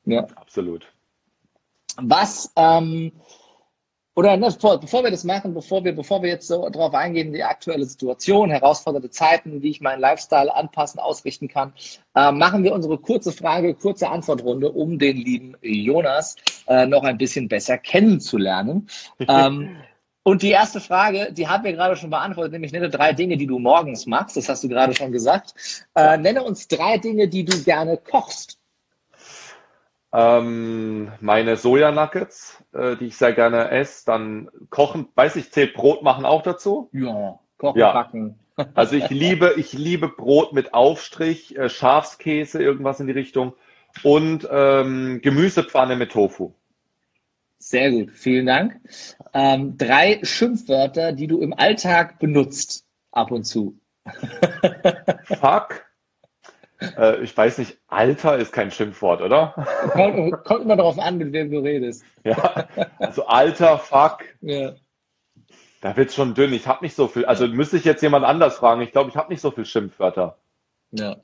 Ja. 0.06 0.24
Absolut. 0.36 0.88
Was, 1.98 2.52
ähm, 2.56 3.12
oder 4.18 4.36
ne, 4.36 4.48
bevor, 4.48 4.80
bevor 4.80 5.04
wir 5.04 5.12
das 5.12 5.24
machen, 5.24 5.54
bevor 5.54 5.86
wir, 5.86 5.96
bevor 5.96 6.24
wir 6.24 6.30
jetzt 6.30 6.48
so 6.48 6.68
darauf 6.70 6.96
eingehen, 6.96 7.32
die 7.32 7.44
aktuelle 7.44 7.86
Situation, 7.86 8.50
herausfordernde 8.50 9.12
Zeiten, 9.12 9.62
wie 9.62 9.70
ich 9.70 9.80
meinen 9.80 10.00
Lifestyle 10.00 10.54
anpassen, 10.56 11.00
ausrichten 11.00 11.48
kann, 11.48 11.72
äh, 12.16 12.32
machen 12.32 12.64
wir 12.64 12.74
unsere 12.74 12.98
kurze 12.98 13.32
Frage, 13.32 13.76
kurze 13.76 14.10
Antwortrunde, 14.10 14.72
um 14.72 14.98
den 14.98 15.18
lieben 15.18 15.56
Jonas 15.62 16.36
äh, 16.66 16.88
noch 16.88 17.04
ein 17.04 17.20
bisschen 17.20 17.48
besser 17.48 17.78
kennenzulernen. 17.78 18.90
ähm, 19.28 19.78
und 20.24 20.42
die 20.42 20.50
erste 20.50 20.82
Frage, 20.82 21.32
die 21.32 21.48
haben 21.48 21.64
wir 21.64 21.74
gerade 21.74 21.96
schon 21.96 22.10
beantwortet, 22.10 22.54
nämlich 22.54 22.72
nenne 22.72 22.90
drei 22.90 23.14
Dinge, 23.14 23.38
die 23.38 23.46
du 23.46 23.60
morgens 23.60 24.08
machst. 24.08 24.36
Das 24.36 24.50
hast 24.50 24.64
du 24.64 24.68
gerade 24.68 24.96
schon 24.96 25.12
gesagt. 25.12 25.54
Äh, 25.94 26.18
nenne 26.18 26.44
uns 26.44 26.68
drei 26.68 26.98
Dinge, 26.98 27.28
die 27.28 27.46
du 27.46 27.64
gerne 27.64 27.98
kochst. 27.98 28.58
Ähm, 30.20 31.12
meine 31.20 31.58
Sojanuggets, 31.58 32.64
äh, 32.74 32.96
die 32.96 33.06
ich 33.06 33.18
sehr 33.18 33.34
gerne 33.34 33.70
esse. 33.70 34.04
Dann 34.08 34.50
kochen, 34.72 35.10
weiß 35.14 35.36
ich, 35.36 35.52
zählt 35.52 35.76
Brot 35.76 36.02
machen 36.02 36.26
auch 36.26 36.42
dazu? 36.42 36.90
Ja, 36.92 37.38
kochen, 37.60 37.80
ja. 37.80 37.94
backen. 37.94 38.40
Also 38.74 38.96
ich 38.96 39.12
liebe, 39.12 39.54
ich 39.58 39.74
liebe 39.74 40.10
Brot 40.10 40.52
mit 40.52 40.74
Aufstrich, 40.74 41.56
äh, 41.56 41.70
Schafskäse, 41.70 42.60
irgendwas 42.60 43.00
in 43.00 43.06
die 43.06 43.14
Richtung 43.14 43.54
und 44.02 44.48
ähm, 44.50 45.20
Gemüsepfanne 45.22 45.96
mit 45.96 46.12
Tofu. 46.12 46.54
Sehr 47.60 47.92
gut, 47.92 48.10
vielen 48.10 48.48
Dank. 48.48 48.82
Ähm, 49.36 49.78
drei 49.78 50.22
Schimpfwörter, 50.24 51.12
die 51.12 51.28
du 51.28 51.40
im 51.40 51.54
Alltag 51.54 52.18
benutzt, 52.18 52.88
ab 53.12 53.30
und 53.30 53.44
zu. 53.44 53.80
Fuck, 55.26 55.87
äh, 56.80 57.22
ich 57.22 57.36
weiß 57.36 57.58
nicht, 57.60 57.78
Alter 57.88 58.38
ist 58.38 58.54
kein 58.54 58.72
Schimpfwort, 58.72 59.22
oder? 59.22 59.54
Kommt, 59.92 60.44
kommt 60.44 60.62
immer 60.64 60.76
darauf 60.76 61.00
an, 61.00 61.18
mit 61.18 61.34
wem 61.34 61.52
du 61.52 61.60
redest. 61.60 62.04
Ja, 62.24 62.68
also 63.00 63.26
Alter, 63.26 63.78
fuck. 63.78 64.20
Ja. 64.42 64.74
Da 65.82 65.96
wird 65.96 66.12
schon 66.12 66.34
dünn. 66.34 66.54
Ich 66.54 66.68
habe 66.68 66.84
nicht 66.84 66.96
so 66.96 67.08
viel. 67.08 67.26
Also 67.26 67.48
müsste 67.48 67.78
ich 67.78 67.86
jetzt 67.86 68.02
jemand 68.02 68.26
anders 68.26 68.58
fragen. 68.58 68.82
Ich 68.82 68.92
glaube, 68.92 69.10
ich 69.10 69.16
habe 69.16 69.32
nicht 69.32 69.42
so 69.42 69.52
viel 69.52 69.66
Schimpfwörter. 69.66 70.38
Ja. 70.92 71.18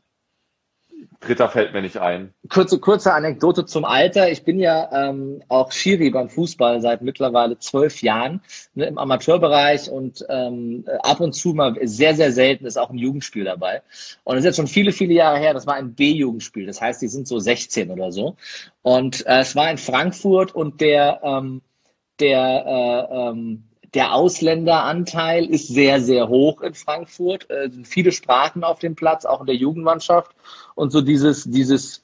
Dritter 1.19 1.49
fällt 1.49 1.73
mir 1.73 1.81
nicht 1.81 1.97
ein. 1.97 2.33
Kurze, 2.49 2.79
kurze 2.79 3.13
Anekdote 3.13 3.65
zum 3.65 3.85
Alter. 3.85 4.29
Ich 4.31 4.43
bin 4.43 4.59
ja 4.59 4.89
ähm, 4.91 5.41
auch 5.47 5.71
Schiri 5.71 6.09
beim 6.09 6.29
Fußball 6.29 6.81
seit 6.81 7.01
mittlerweile 7.01 7.57
zwölf 7.59 8.01
Jahren 8.01 8.41
ne, 8.75 8.85
im 8.85 8.97
Amateurbereich 8.97 9.89
und 9.89 10.25
ähm, 10.29 10.85
ab 11.03 11.19
und 11.19 11.33
zu 11.33 11.53
mal 11.53 11.75
sehr, 11.83 12.15
sehr 12.15 12.31
selten 12.31 12.65
ist 12.65 12.77
auch 12.77 12.89
ein 12.89 12.97
Jugendspiel 12.97 13.45
dabei. 13.45 13.81
Und 14.23 14.35
das 14.35 14.41
ist 14.41 14.45
jetzt 14.45 14.57
schon 14.57 14.67
viele, 14.67 14.91
viele 14.91 15.13
Jahre 15.13 15.39
her. 15.39 15.53
Das 15.53 15.67
war 15.67 15.75
ein 15.75 15.93
B-Jugendspiel. 15.93 16.65
Das 16.65 16.81
heißt, 16.81 17.01
die 17.01 17.07
sind 17.07 17.27
so 17.27 17.39
16 17.39 17.89
oder 17.91 18.11
so. 18.11 18.35
Und 18.81 19.25
äh, 19.25 19.39
es 19.39 19.55
war 19.55 19.69
in 19.71 19.77
Frankfurt 19.77 20.53
und 20.53 20.81
der, 20.81 21.21
ähm, 21.23 21.61
der 22.19 22.65
äh, 23.09 23.29
ähm, 23.29 23.63
der 23.93 24.13
Ausländeranteil 24.13 25.45
ist 25.45 25.67
sehr, 25.67 26.01
sehr 26.01 26.27
hoch 26.27 26.61
in 26.61 26.73
Frankfurt. 26.73 27.49
Es 27.49 27.73
sind 27.73 27.87
viele 27.87 28.11
Sprachen 28.11 28.63
auf 28.63 28.79
dem 28.79 28.95
Platz, 28.95 29.25
auch 29.25 29.41
in 29.41 29.45
der 29.45 29.55
Jugendmannschaft. 29.55 30.31
Und 30.75 30.91
so 30.91 31.01
dieses, 31.01 31.43
dieses, 31.43 32.01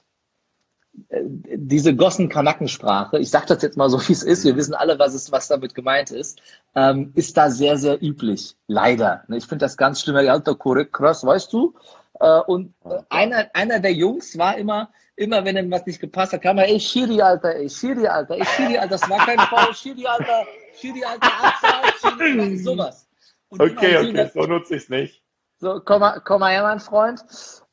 äh, 1.09 1.23
diese 1.23 1.95
Gossen-Kanackensprache, 1.95 3.19
ich 3.19 3.29
sage 3.29 3.47
das 3.47 3.61
jetzt 3.61 3.77
mal 3.77 3.89
so, 3.89 3.99
wie 4.07 4.13
es 4.13 4.23
ist, 4.23 4.43
wir 4.45 4.55
wissen 4.55 4.73
alle, 4.73 4.99
was, 4.99 5.13
es, 5.13 5.31
was 5.31 5.47
damit 5.47 5.75
gemeint 5.75 6.11
ist, 6.11 6.41
ähm, 6.75 7.11
ist 7.15 7.37
da 7.37 7.49
sehr, 7.49 7.77
sehr 7.77 8.01
üblich. 8.01 8.55
Leider. 8.67 9.23
Ich 9.29 9.45
finde 9.45 9.65
das 9.65 9.77
ganz 9.77 10.01
schlimm. 10.01 10.15
Alter, 10.15 10.55
korrekt, 10.55 10.93
krass, 10.93 11.25
weißt 11.25 11.51
du? 11.53 11.73
Äh, 12.19 12.39
und 12.41 12.73
äh, 12.85 12.99
einer, 13.09 13.49
einer 13.53 13.79
der 13.79 13.93
Jungs 13.93 14.37
war 14.37 14.57
immer, 14.57 14.89
immer 15.15 15.43
wenn 15.45 15.57
ihm 15.57 15.71
was 15.71 15.85
nicht 15.85 15.99
gepasst 15.99 16.33
hat, 16.33 16.41
kam 16.41 16.57
er, 16.57 16.67
ey, 16.67 16.79
Schiri, 16.79 17.21
Alter, 17.21 17.55
ey, 17.55 17.69
Schiri, 17.69 18.07
Alter, 18.07 18.35
ey, 18.35 18.45
Schiri, 18.45 18.77
Alter, 18.77 18.97
das 18.97 19.09
war 19.09 19.25
kein 19.25 19.39
Foul, 19.39 19.73
Schiri, 19.73 20.05
Alter, 20.05 20.45
Schiri, 20.79 21.03
Alter, 21.03 21.27
Abseits, 21.43 22.01
Schiri, 22.01 22.57
sowas. 22.57 23.07
Und 23.49 23.61
okay, 23.61 23.97
okay, 23.97 24.31
so 24.33 24.41
nutze 24.41 24.75
ich 24.75 24.83
es 24.83 24.89
nicht. 24.89 25.23
So, 25.59 25.81
komm 25.83 26.01
mal, 26.01 26.21
komm 26.21 26.41
mal 26.41 26.51
her, 26.51 26.63
mein 26.63 26.79
Freund. 26.79 27.23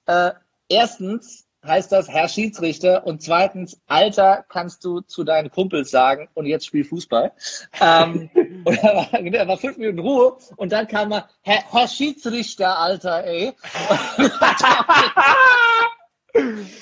Äh, 0.06 0.32
erstens 0.68 1.46
heißt 1.66 1.90
das 1.92 2.09
Herr 2.09 2.29
Schiedsrichter 2.29 3.07
und 3.07 3.22
zweitens, 3.22 3.81
Alter, 3.87 4.44
kannst 4.48 4.85
du 4.85 5.00
zu 5.00 5.24
deinen 5.24 5.50
Kumpels 5.50 5.90
sagen 5.90 6.29
und 6.35 6.46
jetzt 6.46 6.66
spiel 6.66 6.85
Fußball. 6.85 7.33
Ähm, 7.81 8.31
und 8.64 8.79
er 8.79 8.94
war, 8.94 9.12
er 9.12 9.48
war 9.48 9.59
fünf 9.59 9.76
Minuten 9.76 9.98
Ruhe 9.98 10.37
und 10.57 10.72
dann 10.72 10.87
kam 10.87 11.12
er, 11.12 11.29
Herr, 11.42 11.62
Herr 11.70 11.88
Schiedsrichter, 11.88 12.79
Alter, 12.79 13.24
ey. 13.24 13.52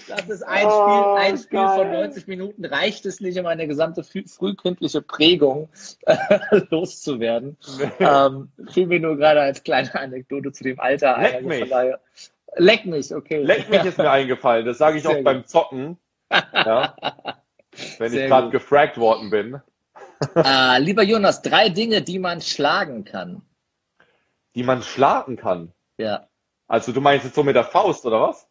Das 0.09 0.29
ist 0.29 0.43
ein 0.43 0.63
Spiel, 0.63 0.73
oh, 0.73 1.15
ein 1.17 1.39
Spiel 1.39 1.69
von 1.69 1.91
90 1.91 2.27
Minuten. 2.27 2.65
Reicht 2.65 3.07
es 3.07 3.21
nicht, 3.21 3.39
um 3.39 3.47
eine 3.47 3.67
gesamte 3.69 4.03
frühkindliche 4.03 5.03
Prägung 5.03 5.69
äh, 6.07 6.17
loszuwerden? 6.71 7.57
ähm, 8.01 8.49
fiel 8.71 8.87
mir 8.87 9.01
nur 9.01 9.17
gerade 9.17 9.43
als 9.43 9.63
kleine 9.63 9.95
Anekdote 9.95 10.53
zu 10.53 10.65
dem 10.65 10.81
Alter 10.81 11.19
Leck 11.19 11.35
ein. 11.35 11.45
Mich. 11.47 11.71
Daher, 11.71 12.01
leck 12.57 12.87
mich, 12.87 13.15
okay. 13.15 13.43
Leck 13.43 13.71
mich 13.71 13.85
ist 13.85 13.99
mir 13.99 14.11
eingefallen. 14.11 14.67
Das 14.67 14.79
sage 14.79 14.97
ich 14.97 15.03
Sehr 15.03 15.13
auch 15.13 15.17
gut. 15.17 15.25
beim 15.25 15.45
Zocken. 15.45 15.99
Ja? 16.31 16.95
Wenn 17.99 18.11
Sehr 18.11 18.25
ich 18.25 18.31
gerade 18.31 18.51
gefragt 18.51 18.99
worden 18.99 19.31
bin. 19.31 19.61
äh, 20.37 20.81
lieber 20.81 21.03
Jonas, 21.03 21.43
drei 21.43 21.69
Dinge, 21.69 22.03
die 22.03 22.19
man 22.19 22.41
schlagen 22.41 23.05
kann. 23.05 23.43
Die 24.55 24.63
man 24.63 24.83
schlagen 24.83 25.37
kann? 25.37 25.73
Ja. 25.99 26.29
Also 26.69 26.93
du 26.93 27.01
meinst 27.01 27.25
jetzt 27.25 27.35
so 27.35 27.43
mit 27.43 27.57
der 27.57 27.65
Faust, 27.65 28.07
oder 28.07 28.21
was? 28.21 28.49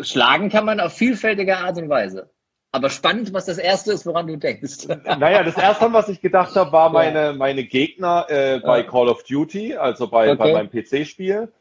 Schlagen 0.00 0.48
kann 0.48 0.64
man 0.64 0.80
auf 0.80 0.92
vielfältige 0.92 1.58
Art 1.58 1.76
und 1.76 1.88
Weise. 1.88 2.30
Aber 2.70 2.88
spannend, 2.88 3.34
was 3.34 3.44
das 3.44 3.58
Erste 3.58 3.92
ist, 3.92 4.06
woran 4.06 4.26
du 4.26 4.36
denkst. 4.36 4.88
Naja, 5.04 5.42
das 5.42 5.58
Erste, 5.58 5.92
was 5.92 6.08
ich 6.08 6.22
gedacht 6.22 6.56
habe, 6.56 6.72
war 6.72 6.88
meine, 6.88 7.34
meine 7.34 7.64
Gegner 7.64 8.26
äh, 8.30 8.60
bei. 8.60 8.82
Call 8.82 9.08
of 9.08 9.24
Duty, 9.24 9.76
also 9.76 10.08
bei, 10.08 10.30
okay. 10.30 10.38
bei 10.38 10.52
meinem 10.52 10.70
PC-Spiel. 10.70 11.52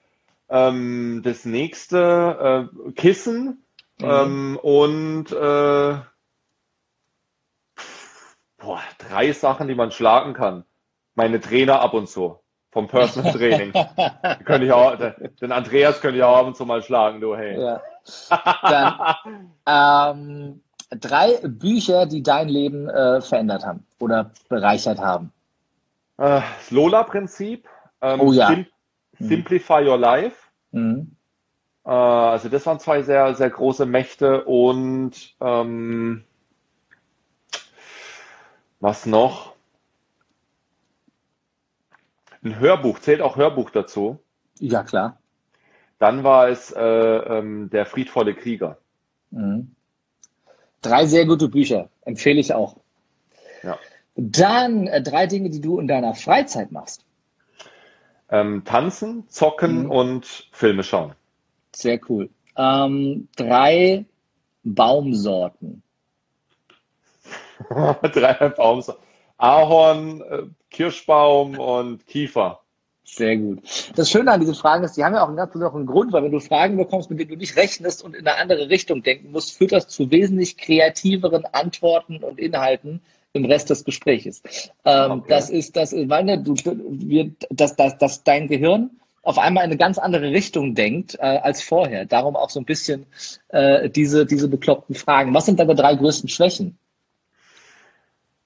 Ähm, 0.52 1.22
das 1.24 1.46
nächste, 1.46 2.70
äh, 2.88 2.92
Kissen 2.92 3.64
mhm. 4.00 4.06
ähm, 4.06 4.60
und 4.62 5.32
äh, 5.32 5.96
boah, 8.58 8.82
drei 8.98 9.32
Sachen, 9.32 9.70
die 9.70 9.76
man 9.76 9.92
schlagen 9.92 10.34
kann. 10.34 10.66
Meine 11.16 11.40
Trainer 11.40 11.80
ab 11.80 11.94
und 11.94 12.10
zu 12.10 12.38
vom 12.72 12.88
Personal 12.88 13.32
Training. 13.38 13.72
könnte 14.44 14.66
ich 14.66 14.72
auch, 14.74 14.98
den 15.42 15.52
Andreas 15.52 16.02
könnte 16.02 16.18
ich 16.18 16.24
auch 16.24 16.38
ab 16.38 16.48
und 16.48 16.58
zu 16.58 16.66
mal 16.66 16.84
schlagen, 16.84 17.22
du, 17.22 17.36
hey. 17.36 17.60
Ja. 17.60 17.82
Dann, 18.62 19.54
ähm, 19.66 20.62
drei 20.90 21.40
Bücher, 21.44 22.06
die 22.06 22.24
dein 22.24 22.50
Leben 22.50 22.90
äh, 22.90 23.22
verändert 23.22 23.66
haben 23.66 23.86
oder 24.00 24.32
bereichert 24.50 25.00
haben. 25.00 25.32
Äh, 26.18 26.42
das 26.42 26.72
Lola-Prinzip. 26.72 27.70
Ähm, 28.02 28.20
oh 28.20 28.34
ja. 28.34 28.48
Sim 28.48 28.66
mhm. 29.22 29.28
Simplify 29.28 29.88
Your 29.88 29.98
Life. 29.98 30.41
Mhm. 30.72 31.16
Äh, 31.86 31.90
also 31.90 32.50
das 32.50 32.66
waren 32.66 32.80
zwei 32.80 33.02
sehr, 33.04 33.34
sehr 33.36 33.50
große 33.50 33.86
Mächte 33.86 34.44
und 34.46 35.36
ähm, 35.40 36.24
was 38.80 39.06
noch? 39.06 39.54
Ein 42.44 42.60
Hörbuch, 42.60 43.00
zählt 43.00 43.22
auch 43.22 43.36
Hörbuch 43.36 43.70
dazu? 43.70 44.20
Ja, 44.60 44.84
klar. 44.84 45.20
Dann 46.00 46.24
war 46.24 46.50
es 46.50 46.72
äh, 46.72 46.82
ähm, 46.82 47.70
Der 47.70 47.86
friedvolle 47.86 48.34
Krieger. 48.34 48.80
Mhm. 49.30 49.76
Drei 50.82 51.06
sehr 51.06 51.28
gute 51.28 51.48
Bücher, 51.48 51.90
empfehle 52.02 52.40
ich 52.40 52.54
auch. 52.54 52.78
Ja. 53.62 53.78
Dann 54.16 54.88
äh, 54.88 55.04
drei 55.04 55.28
Dinge, 55.28 55.52
die 55.52 55.62
du 55.62 55.80
in 55.80 55.88
deiner 55.88 56.16
Freizeit 56.16 56.72
machst. 56.72 57.06
Ähm, 58.32 58.64
tanzen, 58.64 59.28
zocken 59.28 59.84
mhm. 59.84 59.92
und 59.92 60.48
Filme 60.52 60.84
schauen. 60.84 61.14
Sehr 61.74 62.00
cool. 62.10 62.30
Ähm, 62.58 63.28
drei 63.36 64.06
Baumsorten. 64.64 65.84
drei 67.70 68.50
Baumsorten. 68.50 69.04
Ahorn, 69.38 70.22
äh, 70.22 70.44
Kirschbaum 70.70 71.58
und 71.58 72.06
Kiefer. 72.08 72.62
Sehr 73.04 73.36
gut. 73.36 73.92
Das 73.96 74.10
Schöne 74.10 74.32
an 74.32 74.40
diesen 74.40 74.56
Fragen 74.56 74.84
ist, 74.84 74.96
die 74.96 75.04
haben 75.04 75.16
ja 75.16 75.24
auch 75.24 75.28
einen 75.28 75.36
ganz 75.36 75.52
besonderen 75.52 75.86
Grund, 75.86 76.14
weil 76.14 76.24
wenn 76.24 76.32
du 76.32 76.40
Fragen 76.40 76.78
bekommst, 76.78 77.10
mit 77.10 77.20
denen 77.20 77.32
du 77.32 77.36
nicht 77.36 77.58
rechnest 77.58 78.04
und 78.04 78.16
in 78.16 78.26
eine 78.26 78.38
andere 78.38 78.70
Richtung 78.70 79.04
denken 79.04 79.32
musst, 79.32 79.58
führt 79.58 79.74
das 79.74 79.88
zu 79.88 80.12
wesentlich 80.12 80.58
kreativeren 80.58 81.44
Antworten 81.46 82.24
und 82.24 82.40
Inhalten 82.40 83.02
im 83.34 83.46
Rest 83.46 83.70
des 83.70 83.84
Gesprächs. 83.84 84.42
Ähm, 84.86 85.12
okay. 85.12 85.26
Das 85.30 85.50
ist, 85.50 85.76
das, 85.76 85.94
weil 85.94 86.24
ne, 86.24 86.42
du, 86.42 86.56
wir, 86.56 87.32
dass, 87.50 87.76
dass, 87.76 87.98
dass 87.98 88.24
dein 88.24 88.48
Gehirn 88.48 88.92
auf 89.24 89.38
einmal 89.38 89.64
in 89.64 89.70
eine 89.70 89.78
ganz 89.78 89.98
andere 89.98 90.32
Richtung 90.32 90.74
denkt 90.76 91.16
äh, 91.16 91.38
als 91.38 91.62
vorher. 91.62 92.06
Darum 92.06 92.36
auch 92.36 92.50
so 92.50 92.60
ein 92.60 92.66
bisschen 92.66 93.06
äh, 93.50 93.90
diese, 93.90 94.26
diese 94.26 94.48
bekloppten 94.48 94.96
Fragen. 94.96 95.34
Was 95.34 95.46
sind 95.46 95.60
deine 95.60 95.76
drei 95.76 95.96
größten 95.96 96.30
Schwächen? 96.30 96.78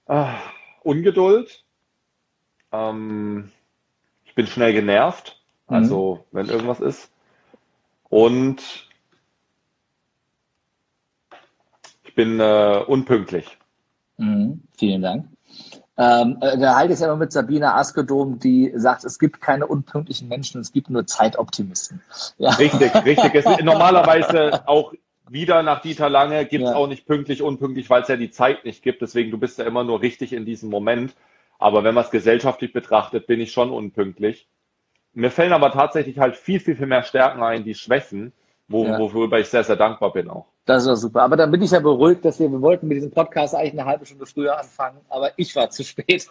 Ah, 0.05 0.35
Ungeduld. 0.83 1.63
Ähm, 2.71 3.51
ich 4.25 4.35
bin 4.35 4.47
schnell 4.47 4.73
genervt, 4.73 5.41
mhm. 5.69 5.75
also 5.75 6.25
mhm. 6.31 6.37
wenn 6.37 6.47
irgendwas 6.47 6.79
ist. 6.79 7.09
Und 8.09 8.87
ich 12.03 12.13
bin 12.15 12.39
äh, 12.39 12.83
unpünktlich. 12.85 13.57
Mhm. 14.17 14.61
Vielen 14.77 15.01
Dank. 15.01 15.27
Ähm, 15.97 16.37
äh, 16.41 16.57
da 16.57 16.75
halte 16.75 16.93
ich 16.93 16.99
es 16.99 17.05
immer 17.05 17.15
mit 17.15 17.31
Sabine 17.31 17.73
Askedom, 17.73 18.39
die 18.39 18.73
sagt, 18.75 19.05
es 19.05 19.17
gibt 19.17 19.39
keine 19.39 19.65
unpünktlichen 19.65 20.27
Menschen, 20.27 20.59
es 20.59 20.73
gibt 20.73 20.89
nur 20.89 21.07
Zeitoptimisten. 21.07 22.01
Ja. 22.37 22.51
Richtig, 22.51 22.93
richtig. 23.05 23.33
Es 23.33 23.45
ist 23.45 23.61
normalerweise 23.63 24.67
auch 24.67 24.93
wieder 25.29 25.63
nach 25.63 25.81
Dieter 25.81 26.09
Lange 26.09 26.45
gibt 26.45 26.65
es 26.65 26.71
ja. 26.71 26.75
auch 26.75 26.87
nicht 26.87 27.05
pünktlich, 27.05 27.41
unpünktlich, 27.41 27.89
weil 27.89 28.01
es 28.01 28.07
ja 28.09 28.17
die 28.17 28.29
Zeit 28.29 28.65
nicht 28.65 28.83
gibt. 28.83 29.01
Deswegen, 29.01 29.31
du 29.31 29.37
bist 29.37 29.57
ja 29.57 29.65
immer 29.65 29.83
nur 29.83 30.01
richtig 30.01 30.33
in 30.33 30.45
diesem 30.45 30.69
Moment. 30.69 31.15
Aber 31.57 31.83
wenn 31.83 31.95
man 31.95 32.03
es 32.03 32.11
gesellschaftlich 32.11 32.73
betrachtet, 32.73 33.27
bin 33.27 33.39
ich 33.39 33.51
schon 33.51 33.71
unpünktlich. 33.71 34.47
Mir 35.13 35.31
fällen 35.31 35.53
aber 35.53 35.71
tatsächlich 35.71 36.19
halt 36.19 36.35
viel, 36.35 36.59
viel, 36.59 36.75
viel 36.75 36.87
mehr 36.87 37.03
Stärken 37.03 37.41
ein, 37.41 37.63
die 37.63 37.73
Schwächen, 37.73 38.33
wo, 38.67 38.85
ja. 38.85 38.99
worüber 38.99 39.39
ich 39.39 39.47
sehr, 39.47 39.63
sehr 39.63 39.77
dankbar 39.77 40.11
bin 40.11 40.29
auch. 40.29 40.47
Das 40.65 40.81
ist 40.81 40.89
doch 40.89 40.95
super. 40.95 41.21
Aber 41.21 41.37
dann 41.37 41.51
bin 41.51 41.61
ich 41.61 41.71
ja 41.71 41.79
beruhigt, 41.79 42.25
dass 42.25 42.39
wir, 42.39 42.51
wir 42.51 42.61
wollten 42.61 42.87
mit 42.87 42.97
diesem 42.97 43.11
Podcast 43.11 43.53
eigentlich 43.53 43.73
eine 43.73 43.85
halbe 43.85 44.05
Stunde 44.05 44.25
früher 44.25 44.57
anfangen, 44.57 44.99
aber 45.09 45.31
ich 45.37 45.55
war 45.55 45.69
zu 45.69 45.83
spät. 45.83 46.27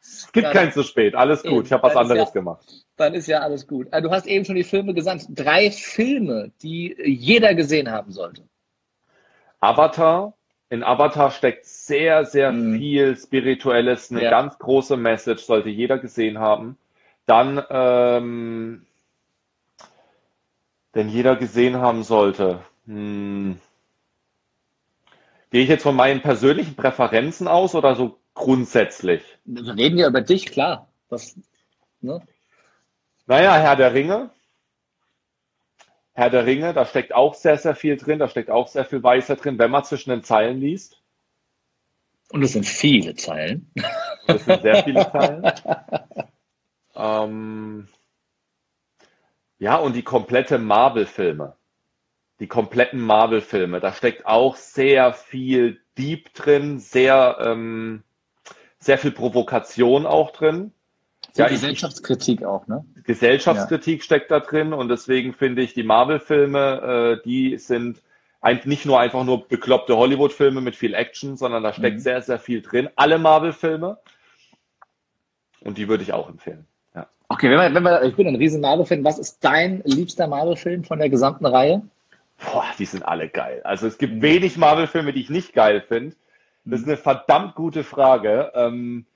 es 0.00 0.28
gibt 0.32 0.50
kein 0.50 0.72
zu 0.72 0.82
spät. 0.82 1.14
Alles 1.14 1.42
gut. 1.42 1.52
Eben. 1.52 1.64
Ich 1.64 1.72
habe 1.72 1.84
was 1.84 1.96
anderes 1.96 2.28
ja, 2.28 2.32
gemacht. 2.32 2.66
Dann 2.96 3.14
ist 3.14 3.28
ja 3.28 3.38
alles 3.38 3.68
gut. 3.68 3.86
Äh, 3.92 4.02
du 4.02 4.10
hast 4.10 4.26
eben 4.26 4.44
schon 4.44 4.56
die 4.56 4.64
Filme 4.64 4.94
gesandt. 4.94 5.26
Drei 5.28 5.70
Filme, 5.70 6.50
die 6.60 6.96
jeder 7.04 7.54
gesehen 7.54 7.90
haben 7.90 8.10
sollte. 8.10 8.42
Avatar. 9.60 10.34
In 10.68 10.82
Avatar 10.82 11.30
steckt 11.30 11.66
sehr, 11.66 12.24
sehr 12.24 12.50
mhm. 12.50 12.78
viel 12.78 13.16
Spirituelles, 13.16 14.10
eine 14.10 14.24
ja. 14.24 14.30
ganz 14.30 14.58
große 14.58 14.96
Message, 14.96 15.44
sollte 15.44 15.68
jeder 15.68 15.98
gesehen 15.98 16.40
haben. 16.40 16.78
Dann, 17.26 17.62
ähm, 17.70 18.86
den 20.96 21.08
jeder 21.08 21.36
gesehen 21.36 21.76
haben 21.76 22.02
sollte. 22.02 22.58
Hm. 22.86 23.58
Gehe 25.50 25.62
ich 25.62 25.68
jetzt 25.68 25.84
von 25.84 25.94
meinen 25.94 26.20
persönlichen 26.20 26.74
Präferenzen 26.74 27.48
aus 27.48 27.74
oder 27.74 27.94
so 27.94 28.18
grundsätzlich? 28.34 29.22
Wir 29.44 29.76
reden 29.76 29.98
ja 29.98 30.08
über 30.08 30.20
dich, 30.20 30.46
klar. 30.46 30.88
Das, 31.08 31.38
ne? 32.00 32.20
Naja, 33.26 33.56
Herr 33.56 33.76
der 33.76 33.94
Ringe. 33.94 34.30
Herr 36.12 36.30
der 36.30 36.46
Ringe, 36.46 36.74
da 36.74 36.84
steckt 36.84 37.14
auch 37.14 37.34
sehr, 37.34 37.56
sehr 37.58 37.74
viel 37.74 37.96
drin, 37.96 38.18
da 38.18 38.28
steckt 38.28 38.50
auch 38.50 38.68
sehr 38.68 38.84
viel 38.84 39.02
Weisheit 39.02 39.44
drin, 39.44 39.58
wenn 39.58 39.70
man 39.70 39.84
zwischen 39.84 40.10
den 40.10 40.22
Zeilen 40.22 40.60
liest. 40.60 41.00
Und 42.30 42.42
es 42.42 42.52
sind 42.52 42.66
viele 42.66 43.14
Zeilen. 43.14 43.70
Das 44.26 44.44
sind 44.44 44.62
sehr 44.62 44.82
viele 44.84 45.10
Zeilen. 45.10 45.52
ähm, 46.96 47.88
ja, 49.58 49.76
und 49.76 49.94
die 49.94 50.02
komplette 50.02 50.58
Marvel-Filme 50.58 51.56
die 52.40 52.46
kompletten 52.46 53.00
Marvel-Filme. 53.00 53.80
Da 53.80 53.92
steckt 53.92 54.26
auch 54.26 54.56
sehr 54.56 55.12
viel 55.12 55.80
Deep 55.96 56.34
drin, 56.34 56.78
sehr, 56.78 57.38
ähm, 57.40 58.02
sehr 58.78 58.98
viel 58.98 59.12
Provokation 59.12 60.06
auch 60.06 60.32
drin. 60.32 60.72
Ja, 61.36 61.48
Gesellschaftskritik 61.48 62.40
ich, 62.40 62.46
auch, 62.46 62.66
ne? 62.66 62.84
Gesellschaftskritik 63.04 64.00
ja. 64.00 64.04
steckt 64.04 64.30
da 64.30 64.40
drin 64.40 64.72
und 64.72 64.88
deswegen 64.88 65.32
finde 65.32 65.62
ich 65.62 65.74
die 65.74 65.82
Marvel-Filme, 65.82 67.18
äh, 67.20 67.24
die 67.24 67.58
sind 67.58 68.02
ein, 68.40 68.60
nicht 68.64 68.84
nur 68.84 69.00
einfach 69.00 69.24
nur 69.24 69.48
bekloppte 69.48 69.96
Hollywood-Filme 69.96 70.60
mit 70.60 70.76
viel 70.76 70.94
Action, 70.94 71.36
sondern 71.36 71.62
da 71.62 71.72
steckt 71.72 71.96
mhm. 71.96 72.02
sehr, 72.02 72.22
sehr 72.22 72.38
viel 72.38 72.60
drin. 72.60 72.88
Alle 72.94 73.18
Marvel-Filme. 73.18 73.98
Und 75.60 75.78
die 75.78 75.88
würde 75.88 76.02
ich 76.02 76.12
auch 76.12 76.28
empfehlen. 76.28 76.66
Ja. 76.94 77.06
Okay, 77.28 77.48
wenn 77.50 77.58
wir, 77.58 77.74
wenn 77.74 77.82
wir, 77.82 78.02
ich 78.02 78.14
bin 78.14 78.28
ein 78.28 78.36
riesen 78.36 78.60
Marvel-Fan. 78.60 79.02
Was 79.02 79.18
ist 79.18 79.38
dein 79.42 79.82
liebster 79.86 80.28
Marvel-Film 80.28 80.84
von 80.84 80.98
der 80.98 81.08
gesamten 81.08 81.46
Reihe? 81.46 81.82
Boah, 82.38 82.66
die 82.78 82.86
sind 82.86 83.02
alle 83.04 83.28
geil. 83.28 83.62
Also 83.64 83.86
es 83.86 83.98
gibt 83.98 84.22
wenig 84.22 84.56
Marvel-Filme, 84.56 85.12
die 85.12 85.20
ich 85.20 85.30
nicht 85.30 85.52
geil 85.52 85.80
finde. 85.80 86.16
Das 86.64 86.80
ist 86.80 86.86
eine 86.86 86.96
verdammt 86.96 87.54
gute 87.54 87.84
Frage. 87.84 88.50
Ähm, 88.54 89.06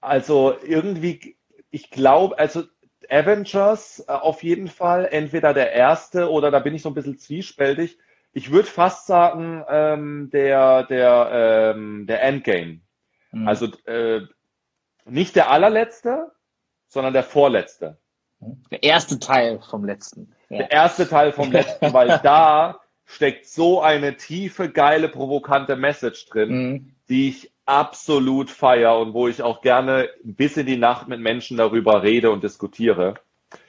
also 0.00 0.56
irgendwie, 0.62 1.36
ich 1.70 1.90
glaube, 1.90 2.38
also 2.38 2.64
Avengers 3.08 4.04
äh, 4.06 4.12
auf 4.12 4.42
jeden 4.42 4.68
Fall, 4.68 5.08
entweder 5.10 5.54
der 5.54 5.72
erste 5.72 6.30
oder 6.30 6.50
da 6.50 6.60
bin 6.60 6.74
ich 6.74 6.82
so 6.82 6.90
ein 6.90 6.94
bisschen 6.94 7.18
zwiespältig. 7.18 7.98
Ich 8.32 8.50
würde 8.50 8.68
fast 8.68 9.06
sagen, 9.06 9.64
ähm, 9.68 10.30
der, 10.32 10.84
der, 10.84 11.74
ähm, 11.74 12.06
der 12.06 12.22
Endgame. 12.22 12.80
Mhm. 13.32 13.48
Also 13.48 13.66
äh, 13.86 14.20
nicht 15.04 15.36
der 15.36 15.50
allerletzte, 15.50 16.30
sondern 16.86 17.12
der 17.12 17.24
vorletzte. 17.24 17.98
Der 18.70 18.82
erste 18.82 19.18
Teil 19.18 19.60
vom 19.60 19.84
letzten. 19.84 20.34
Ja. 20.50 20.58
Der 20.58 20.70
erste 20.70 21.08
Teil 21.08 21.32
vom 21.32 21.50
letzten, 21.50 21.92
weil 21.92 22.08
da 22.22 22.80
steckt 23.06 23.46
so 23.46 23.80
eine 23.80 24.16
tiefe, 24.16 24.68
geile, 24.68 25.08
provokante 25.08 25.76
Message 25.76 26.26
drin, 26.26 26.50
mhm. 26.50 26.92
die 27.08 27.28
ich 27.28 27.50
absolut 27.66 28.50
feier 28.50 28.98
und 28.98 29.14
wo 29.14 29.28
ich 29.28 29.42
auch 29.42 29.62
gerne 29.62 30.08
bis 30.22 30.56
in 30.56 30.66
die 30.66 30.76
Nacht 30.76 31.08
mit 31.08 31.20
Menschen 31.20 31.56
darüber 31.56 32.02
rede 32.02 32.30
und 32.30 32.42
diskutiere. 32.42 33.14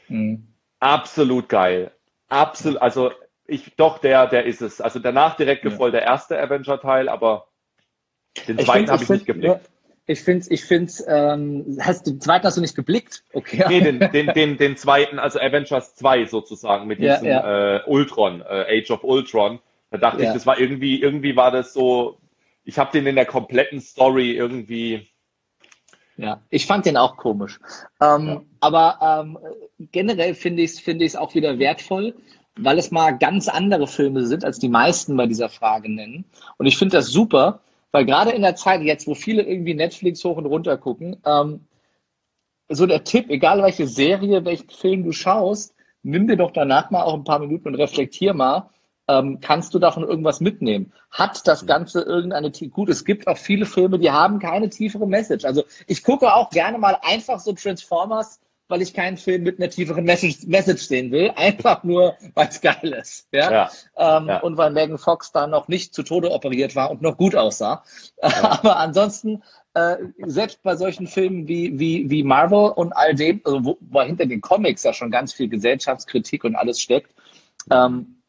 Mhm. 0.09 0.47
Absolut 0.79 1.49
geil. 1.49 1.91
Absolut, 2.27 2.81
also 2.81 3.11
ich, 3.45 3.75
doch, 3.75 3.99
der, 3.99 4.27
der 4.27 4.45
ist 4.45 4.61
es. 4.61 4.81
Also 4.81 4.99
danach 4.99 5.35
direkt 5.35 5.61
gefolgt 5.61 5.93
der 5.93 6.03
erste 6.03 6.39
Avenger-Teil, 6.39 7.09
aber 7.09 7.47
den 8.47 8.57
zweiten 8.59 8.89
habe 8.89 9.03
ich 9.03 9.09
nicht 9.09 9.25
geblickt. 9.25 9.69
Ich 10.07 10.21
finde 10.21 10.45
ich 10.49 10.63
find's, 10.65 11.03
ähm, 11.07 11.77
hast 11.79 12.07
den 12.07 12.19
zweiten 12.19 12.45
hast 12.45 12.57
du 12.57 12.61
nicht 12.61 12.75
geblickt? 12.75 13.23
Okay. 13.33 13.63
Nee, 13.67 13.81
den, 13.81 13.99
den, 14.11 14.27
den, 14.33 14.57
den 14.57 14.77
zweiten, 14.77 15.19
also 15.19 15.39
Avengers 15.39 15.95
2 15.95 16.25
sozusagen, 16.25 16.87
mit 16.87 16.99
diesem 16.99 17.25
ja, 17.25 17.41
ja. 17.41 17.77
Äh, 17.77 17.83
Ultron, 17.85 18.41
äh, 18.41 18.79
Age 18.79 18.91
of 18.91 19.03
Ultron. 19.03 19.59
Da 19.91 19.97
dachte 19.97 20.23
ja. 20.23 20.29
ich, 20.29 20.33
das 20.33 20.45
war 20.45 20.59
irgendwie, 20.59 21.01
irgendwie 21.01 21.35
war 21.35 21.51
das 21.51 21.73
so, 21.73 22.17
ich 22.63 22.79
habe 22.79 22.91
den 22.91 23.05
in 23.07 23.15
der 23.15 23.25
kompletten 23.25 23.81
Story 23.81 24.31
irgendwie. 24.31 25.07
Ja, 26.17 26.41
ich 26.49 26.65
fand 26.65 26.85
den 26.85 26.97
auch 26.97 27.17
komisch. 27.17 27.59
Ähm. 28.01 28.45
Aber 28.59 28.99
ähm, 29.01 29.39
generell 29.91 30.35
finde 30.35 30.61
ich 30.61 30.71
es 30.71 30.79
find 30.79 31.01
ich's 31.01 31.15
auch 31.15 31.33
wieder 31.33 31.57
wertvoll, 31.57 32.13
weil 32.55 32.77
es 32.77 32.91
mal 32.91 33.17
ganz 33.17 33.47
andere 33.47 33.87
Filme 33.87 34.25
sind, 34.25 34.45
als 34.45 34.59
die 34.59 34.69
meisten 34.69 35.17
bei 35.17 35.25
dieser 35.25 35.49
Frage 35.49 35.91
nennen. 35.91 36.25
Und 36.57 36.67
ich 36.67 36.77
finde 36.77 36.97
das 36.97 37.07
super, 37.07 37.61
weil 37.91 38.05
gerade 38.05 38.31
in 38.31 38.41
der 38.41 38.55
Zeit 38.55 38.81
jetzt, 38.81 39.07
wo 39.07 39.15
viele 39.15 39.43
irgendwie 39.43 39.73
Netflix 39.73 40.23
hoch 40.23 40.37
und 40.37 40.45
runter 40.45 40.77
gucken, 40.77 41.17
ähm, 41.25 41.67
so 42.69 42.85
der 42.85 43.03
Tipp, 43.03 43.29
egal 43.29 43.61
welche 43.61 43.87
Serie, 43.87 44.45
welchen 44.45 44.69
Film 44.69 45.03
du 45.03 45.11
schaust, 45.11 45.75
nimm 46.03 46.27
dir 46.27 46.37
doch 46.37 46.51
danach 46.51 46.89
mal 46.89 47.03
auch 47.03 47.13
ein 47.13 47.23
paar 47.23 47.39
Minuten 47.39 47.67
und 47.67 47.75
reflektier 47.75 48.33
mal, 48.33 48.69
ähm, 49.07 49.39
kannst 49.41 49.73
du 49.73 49.79
davon 49.79 50.03
irgendwas 50.03 50.39
mitnehmen? 50.39 50.93
Hat 51.09 51.45
das 51.47 51.65
Ganze 51.65 52.01
irgendeine, 52.01 52.51
gut, 52.51 52.89
es 52.89 53.03
gibt 53.03 53.27
auch 53.27 53.37
viele 53.37 53.65
Filme, 53.65 53.99
die 53.99 54.11
haben 54.11 54.39
keine 54.39 54.69
tiefere 54.69 55.07
Message. 55.07 55.43
Also 55.43 55.63
ich 55.87 56.03
gucke 56.03 56.33
auch 56.33 56.49
gerne 56.49 56.77
mal 56.77 56.97
einfach 57.01 57.39
so 57.39 57.51
Transformers 57.51 58.39
weil 58.71 58.81
ich 58.81 58.93
keinen 58.93 59.17
Film 59.17 59.43
mit 59.43 59.59
einer 59.59 59.69
tieferen 59.69 60.05
Message, 60.05 60.47
Message 60.47 60.83
sehen 60.83 61.11
will, 61.11 61.31
einfach 61.35 61.83
nur, 61.83 62.15
weil 62.33 62.47
es 62.47 62.61
geil 62.61 62.95
ist. 62.99 63.27
Ja? 63.31 63.51
ja, 63.51 63.71
ähm, 63.97 64.27
ja. 64.27 64.39
Und 64.39 64.57
weil 64.57 64.71
Megan 64.71 64.97
Fox 64.97 65.31
da 65.31 65.45
noch 65.45 65.67
nicht 65.67 65.93
zu 65.93 66.01
Tode 66.01 66.31
operiert 66.31 66.75
war 66.75 66.89
und 66.89 67.01
noch 67.01 67.17
gut 67.17 67.35
aussah. 67.35 67.83
Ja. 68.23 68.59
Aber 68.63 68.77
ansonsten, 68.77 69.41
äh, 69.73 69.97
selbst 70.25 70.61
bei 70.63 70.75
solchen 70.75 71.07
Filmen 71.07 71.47
wie, 71.47 71.77
wie, 71.79 72.09
wie 72.09 72.23
Marvel 72.23 72.69
und 72.69 72.93
all 72.93 73.15
dem, 73.15 73.41
also 73.43 73.65
wo, 73.65 73.77
wo 73.81 74.01
hinter 74.01 74.25
den 74.25 74.41
Comics 74.41 74.83
ja 74.83 74.93
schon 74.93 75.11
ganz 75.11 75.33
viel 75.33 75.49
Gesellschaftskritik 75.49 76.43
und 76.43 76.55
alles 76.55 76.79
steckt, 76.79 77.11
ähm, 77.71 78.21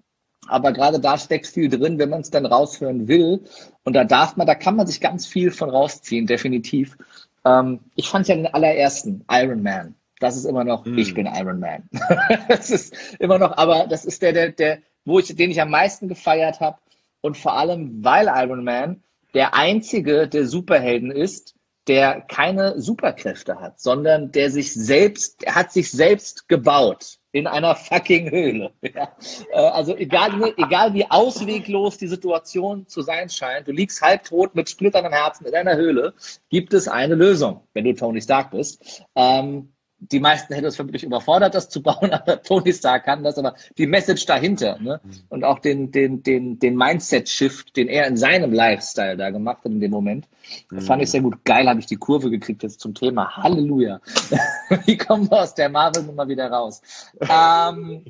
aber 0.49 0.72
gerade 0.72 0.99
da 0.99 1.18
steckt 1.18 1.47
viel 1.47 1.68
drin, 1.68 1.99
wenn 1.99 2.09
man 2.11 2.22
es 2.22 2.30
dann 2.30 2.47
raushören 2.47 3.07
will. 3.07 3.45
Und 3.84 3.93
da 3.93 4.05
darf 4.05 4.36
man, 4.36 4.47
da 4.47 4.55
kann 4.55 4.76
man 4.76 4.86
sich 4.86 5.01
ganz 5.01 5.26
viel 5.26 5.51
von 5.51 5.70
rausziehen, 5.70 6.26
definitiv. 6.26 6.97
Ähm, 7.45 7.80
ich 7.95 8.09
fand 8.09 8.28
ja 8.28 8.34
den 8.34 8.53
allerersten 8.53 9.24
Iron 9.30 9.62
Man 9.62 9.95
das 10.22 10.36
ist 10.36 10.44
immer 10.44 10.64
noch, 10.64 10.84
hm. 10.84 10.96
ich 10.96 11.14
bin 11.14 11.26
Iron 11.26 11.60
Man. 11.60 11.88
das 12.48 12.70
ist 12.70 12.94
immer 13.18 13.38
noch, 13.38 13.56
aber 13.56 13.86
das 13.88 14.04
ist 14.04 14.22
der, 14.22 14.32
der, 14.32 14.50
der, 14.50 14.78
wo 15.04 15.18
ich, 15.18 15.34
den 15.34 15.50
ich 15.50 15.60
am 15.60 15.70
meisten 15.70 16.08
gefeiert 16.08 16.60
habe. 16.60 16.78
Und 17.20 17.36
vor 17.36 17.56
allem, 17.56 18.04
weil 18.04 18.26
Iron 18.26 18.64
Man 18.64 19.02
der 19.34 19.54
einzige 19.54 20.28
der 20.28 20.46
Superhelden 20.46 21.10
ist, 21.10 21.54
der 21.88 22.20
keine 22.20 22.80
Superkräfte 22.80 23.58
hat, 23.58 23.80
sondern 23.80 24.30
der 24.30 24.50
sich 24.50 24.72
selbst, 24.72 25.42
der 25.42 25.54
hat 25.56 25.72
sich 25.72 25.90
selbst 25.90 26.48
gebaut 26.48 27.18
in 27.32 27.46
einer 27.46 27.74
fucking 27.74 28.30
Höhle. 28.30 28.72
Ja. 28.94 29.16
Äh, 29.52 29.58
also 29.58 29.96
egal, 29.96 30.52
egal 30.58 30.92
wie 30.92 31.10
ausweglos 31.10 31.96
die 31.96 32.08
Situation 32.08 32.86
zu 32.86 33.00
sein 33.00 33.30
scheint, 33.30 33.66
du 33.66 33.72
liegst 33.72 34.02
halbtot 34.02 34.54
mit 34.54 34.68
splitternden 34.68 35.12
Herzen 35.12 35.46
in 35.46 35.54
einer 35.54 35.76
Höhle, 35.76 36.12
gibt 36.50 36.74
es 36.74 36.88
eine 36.88 37.14
Lösung, 37.14 37.62
wenn 37.72 37.84
du 37.84 37.94
Tony 37.94 38.20
Stark 38.20 38.50
bist. 38.50 39.02
Ähm, 39.16 39.71
die 40.11 40.18
meisten 40.20 40.53
hätten 40.53 40.66
es 40.66 40.76
vermutlich 40.76 41.05
überfordert, 41.05 41.55
das 41.55 41.68
zu 41.68 41.82
bauen, 41.82 42.11
aber 42.12 42.42
Tony 42.42 42.72
Stark 42.72 43.05
kann 43.05 43.22
das, 43.22 43.38
aber 43.38 43.55
die 43.78 43.86
Message 43.86 44.26
dahinter 44.26 44.78
ne? 44.80 45.00
Mhm. 45.03 45.11
und 45.28 45.44
auch 45.44 45.61
den, 45.61 45.92
den, 45.92 46.22
den, 46.22 46.59
den 46.59 46.76
Mindset-Shift, 46.76 47.76
den 47.76 47.88
er 47.88 48.07
in 48.07 48.16
seinem 48.16 48.53
Lifestyle 48.53 49.16
da 49.16 49.30
gemacht 49.30 49.59
hat 49.64 49.72
in 49.72 49.80
dem 49.80 49.92
Moment, 49.92 50.28
das 50.70 50.86
fand 50.86 51.03
ich 51.03 51.11
sehr 51.11 51.20
gut. 51.20 51.44
Geil 51.44 51.68
habe 51.68 51.80
ich 51.80 51.86
die 51.86 51.96
Kurve 51.96 52.30
gekriegt 52.30 52.62
jetzt 52.62 52.80
zum 52.80 52.94
Thema. 52.94 53.36
Halleluja. 53.36 54.00
Wie 54.86 54.96
kommen 54.96 55.30
wir 55.30 55.40
aus 55.40 55.55
der 55.55 55.68
Marvel-Nummer 55.68 56.28
wieder 56.28 56.50
raus? 56.50 56.82
Ähm, 57.20 58.05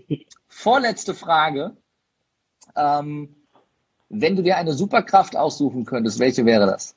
vorletzte 0.48 1.14
Frage. 1.14 1.76
Ähm, 2.74 3.36
wenn 4.08 4.36
du 4.36 4.42
dir 4.42 4.56
eine 4.56 4.72
Superkraft 4.72 5.36
aussuchen 5.36 5.84
könntest, 5.84 6.18
welche 6.18 6.44
wäre 6.46 6.66
das? 6.66 6.96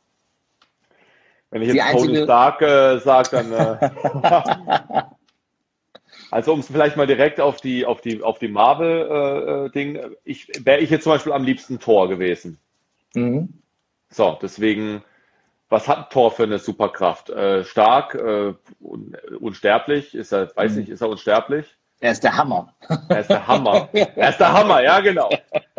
Wenn 1.56 1.62
ich 1.62 1.74
jetzt 1.74 1.92
Tony 1.94 2.18
Stark 2.18 2.62
äh, 2.62 3.00
sage, 3.00 3.30
dann. 3.32 3.54
Äh, 3.54 3.90
also 6.32 6.52
um 6.52 6.60
es 6.60 6.68
vielleicht 6.68 6.98
mal 6.98 7.08
direkt 7.08 7.40
auf 7.40 7.62
die 7.62 7.86
auf 7.86 8.02
die 8.02 8.22
auf 8.22 8.40
die 8.40 8.50
Marvel-Ding, 8.50 9.96
äh, 9.96 10.10
ich 10.26 10.50
wäre 10.66 10.82
ich 10.82 10.90
jetzt 10.90 11.04
zum 11.04 11.14
Beispiel 11.14 11.32
am 11.32 11.46
liebsten 11.46 11.80
Thor 11.80 12.10
gewesen. 12.10 12.60
Mhm. 13.14 13.54
So, 14.10 14.38
deswegen, 14.42 15.02
was 15.70 15.88
hat 15.88 16.12
Thor 16.12 16.32
für 16.32 16.44
eine 16.44 16.60
Superkraft? 16.60 17.30
Äh, 17.30 17.64
stark, 17.64 18.16
äh, 18.16 18.54
un, 18.82 19.16
unsterblich, 19.40 20.14
ist 20.14 20.34
er, 20.34 20.54
weiß 20.58 20.74
mhm. 20.74 20.80
nicht, 20.80 20.90
ist 20.90 21.00
er 21.00 21.08
unsterblich? 21.08 21.68
Er 22.02 22.12
ist 22.12 22.26
der 22.26 22.36
Hammer. 22.36 22.74
Er 23.08 23.22
ist 23.22 23.30
der 23.30 23.48
Hammer. 23.48 23.88
er 23.94 24.30
ist 24.30 24.42
der 24.42 24.52
Hammer, 24.52 24.84
ja, 24.84 25.00
genau. 25.00 25.30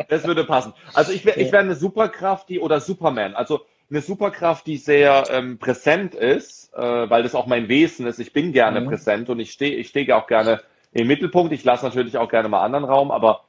Das 0.09 0.24
würde 0.24 0.45
passen. 0.45 0.72
Also 0.95 1.12
ich 1.12 1.27
wäre 1.27 1.39
ich 1.39 1.53
wär 1.53 1.61
eine 1.61 1.74
Superkraft, 1.74 2.49
die, 2.49 2.61
oder 2.61 2.81
Superman, 2.81 3.35
also 3.35 3.66
eine 3.89 4.01
Superkraft, 4.01 4.66
die 4.66 4.78
sehr 4.78 5.24
ähm, 5.30 5.59
präsent 5.59 6.14
ist, 6.14 6.72
äh, 6.74 6.80
weil 6.80 7.22
das 7.22 7.34
auch 7.34 7.47
mein 7.47 7.68
Wesen 7.68 8.07
ist. 8.07 8.18
Ich 8.18 8.32
bin 8.32 8.53
gerne 8.53 8.80
mhm. 8.80 8.89
präsent 8.89 9.30
und 9.30 9.39
ich 9.39 9.53
stehe 9.53 9.76
ich 9.76 9.89
stehe 9.89 10.16
auch 10.16 10.26
gerne 10.26 10.61
im 10.93 11.07
Mittelpunkt. 11.07 11.53
Ich 11.53 11.64
lasse 11.64 11.84
natürlich 11.84 12.16
auch 12.18 12.28
gerne 12.28 12.49
mal 12.49 12.62
anderen 12.62 12.84
Raum, 12.84 13.11
aber 13.11 13.45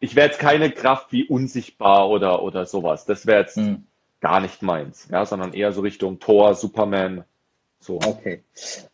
ich 0.00 0.16
wäre 0.16 0.26
jetzt 0.26 0.40
keine 0.40 0.70
Kraft 0.70 1.12
wie 1.12 1.24
unsichtbar 1.24 2.08
oder, 2.10 2.42
oder 2.42 2.66
sowas. 2.66 3.04
Das 3.04 3.26
wäre 3.26 3.40
jetzt 3.40 3.56
mhm. 3.56 3.86
gar 4.20 4.40
nicht 4.40 4.62
meins, 4.62 5.08
ja, 5.10 5.24
sondern 5.24 5.54
eher 5.54 5.72
so 5.72 5.80
Richtung 5.82 6.18
Thor, 6.18 6.54
Superman, 6.54 7.24
so. 7.78 8.00
Okay. 8.04 8.42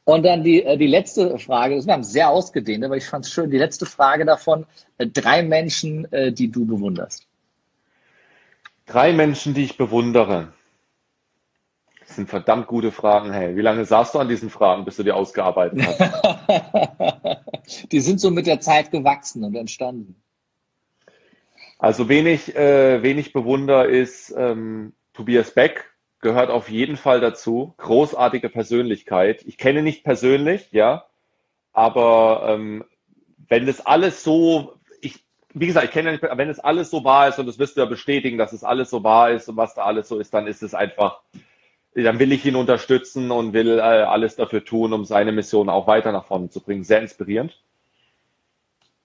Und 0.05 0.25
dann 0.25 0.43
die, 0.43 0.63
äh, 0.63 0.77
die 0.77 0.87
letzte 0.87 1.39
Frage, 1.39 1.77
das 1.77 1.87
haben 1.89 2.05
sehr 2.05 2.29
ausgedehnt, 2.29 2.85
aber 2.85 2.97
ich 2.97 3.07
fand 3.07 3.25
es 3.25 3.33
schön, 3.33 3.51
die 3.51 3.59
letzte 3.59 3.87
Frage 3.87 4.25
davon, 4.25 4.67
äh, 4.99 5.07
drei 5.07 5.43
Menschen, 5.43 6.13
äh, 6.13 6.33
die 6.33 6.51
du 6.51 6.67
bewunderst. 6.67 7.27
Drei 8.87 9.13
Menschen, 9.13 9.55
die 9.55 9.65
ich 9.65 9.77
bewundere. 9.77 10.53
Das 12.13 12.17
sind 12.17 12.29
verdammt 12.29 12.67
gute 12.67 12.93
Fragen, 12.93 13.33
hey. 13.33 13.57
Wie 13.57 13.63
lange 13.63 13.87
saßt 13.87 14.15
du 14.15 14.19
an 14.19 14.29
diesen 14.29 14.51
Fragen, 14.51 14.85
bis 14.85 14.97
du 14.97 15.03
die 15.03 15.13
ausgearbeitet 15.13 15.81
hast? 15.83 17.87
die 17.91 18.01
sind 18.01 18.21
so 18.21 18.31
mit 18.31 18.47
der 18.47 18.61
Zeit 18.61 18.91
gewachsen 18.91 19.43
und 19.45 19.55
entstanden. 19.55 20.23
Also 21.79 22.11
wenig, 22.11 22.55
äh, 22.55 23.03
wenig 23.03 23.33
bewunder 23.33 23.89
ist 23.89 24.31
ähm, 24.37 24.93
Tobias 25.15 25.55
Beck, 25.55 25.91
gehört 26.21 26.51
auf 26.51 26.69
jeden 26.69 26.99
Fall 26.99 27.23
dazu. 27.23 27.73
Großartige 27.79 28.51
Persönlichkeit. 28.51 29.43
Ich 29.47 29.57
kenne 29.57 29.81
nicht 29.81 30.05
persönlich, 30.05 30.71
ja, 30.71 31.07
aber 31.73 32.45
ähm, 32.47 32.85
wenn 33.49 33.65
das 33.65 33.87
alles 33.87 34.23
so, 34.23 34.75
ich, 35.01 35.25
wie 35.55 35.67
gesagt, 35.67 35.87
ich 35.87 35.93
kenne 35.93 36.11
ja 36.11 36.13
nicht, 36.13 36.37
wenn 36.37 36.51
es 36.51 36.61
alles 36.61 36.91
so 36.91 37.05
wahr 37.05 37.29
ist 37.29 37.39
und 37.39 37.47
das 37.47 37.59
wirst 37.59 37.79
du 37.79 37.81
ja 37.81 37.87
bestätigen, 37.87 38.37
dass 38.37 38.53
es 38.53 38.65
alles 38.65 38.91
so 38.91 39.03
wahr 39.03 39.31
ist 39.31 39.49
und 39.49 39.57
was 39.57 39.73
da 39.73 39.85
alles 39.85 40.09
so 40.09 40.19
ist, 40.19 40.35
dann 40.35 40.47
ist 40.47 40.63
es 40.63 40.75
einfach, 40.75 41.23
dann 41.95 42.19
will 42.19 42.33
ich 42.33 42.45
ihn 42.45 42.57
unterstützen 42.57 43.31
und 43.31 43.53
will 43.53 43.79
äh, 43.79 43.83
alles 43.83 44.37
dafür 44.37 44.65
tun, 44.65 44.93
um 44.93 45.05
seine 45.05 45.33
Mission 45.33 45.69
auch 45.69 45.87
weiter 45.87 46.13
nach 46.13 46.25
vorne 46.25 46.49
zu 46.51 46.61
bringen. 46.61 46.85
Sehr 46.85 47.01
inspirierend. 47.01 47.59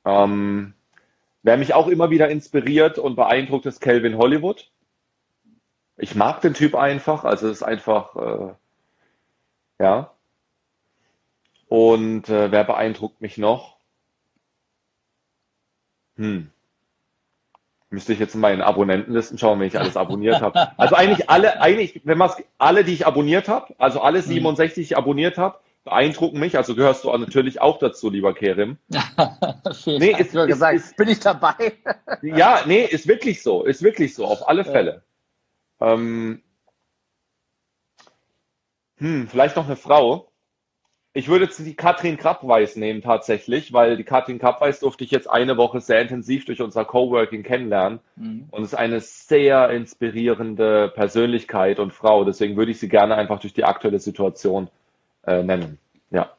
Ähm, 0.05 0.73
wer 1.43 1.57
mich 1.57 1.73
auch 1.73 1.87
immer 1.87 2.09
wieder 2.09 2.29
inspiriert 2.29 2.97
und 2.97 3.15
beeindruckt, 3.15 3.65
ist 3.65 3.81
Calvin 3.81 4.17
Hollywood 4.17 4.71
ich 5.97 6.15
mag 6.15 6.41
den 6.41 6.53
Typ 6.53 6.75
einfach, 6.75 7.23
also 7.23 7.47
es 7.47 7.57
ist 7.57 7.63
einfach, 7.63 8.15
äh, 8.15 8.53
ja. 9.79 10.13
Und 11.67 12.29
äh, 12.29 12.51
wer 12.51 12.63
beeindruckt 12.63 13.19
mich 13.21 13.37
noch? 13.37 13.77
Hm. 16.15 16.51
Müsste 17.89 18.11
ich 18.11 18.19
jetzt 18.19 18.35
in 18.35 18.41
meinen 18.41 18.61
Abonnentenlisten 18.61 19.37
schauen, 19.37 19.59
wenn 19.59 19.67
ich 19.67 19.79
alles 19.79 19.95
abonniert 19.95 20.41
habe. 20.41 20.71
Also 20.77 20.95
eigentlich 20.95 21.29
alle, 21.29 21.61
eigentlich, 21.61 22.01
wenn 22.03 22.17
man 22.17 22.31
alle, 22.57 22.83
die 22.83 22.93
ich 22.93 23.07
abonniert 23.07 23.47
habe, 23.47 23.73
also 23.77 24.01
alle 24.01 24.21
67, 24.21 24.75
hm. 24.75 24.75
die 24.75 24.81
ich 24.81 24.97
abonniert 24.97 25.37
habe, 25.37 25.59
beeindrucken 25.87 26.39
mich. 26.39 26.57
Also 26.57 26.75
gehörst 26.75 27.05
du 27.05 27.17
natürlich 27.17 27.61
auch 27.61 27.79
dazu, 27.79 28.09
lieber 28.09 28.33
Kerim. 28.33 28.77
nee, 29.85 30.11
ist, 30.11 30.35
ist, 30.35 30.47
gesagt, 30.47 30.75
ist, 30.75 30.97
bin 30.97 31.07
ich 31.07 31.19
dabei? 31.19 31.73
ja, 32.21 32.61
nee, 32.65 32.83
ist 32.83 33.07
wirklich 33.07 33.41
so, 33.41 33.63
ist 33.63 33.81
wirklich 33.81 34.13
so, 34.13 34.25
auf 34.25 34.47
alle 34.49 34.65
Fälle. 34.65 35.03
Ähm, 35.79 36.41
hm, 38.97 39.27
vielleicht 39.29 39.55
noch 39.55 39.65
eine 39.65 39.77
Frau. 39.77 40.26
Ich 41.17 41.29
würde 41.29 41.45
jetzt 41.45 41.57
die 41.57 41.73
Katrin 41.73 42.15
Krabweis 42.15 42.75
nehmen 42.75 43.01
tatsächlich, 43.01 43.73
weil 43.73 43.97
die 43.97 44.03
Katrin 44.03 44.37
Krabweis 44.37 44.81
durfte 44.81 45.03
ich 45.03 45.09
jetzt 45.09 45.27
eine 45.27 45.57
Woche 45.57 45.81
sehr 45.81 45.99
intensiv 45.99 46.45
durch 46.45 46.61
unser 46.61 46.85
Coworking 46.85 47.41
kennenlernen 47.41 48.01
mhm. 48.17 48.47
und 48.51 48.61
ist 48.61 48.75
eine 48.75 48.99
sehr 48.99 49.71
inspirierende 49.71 50.91
Persönlichkeit 50.93 51.79
und 51.79 51.91
Frau. 51.91 52.23
Deswegen 52.23 52.55
würde 52.55 52.69
ich 52.69 52.79
sie 52.79 52.87
gerne 52.87 53.15
einfach 53.15 53.39
durch 53.39 53.53
die 53.53 53.63
aktuelle 53.63 53.97
Situation 53.97 54.69
äh, 55.25 55.41
nennen. 55.41 55.79
Ja. 56.11 56.33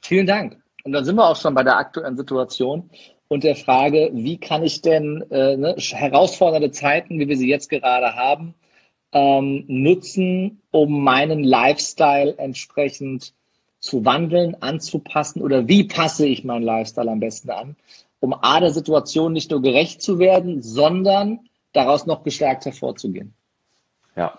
Vielen 0.00 0.26
Dank. 0.26 0.56
Und 0.84 0.92
dann 0.92 1.04
sind 1.04 1.16
wir 1.16 1.28
auch 1.28 1.36
schon 1.36 1.52
bei 1.52 1.62
der 1.62 1.76
aktuellen 1.76 2.16
Situation 2.16 2.88
und 3.28 3.44
der 3.44 3.56
Frage, 3.56 4.08
wie 4.14 4.38
kann 4.38 4.62
ich 4.62 4.80
denn 4.80 5.22
äh, 5.30 5.58
ne, 5.58 5.74
herausfordernde 5.76 6.70
Zeiten, 6.70 7.18
wie 7.18 7.28
wir 7.28 7.36
sie 7.36 7.50
jetzt 7.50 7.68
gerade 7.68 8.16
haben, 8.16 8.54
ähm, 9.12 9.64
nutzen, 9.68 10.62
um 10.70 11.04
meinen 11.04 11.44
Lifestyle 11.44 12.38
entsprechend 12.38 13.34
zu 13.80 14.04
wandeln, 14.04 14.56
anzupassen 14.60 15.42
oder 15.42 15.66
wie 15.66 15.84
passe 15.84 16.26
ich 16.26 16.44
meinen 16.44 16.62
Lifestyle 16.62 17.10
am 17.10 17.20
besten 17.20 17.50
an, 17.50 17.76
um 18.20 18.34
A 18.34 18.60
der 18.60 18.70
Situation 18.70 19.32
nicht 19.32 19.50
nur 19.50 19.62
gerecht 19.62 20.02
zu 20.02 20.18
werden, 20.18 20.62
sondern 20.62 21.40
daraus 21.72 22.06
noch 22.06 22.22
gestärkt 22.22 22.66
hervorzugehen. 22.66 23.34
Ja, 24.16 24.38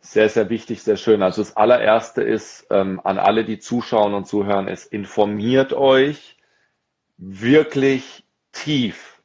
sehr, 0.00 0.28
sehr 0.28 0.50
wichtig, 0.50 0.82
sehr 0.82 0.96
schön. 0.96 1.22
Also 1.22 1.42
das 1.42 1.56
allererste 1.56 2.22
ist 2.22 2.66
ähm, 2.70 3.00
an 3.02 3.18
alle, 3.18 3.44
die 3.44 3.58
zuschauen 3.58 4.14
und 4.14 4.26
zuhören, 4.26 4.68
ist 4.68 4.92
informiert 4.92 5.72
euch, 5.72 6.36
wirklich 7.16 8.24
tief. 8.52 9.22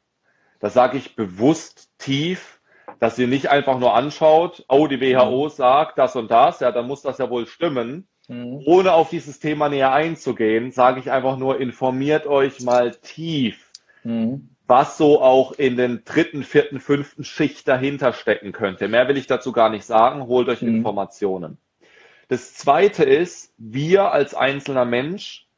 Das 0.59 0.73
sage 0.73 0.97
ich 0.97 1.15
bewusst 1.15 1.89
tief, 1.97 2.59
dass 2.99 3.19
ihr 3.19 3.27
nicht 3.27 3.49
einfach 3.49 3.77
nur 3.79 3.93
anschaut, 3.93 4.65
oh, 4.67 4.87
die 4.87 4.99
WHO 4.99 5.45
mhm. 5.45 5.49
sagt 5.49 5.97
das 5.97 6.15
und 6.15 6.31
das, 6.31 6.59
ja, 6.59 6.71
dann 6.71 6.87
muss 6.87 7.01
das 7.01 7.17
ja 7.17 7.29
wohl 7.29 7.45
stimmen. 7.45 8.07
Mhm. 8.29 8.63
Ohne 8.65 8.93
auf 8.93 9.09
dieses 9.09 9.39
Thema 9.39 9.67
näher 9.67 9.91
einzugehen, 9.91 10.71
sage 10.71 11.01
ich 11.01 11.11
einfach 11.11 11.37
nur, 11.37 11.59
informiert 11.59 12.25
euch 12.25 12.61
mal 12.61 12.91
tief, 12.91 13.69
mhm. 14.05 14.49
was 14.65 14.97
so 14.97 15.21
auch 15.21 15.51
in 15.51 15.75
den 15.75 16.03
dritten, 16.05 16.43
vierten, 16.43 16.79
fünften 16.79 17.25
Schicht 17.25 17.67
dahinter 17.67 18.13
stecken 18.13 18.53
könnte. 18.53 18.87
Mehr 18.87 19.09
will 19.09 19.17
ich 19.17 19.27
dazu 19.27 19.51
gar 19.51 19.69
nicht 19.69 19.83
sagen, 19.83 20.27
holt 20.27 20.47
euch 20.47 20.61
mhm. 20.61 20.77
Informationen. 20.77 21.57
Das 22.29 22.53
zweite 22.53 23.03
ist, 23.03 23.53
wir 23.57 24.11
als 24.13 24.33
einzelner 24.33 24.85
Mensch 24.85 25.49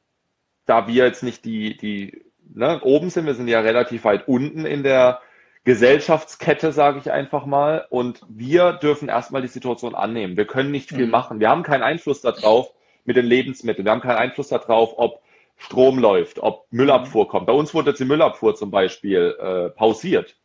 da 0.66 0.88
wir 0.88 1.06
jetzt 1.06 1.24
nicht 1.24 1.46
die, 1.46 1.76
die 1.78 2.24
ne, 2.54 2.82
oben 2.82 3.10
sind, 3.10 3.26
wir 3.26 3.34
sind 3.34 3.48
ja 3.48 3.60
relativ 3.60 4.04
weit 4.04 4.28
unten 4.28 4.66
in 4.66 4.84
der 4.84 5.22
Gesellschaftskette, 5.64 6.72
sage 6.72 7.00
ich 7.00 7.12
einfach 7.12 7.46
mal. 7.46 7.86
Und 7.90 8.22
wir 8.28 8.74
dürfen 8.74 9.10
erstmal 9.10 9.42
die 9.42 9.48
Situation 9.48 9.96
annehmen. 9.96 10.38
Wir 10.38 10.46
können 10.48 10.72
nicht 10.72 10.90
viel 10.90 11.06
mhm. 11.06 11.12
machen. 11.12 11.40
Wir 11.40 11.50
haben 11.50 11.64
keinen 11.64 11.84
Einfluss 11.84 12.22
darauf 12.22 12.74
mit 13.06 13.16
den 13.16 13.26
Lebensmitteln. 13.26 13.86
Wir 13.86 13.92
haben 13.92 14.02
keinen 14.02 14.18
Einfluss 14.18 14.50
darauf, 14.50 14.94
ob 14.98 15.22
Strom 15.58 16.00
läuft, 16.00 16.40
ob 16.40 16.66
Müllabfuhr 16.72 17.28
kommt. 17.28 17.46
Bei 17.46 17.54
uns 17.54 17.74
wurde 17.74 17.92
jetzt 17.92 18.00
die 18.00 18.06
Müllabfuhr 18.06 18.56
zum 18.56 18.72
Beispiel 18.72 19.36
äh, 19.40 19.70
pausiert. 19.70 20.36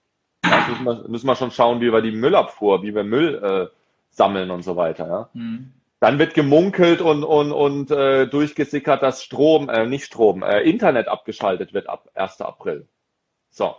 Da 0.42 0.66
müssen 0.68 0.84
wir, 0.84 1.08
müssen 1.08 1.26
wir 1.26 1.36
schon 1.36 1.50
schauen, 1.50 1.80
wie 1.80 1.92
wir 1.92 2.02
die 2.02 2.12
Müllabfuhr, 2.12 2.82
wie 2.82 2.94
wir 2.94 3.02
Müll 3.02 3.42
äh, 3.42 3.74
sammeln 4.10 4.50
und 4.50 4.62
so 4.62 4.76
weiter. 4.76 5.08
Ja? 5.08 5.30
Mhm. 5.32 5.72
Dann 6.00 6.18
wird 6.18 6.34
gemunkelt 6.34 7.00
und, 7.00 7.24
und, 7.24 7.52
und 7.52 7.90
äh, 7.90 8.26
durchgesickert, 8.26 9.02
dass 9.02 9.22
Strom, 9.22 9.70
äh, 9.70 9.86
nicht 9.86 10.04
Strom, 10.04 10.42
äh, 10.42 10.60
Internet 10.60 11.08
abgeschaltet 11.08 11.72
wird 11.72 11.88
ab 11.88 12.10
1. 12.14 12.42
April. 12.42 12.86
So, 13.48 13.74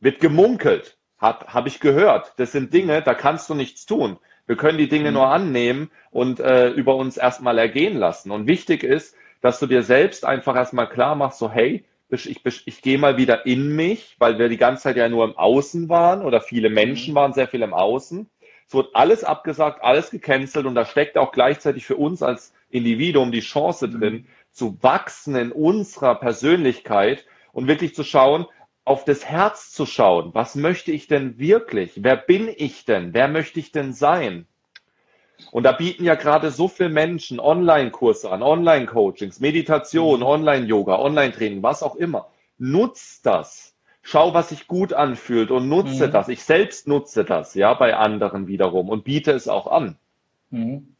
wird 0.00 0.20
gemunkelt, 0.20 0.96
habe 1.18 1.46
hab 1.52 1.66
ich 1.66 1.80
gehört. 1.80 2.32
Das 2.36 2.52
sind 2.52 2.72
Dinge, 2.72 3.02
da 3.02 3.14
kannst 3.14 3.48
du 3.50 3.54
nichts 3.54 3.86
tun. 3.86 4.18
Wir 4.46 4.56
können 4.56 4.78
die 4.78 4.88
Dinge 4.88 5.10
mhm. 5.10 5.14
nur 5.14 5.28
annehmen 5.28 5.90
und 6.10 6.40
äh, 6.40 6.70
über 6.70 6.96
uns 6.96 7.16
erstmal 7.16 7.58
ergehen 7.58 7.96
lassen. 7.96 8.30
Und 8.30 8.46
wichtig 8.46 8.82
ist, 8.82 9.14
dass 9.40 9.60
du 9.60 9.66
dir 9.66 9.82
selbst 9.82 10.24
einfach 10.24 10.56
erstmal 10.56 10.88
klar 10.88 11.14
machst, 11.14 11.38
so 11.38 11.50
hey, 11.50 11.84
ich, 12.10 12.44
ich, 12.44 12.66
ich 12.66 12.82
gehe 12.82 12.98
mal 12.98 13.18
wieder 13.18 13.44
in 13.44 13.76
mich, 13.76 14.16
weil 14.18 14.38
wir 14.38 14.48
die 14.48 14.56
ganze 14.56 14.84
Zeit 14.84 14.96
ja 14.96 15.08
nur 15.08 15.24
im 15.24 15.36
Außen 15.36 15.88
waren 15.90 16.22
oder 16.22 16.40
viele 16.40 16.70
Menschen 16.70 17.12
mhm. 17.12 17.16
waren 17.16 17.32
sehr 17.34 17.48
viel 17.48 17.62
im 17.62 17.74
Außen. 17.74 18.28
Es 18.66 18.74
wird 18.74 18.94
alles 18.94 19.24
abgesagt, 19.24 19.82
alles 19.82 20.10
gecancelt 20.10 20.66
und 20.66 20.74
da 20.74 20.84
steckt 20.84 21.18
auch 21.18 21.32
gleichzeitig 21.32 21.86
für 21.86 21.96
uns 21.96 22.22
als 22.22 22.54
Individuum 22.70 23.32
die 23.32 23.40
Chance 23.40 23.88
mhm. 23.88 24.00
drin, 24.00 24.26
zu 24.50 24.78
wachsen 24.82 25.36
in 25.36 25.52
unserer 25.52 26.14
Persönlichkeit 26.14 27.26
und 27.52 27.68
wirklich 27.68 27.94
zu 27.94 28.04
schauen, 28.04 28.46
auf 28.88 29.04
das 29.04 29.24
Herz 29.24 29.70
zu 29.70 29.86
schauen. 29.86 30.34
Was 30.34 30.54
möchte 30.54 30.92
ich 30.92 31.06
denn 31.06 31.38
wirklich? 31.38 31.92
Wer 31.96 32.16
bin 32.16 32.48
ich 32.54 32.84
denn? 32.84 33.14
Wer 33.14 33.28
möchte 33.28 33.60
ich 33.60 33.72
denn 33.72 33.92
sein? 33.92 34.46
Und 35.52 35.62
da 35.62 35.72
bieten 35.72 36.04
ja 36.04 36.16
gerade 36.16 36.50
so 36.50 36.66
viele 36.68 36.88
Menschen 36.88 37.38
Online-Kurse 37.38 38.30
an, 38.30 38.42
Online-Coachings, 38.42 39.40
Meditation, 39.40 40.20
mhm. 40.20 40.26
Online-Yoga, 40.26 40.98
Online-Training, 40.98 41.62
was 41.62 41.82
auch 41.82 41.94
immer. 41.94 42.28
Nutzt 42.58 43.24
das 43.24 43.76
schau, 44.08 44.32
was 44.32 44.48
sich 44.48 44.66
gut 44.66 44.92
anfühlt 44.92 45.50
und 45.50 45.68
nutze 45.68 46.08
mhm. 46.08 46.12
das. 46.12 46.28
Ich 46.28 46.42
selbst 46.42 46.88
nutze 46.88 47.24
das, 47.24 47.54
ja, 47.54 47.74
bei 47.74 47.94
anderen 47.94 48.46
wiederum 48.46 48.88
und 48.88 49.04
biete 49.04 49.32
es 49.32 49.48
auch 49.48 49.66
an. 49.66 49.96
Mhm. 50.50 50.96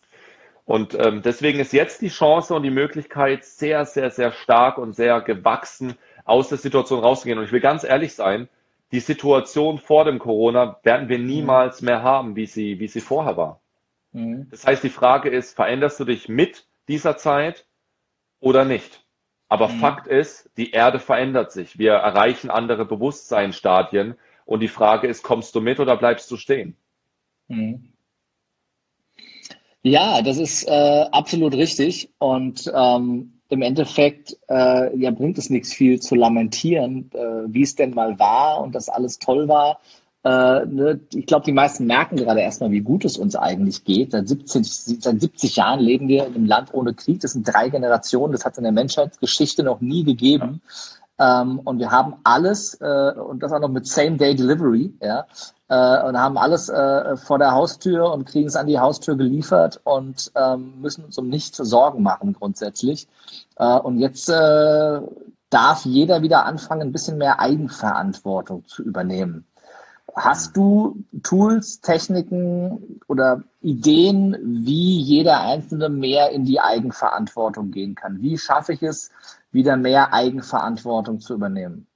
Und 0.69 0.95
ähm, 1.03 1.23
deswegen 1.23 1.61
ist 1.61 1.73
jetzt 1.73 2.03
die 2.03 2.11
Chance 2.11 2.55
und 2.55 2.63
die 2.63 2.71
Möglichkeit 2.71 3.43
sehr, 3.43 3.87
sehr, 3.87 4.11
sehr 4.11 4.33
stark 4.33 4.77
und 4.77 4.93
sehr 4.93 5.23
gewachsen 5.23 5.95
aus 6.27 6.51
der 6.51 6.59
Situation 6.59 7.01
rauszugehen. 7.01 7.39
Und 7.39 7.47
ich 7.47 7.53
will 7.53 7.63
ganz 7.63 7.85
ehrlich 7.85 8.13
sein, 8.13 8.51
die 8.93 9.01
Situation 9.01 9.79
vor 9.79 10.05
dem 10.05 10.19
Corona 10.19 10.79
werden 10.83 11.09
wir 11.09 11.19
niemals 11.19 11.81
mehr 11.81 12.03
haben, 12.03 12.37
wie 12.37 12.45
sie, 12.45 12.81
wie 12.81 12.87
sie 12.87 13.01
vorher 13.01 13.39
war. 13.39 13.63
Mhm. 14.13 14.49
Das 14.51 14.67
heißt, 14.67 14.85
die 14.85 14.91
Frage 14.91 15.31
ist, 15.31 15.57
veränderst 15.57 16.01
du 16.01 16.05
dich 16.05 16.29
mit 16.29 16.67
dieser 16.87 17.17
Zeit 17.17 17.65
oder 18.39 18.67
nicht? 18.67 19.07
Aber 19.49 19.69
mhm. 19.69 19.81
Fakt 19.81 20.07
ist, 20.07 20.51
die 20.59 20.73
Erde 20.73 20.99
verändert 20.99 21.51
sich. 21.51 21.79
Wir 21.79 21.93
erreichen 21.93 22.51
andere 22.51 22.85
Bewusstseinsstadien. 22.85 24.17
Und 24.45 24.61
die 24.61 24.69
Frage 24.69 25.07
ist, 25.07 25.23
kommst 25.23 25.55
du 25.55 25.63
mit 25.63 25.81
oder 25.81 25.97
bleibst 25.97 26.31
du 26.31 26.37
stehen? 26.37 26.77
Mhm. 27.47 27.95
Ja, 29.83 30.23
das 30.23 30.39
ist 30.39 30.65
äh, 30.65 31.07
absolut 31.13 31.55
richtig. 31.55 32.11
Und 32.19 32.71
ähm, 32.75 33.33
im 33.49 33.63
Endeffekt 33.63 34.37
äh, 34.49 34.97
ja, 34.99 35.11
bringt 35.11 35.39
es 35.39 35.51
nichts 35.51 35.73
viel 35.73 36.01
zu 36.01 36.15
lamentieren, 36.15 37.11
äh, 37.15 37.53
wie 37.53 37.63
es 37.63 37.75
denn 37.75 37.95
mal 37.95 38.19
war 38.19 38.61
und 38.61 38.75
dass 38.75 38.89
alles 38.89 39.19
toll 39.19 39.49
war. 39.49 39.81
Äh, 40.25 40.67
ne? 40.67 41.01
Ich 41.15 41.27
glaube, 41.27 41.47
die 41.47 41.53
meisten 41.53 41.87
merken 41.87 42.17
gerade 42.17 42.41
erstmal, 42.41 42.71
wie 42.71 42.81
gut 42.81 43.05
es 43.05 43.17
uns 43.17 43.37
eigentlich 43.37 43.85
geht. 43.85 44.13
Seit 44.13 44.29
70, 44.29 45.01
seit 45.01 45.21
70 45.21 45.57
Jahren 45.57 45.81
leben 45.81 46.09
wir 46.09 46.27
in 46.27 46.35
einem 46.35 46.47
Land 46.47 46.75
ohne 46.75 46.93
Krieg. 46.93 47.21
Das 47.21 47.33
sind 47.33 47.45
drei 47.45 47.69
Generationen. 47.69 48.33
Das 48.33 48.45
hat 48.45 48.53
es 48.53 48.59
in 48.59 48.65
der 48.65 48.73
Menschheitsgeschichte 48.73 49.63
noch 49.63 49.81
nie 49.81 50.05
gegeben. 50.05 50.61
Ähm, 51.19 51.61
und 51.61 51.79
wir 51.79 51.91
haben 51.91 52.17
alles, 52.23 52.75
äh, 52.81 53.13
und 53.13 53.43
das 53.43 53.53
auch 53.53 53.61
noch 53.61 53.69
mit 53.69 53.87
Same-Day-Delivery, 53.87 54.95
ja, 55.03 55.27
äh, 55.69 56.07
und 56.07 56.19
haben 56.19 56.39
alles 56.39 56.69
äh, 56.69 57.17
vor 57.17 57.39
der 57.39 57.53
Haustür 57.53 58.13
und 58.13 58.25
kriegen 58.25 58.49
es 58.49 58.57
an 58.57 58.67
die 58.67 58.79
Haustür 58.79 59.17
geliefert 59.17 59.81
und 59.85 60.33
ähm, 60.35 60.81
müssen 60.81 61.05
uns 61.05 61.19
um 61.19 61.29
nichts 61.29 61.57
Sorgen 61.59 62.03
machen 62.03 62.35
grundsätzlich. 62.35 63.09
Äh, 63.57 63.79
und 63.79 63.99
jetzt 63.99 64.29
äh, 64.29 65.01
darf 65.51 65.85
jeder 65.85 66.23
wieder 66.23 66.45
anfangen, 66.45 66.83
ein 66.83 66.93
bisschen 66.93 67.19
mehr 67.19 67.41
Eigenverantwortung 67.41 68.67
zu 68.67 68.83
übernehmen. 68.83 69.45
Hast 70.17 70.57
du 70.57 71.05
Tools, 71.23 71.81
Techniken 71.81 73.01
oder 73.07 73.43
Ideen, 73.61 74.37
wie 74.43 74.99
jeder 75.01 75.41
Einzelne 75.43 75.89
mehr 75.91 76.31
in 76.31 76.45
die 76.45 76.61
Eigenverantwortung 76.61 77.71
gehen 77.71 77.95
kann? 77.95 78.21
Wie 78.21 78.39
schaffe 78.39 78.73
ich 78.73 78.83
es, 78.83 79.11
wieder 79.51 79.77
mehr 79.77 80.13
Eigenverantwortung 80.13 81.21
zu 81.21 81.35
übernehmen? 81.35 81.87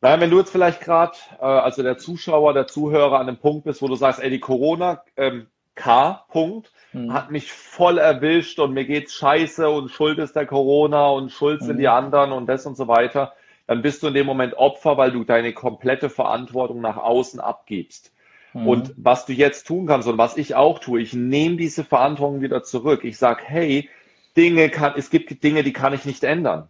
Naja, 0.00 0.20
wenn 0.20 0.30
du 0.30 0.38
jetzt 0.38 0.50
vielleicht 0.50 0.80
gerade, 0.80 1.16
äh, 1.40 1.44
also 1.44 1.82
der 1.82 1.98
Zuschauer, 1.98 2.52
der 2.52 2.66
Zuhörer 2.66 3.18
an 3.18 3.26
dem 3.26 3.38
Punkt 3.38 3.64
bist, 3.64 3.82
wo 3.82 3.88
du 3.88 3.96
sagst, 3.96 4.20
ey, 4.20 4.30
die 4.30 4.40
Corona 4.40 5.02
ähm, 5.16 5.46
K-Punkt 5.74 6.72
mhm. 6.92 7.12
hat 7.12 7.30
mich 7.30 7.52
voll 7.52 7.98
erwischt 7.98 8.58
und 8.58 8.72
mir 8.72 8.84
geht's 8.84 9.14
scheiße 9.14 9.68
und 9.68 9.90
Schuld 9.90 10.18
ist 10.18 10.36
der 10.36 10.46
Corona 10.46 11.08
und 11.08 11.30
Schuld 11.30 11.62
sind 11.62 11.76
mhm. 11.76 11.80
die 11.80 11.88
anderen 11.88 12.32
und 12.32 12.46
das 12.46 12.66
und 12.66 12.76
so 12.76 12.88
weiter, 12.88 13.32
dann 13.66 13.82
bist 13.82 14.02
du 14.02 14.08
in 14.08 14.14
dem 14.14 14.26
Moment 14.26 14.54
Opfer, 14.54 14.96
weil 14.96 15.12
du 15.12 15.24
deine 15.24 15.52
komplette 15.52 16.08
Verantwortung 16.08 16.80
nach 16.80 16.96
außen 16.96 17.40
abgibst. 17.40 18.12
Mhm. 18.52 18.68
Und 18.68 18.94
was 18.96 19.26
du 19.26 19.32
jetzt 19.32 19.66
tun 19.66 19.86
kannst 19.86 20.08
und 20.08 20.18
was 20.18 20.36
ich 20.36 20.54
auch 20.54 20.78
tue, 20.78 21.00
ich 21.00 21.12
nehme 21.12 21.56
diese 21.56 21.84
Verantwortung 21.84 22.40
wieder 22.40 22.62
zurück. 22.62 23.04
Ich 23.04 23.18
sag, 23.18 23.42
hey, 23.44 23.88
Dinge 24.36 24.68
kann, 24.68 24.94
es 24.96 25.10
gibt 25.10 25.42
Dinge, 25.42 25.62
die 25.62 25.72
kann 25.72 25.92
ich 25.92 26.04
nicht 26.04 26.24
ändern. 26.24 26.68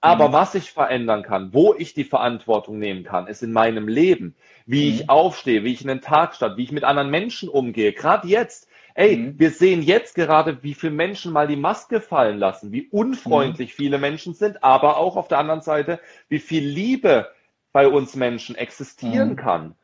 Aber 0.00 0.28
mhm. 0.28 0.32
was 0.32 0.54
ich 0.56 0.72
verändern 0.72 1.22
kann, 1.22 1.54
wo 1.54 1.74
ich 1.74 1.94
die 1.94 2.04
Verantwortung 2.04 2.78
nehmen 2.78 3.04
kann, 3.04 3.28
ist 3.28 3.42
in 3.42 3.52
meinem 3.52 3.86
Leben. 3.86 4.34
Wie 4.66 4.90
mhm. 4.90 4.94
ich 4.94 5.10
aufstehe, 5.10 5.62
wie 5.62 5.72
ich 5.72 5.82
in 5.82 5.88
den 5.88 6.00
Tag 6.00 6.34
starte, 6.34 6.56
wie 6.56 6.64
ich 6.64 6.72
mit 6.72 6.84
anderen 6.84 7.10
Menschen 7.10 7.48
umgehe. 7.48 7.92
Gerade 7.92 8.26
jetzt. 8.26 8.68
Ey, 8.94 9.16
mhm. 9.16 9.38
wir 9.38 9.50
sehen 9.50 9.80
jetzt 9.80 10.16
gerade, 10.16 10.62
wie 10.62 10.74
viele 10.74 10.92
Menschen 10.92 11.32
mal 11.32 11.46
die 11.46 11.56
Maske 11.56 12.00
fallen 12.00 12.38
lassen, 12.38 12.72
wie 12.72 12.88
unfreundlich 12.88 13.70
mhm. 13.70 13.76
viele 13.76 13.98
Menschen 13.98 14.34
sind, 14.34 14.64
aber 14.64 14.96
auch 14.96 15.16
auf 15.16 15.28
der 15.28 15.38
anderen 15.38 15.62
Seite, 15.62 16.00
wie 16.28 16.40
viel 16.40 16.66
Liebe 16.66 17.28
bei 17.72 17.86
uns 17.86 18.16
Menschen 18.16 18.56
existieren 18.56 19.30
mhm. 19.30 19.36
kann. 19.36 19.74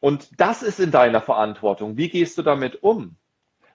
Und 0.00 0.40
das 0.40 0.62
ist 0.62 0.80
in 0.80 0.90
deiner 0.90 1.20
Verantwortung. 1.20 1.98
Wie 1.98 2.08
gehst 2.08 2.38
du 2.38 2.42
damit 2.42 2.82
um? 2.82 3.16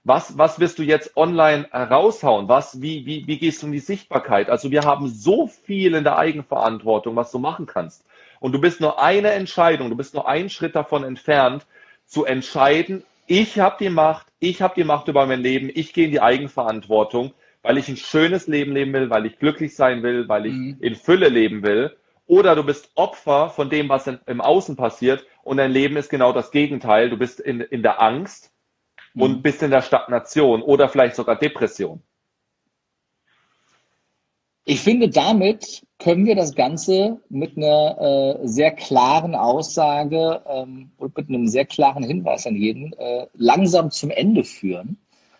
Was, 0.05 0.37
was 0.37 0.59
wirst 0.59 0.77
du 0.77 0.83
jetzt 0.83 1.17
online 1.17 1.67
raushauen? 1.73 2.47
Was, 2.47 2.79
wie, 2.79 3.07
wie, 3.07 3.25
wie 3.25 3.39
gehst 3.39 3.61
du 3.61 3.65
um 3.65 3.71
die 3.71 3.79
Sichtbarkeit? 3.79 4.49
Also 4.51 4.69
wir 4.69 4.83
haben 4.83 5.07
so 5.07 5.47
viel 5.47 5.95
in 5.95 6.03
der 6.03 6.17
Eigenverantwortung, 6.17 7.15
was 7.15 7.31
du 7.31 7.39
machen 7.39 7.65
kannst. 7.65 8.05
Und 8.39 8.51
du 8.51 8.61
bist 8.61 8.79
nur 8.79 9.01
eine 9.01 9.31
Entscheidung, 9.31 9.89
du 9.89 9.95
bist 9.95 10.13
nur 10.13 10.27
einen 10.27 10.49
Schritt 10.49 10.75
davon 10.75 11.03
entfernt, 11.03 11.65
zu 12.05 12.23
entscheiden, 12.23 13.03
ich 13.25 13.59
habe 13.59 13.77
die 13.79 13.89
Macht, 13.89 14.27
ich 14.39 14.61
habe 14.61 14.75
die 14.75 14.83
Macht 14.83 15.07
über 15.07 15.25
mein 15.25 15.41
Leben, 15.41 15.71
ich 15.73 15.93
gehe 15.93 16.05
in 16.05 16.11
die 16.11 16.21
Eigenverantwortung, 16.21 17.33
weil 17.63 17.79
ich 17.79 17.89
ein 17.89 17.97
schönes 17.97 18.45
Leben 18.45 18.73
leben 18.73 18.93
will, 18.93 19.09
weil 19.09 19.25
ich 19.25 19.39
glücklich 19.39 19.75
sein 19.75 20.03
will, 20.03 20.29
weil 20.29 20.45
ich 20.45 20.53
mhm. 20.53 20.77
in 20.79 20.93
Fülle 20.93 21.29
leben 21.29 21.63
will. 21.63 21.95
Oder 22.27 22.55
du 22.55 22.63
bist 22.63 22.91
Opfer 22.93 23.49
von 23.49 23.71
dem, 23.71 23.89
was 23.89 24.05
im 24.07 24.41
Außen 24.41 24.75
passiert 24.75 25.25
und 25.43 25.57
dein 25.57 25.71
Leben 25.71 25.97
ist 25.97 26.11
genau 26.11 26.31
das 26.31 26.51
Gegenteil. 26.51 27.09
Du 27.09 27.17
bist 27.17 27.39
in, 27.39 27.61
in 27.61 27.81
der 27.81 27.99
Angst 27.99 28.51
und 29.15 29.41
bist 29.41 29.63
in 29.63 29.71
der 29.71 29.81
Stagnation 29.81 30.61
oder 30.61 30.89
vielleicht 30.89 31.15
sogar 31.15 31.35
Depression. 31.37 32.01
Ich 34.67 34.81
finde, 34.81 35.09
damit 35.09 35.85
können 35.99 36.25
wir 36.25 36.35
das 36.35 36.55
Ganze 36.55 37.19
mit 37.29 37.55
einer 37.55 38.39
äh, 38.41 38.47
sehr 38.47 38.71
klaren 38.71 39.35
Aussage 39.35 40.41
ähm, 40.47 40.89
und 40.97 41.15
mit 41.15 41.29
einem 41.29 41.47
sehr 41.47 41.65
klaren 41.65 42.03
Hinweis 42.03 42.47
an 42.47 42.55
jeden 42.55 42.91
äh, 42.93 43.27
langsam 43.35 43.91
zum 43.91 44.09
Ende 44.09 44.43
führen. 44.43 44.97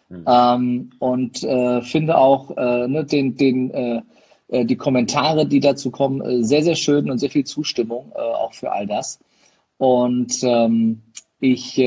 Mhm. 0.10 0.26
Ähm, 0.28 0.90
und 1.00 1.44
äh, 1.44 1.82
finde 1.82 2.18
auch 2.18 2.56
äh, 2.56 2.88
ne, 2.88 3.04
den, 3.04 3.36
den, 3.36 3.72
äh, 3.72 4.02
äh, 4.50 4.64
die 4.64 4.76
Kommentare, 4.76 5.48
die 5.48 5.60
dazu 5.60 5.90
kommen, 5.90 6.44
sehr, 6.44 6.64
sehr 6.64 6.76
schön 6.76 7.10
und 7.10 7.18
sehr 7.18 7.32
viel 7.32 7.46
Zustimmung 7.46 8.14
auch 8.14 8.54
für 8.54 8.72
all 8.72 8.86
das. 8.86 9.20
Und 9.78 10.36
ähm, 10.44 11.02
ich 11.40 11.82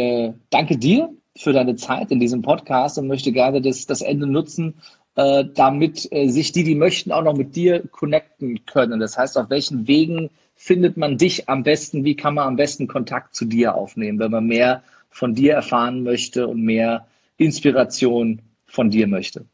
danke 0.50 0.76
dir 0.76 1.08
für 1.36 1.52
deine 1.52 1.76
Zeit 1.76 2.10
in 2.10 2.20
diesem 2.20 2.42
Podcast 2.42 2.98
und 2.98 3.06
möchte 3.06 3.32
gerne 3.32 3.60
das, 3.60 3.86
das 3.86 4.02
Ende 4.02 4.26
nutzen, 4.26 4.74
äh, 5.14 5.44
damit 5.54 6.08
äh, 6.12 6.28
sich 6.28 6.52
die, 6.52 6.64
die 6.64 6.74
möchten, 6.74 7.12
auch 7.12 7.22
noch 7.22 7.36
mit 7.36 7.56
dir 7.56 7.86
connecten 7.88 8.64
können. 8.66 9.00
Das 9.00 9.18
heißt, 9.18 9.36
auf 9.38 9.50
welchen 9.50 9.86
Wegen 9.88 10.30
findet 10.54 10.96
man 10.96 11.16
dich 11.16 11.48
am 11.48 11.62
besten? 11.62 12.04
Wie 12.04 12.16
kann 12.16 12.34
man 12.34 12.48
am 12.48 12.56
besten 12.56 12.88
Kontakt 12.88 13.34
zu 13.34 13.44
dir 13.44 13.74
aufnehmen, 13.74 14.18
wenn 14.18 14.30
man 14.30 14.46
mehr 14.46 14.82
von 15.10 15.34
dir 15.34 15.54
erfahren 15.54 16.02
möchte 16.02 16.46
und 16.46 16.62
mehr 16.62 17.06
Inspiration 17.36 18.42
von 18.66 18.90
dir 18.90 19.06
möchte? 19.06 19.46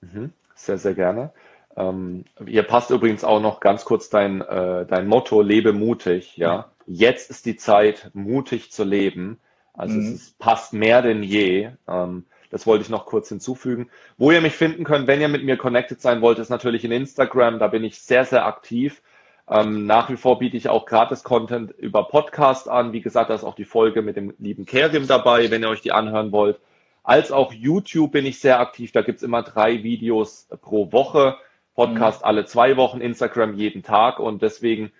Mhm. 0.00 0.32
Sehr, 0.54 0.78
sehr 0.78 0.94
gerne. 0.94 1.32
Ähm, 1.76 2.24
hier 2.46 2.64
passt 2.64 2.90
übrigens 2.90 3.22
auch 3.22 3.40
noch 3.40 3.60
ganz 3.60 3.84
kurz 3.84 4.10
dein, 4.10 4.40
äh, 4.40 4.86
dein 4.86 5.06
Motto, 5.06 5.42
lebe 5.42 5.72
mutig. 5.72 6.36
Ja? 6.36 6.72
Jetzt 6.86 7.30
ist 7.30 7.46
die 7.46 7.56
Zeit, 7.56 8.10
mutig 8.14 8.72
zu 8.72 8.82
leben. 8.82 9.38
Also 9.78 9.94
mhm. 9.94 10.00
es 10.00 10.08
ist, 10.10 10.38
passt 10.38 10.74
mehr 10.74 11.00
denn 11.00 11.22
je. 11.22 11.70
Ähm, 11.88 12.24
das 12.50 12.66
wollte 12.66 12.82
ich 12.82 12.90
noch 12.90 13.06
kurz 13.06 13.28
hinzufügen. 13.28 13.88
Wo 14.16 14.30
ihr 14.30 14.40
mich 14.40 14.54
finden 14.54 14.84
könnt, 14.84 15.06
wenn 15.06 15.20
ihr 15.20 15.28
mit 15.28 15.44
mir 15.44 15.56
connected 15.56 16.00
sein 16.00 16.20
wollt, 16.20 16.38
ist 16.38 16.48
natürlich 16.50 16.84
in 16.84 16.92
Instagram. 16.92 17.58
Da 17.58 17.68
bin 17.68 17.84
ich 17.84 18.00
sehr, 18.00 18.24
sehr 18.24 18.44
aktiv. 18.44 19.02
Ähm, 19.48 19.86
nach 19.86 20.10
wie 20.10 20.16
vor 20.16 20.38
biete 20.38 20.56
ich 20.56 20.68
auch 20.68 20.84
Gratis-Content 20.84 21.70
über 21.78 22.08
Podcast 22.08 22.68
an. 22.68 22.92
Wie 22.92 23.00
gesagt, 23.00 23.30
da 23.30 23.34
ist 23.34 23.44
auch 23.44 23.54
die 23.54 23.64
Folge 23.64 24.02
mit 24.02 24.16
dem 24.16 24.34
lieben 24.38 24.66
Kerim 24.66 25.06
dabei, 25.06 25.50
wenn 25.50 25.62
ihr 25.62 25.70
euch 25.70 25.80
die 25.80 25.92
anhören 25.92 26.32
wollt. 26.32 26.58
Als 27.04 27.32
auch 27.32 27.52
YouTube 27.52 28.12
bin 28.12 28.26
ich 28.26 28.40
sehr 28.40 28.60
aktiv. 28.60 28.92
Da 28.92 29.02
gibt's 29.02 29.22
immer 29.22 29.42
drei 29.42 29.82
Videos 29.82 30.48
pro 30.60 30.92
Woche. 30.92 31.36
Podcast 31.74 32.22
mhm. 32.22 32.26
alle 32.26 32.44
zwei 32.46 32.76
Wochen, 32.76 33.00
Instagram 33.00 33.54
jeden 33.54 33.82
Tag. 33.82 34.18
Und 34.18 34.42
deswegen 34.42 34.90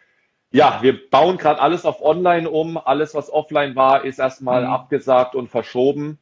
ja, 0.51 0.79
wir 0.83 1.11
bauen 1.11 1.37
gerade 1.37 1.61
alles 1.61 1.85
auf 1.85 2.03
Online 2.03 2.49
um. 2.49 2.79
Alles, 2.79 3.15
was 3.15 3.31
offline 3.31 3.77
war, 3.77 4.05
ist 4.05 4.19
erstmal 4.19 4.65
mhm. 4.65 4.71
abgesagt 4.71 5.35
und 5.35 5.49
verschoben, 5.49 6.19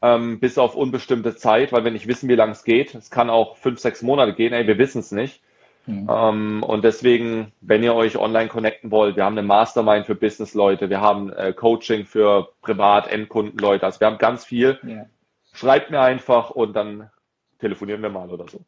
ähm, 0.00 0.38
bis 0.38 0.58
auf 0.58 0.76
unbestimmte 0.76 1.34
Zeit, 1.34 1.72
weil 1.72 1.84
wir 1.84 1.90
nicht 1.90 2.06
wissen, 2.06 2.28
wie 2.28 2.36
lange 2.36 2.52
es 2.52 2.64
geht. 2.64 2.94
Es 2.94 3.10
kann 3.10 3.30
auch 3.30 3.56
fünf, 3.56 3.80
sechs 3.80 4.02
Monate 4.02 4.34
gehen, 4.34 4.52
ey, 4.52 4.66
wir 4.66 4.78
wissen 4.78 5.00
es 5.00 5.10
nicht. 5.10 5.40
Mhm. 5.86 6.08
Ähm, 6.10 6.62
und 6.62 6.84
deswegen, 6.84 7.52
wenn 7.60 7.82
ihr 7.82 7.94
euch 7.94 8.16
online 8.16 8.48
connecten 8.48 8.90
wollt, 8.90 9.16
wir 9.16 9.24
haben 9.24 9.36
eine 9.36 9.46
Mastermind 9.46 10.06
für 10.06 10.14
Business-Leute, 10.14 10.88
wir 10.88 11.00
haben 11.00 11.32
äh, 11.32 11.52
Coaching 11.52 12.06
für 12.06 12.50
Privat-Endkunden-Leute, 12.62 13.84
also 13.84 14.00
wir 14.00 14.06
haben 14.06 14.18
ganz 14.18 14.44
viel. 14.44 14.78
Ja. 14.86 15.06
Schreibt 15.52 15.90
mir 15.90 16.00
einfach 16.00 16.50
und 16.50 16.74
dann 16.74 17.10
telefonieren 17.58 18.02
wir 18.02 18.10
mal 18.10 18.30
oder 18.30 18.46
so. 18.48 18.60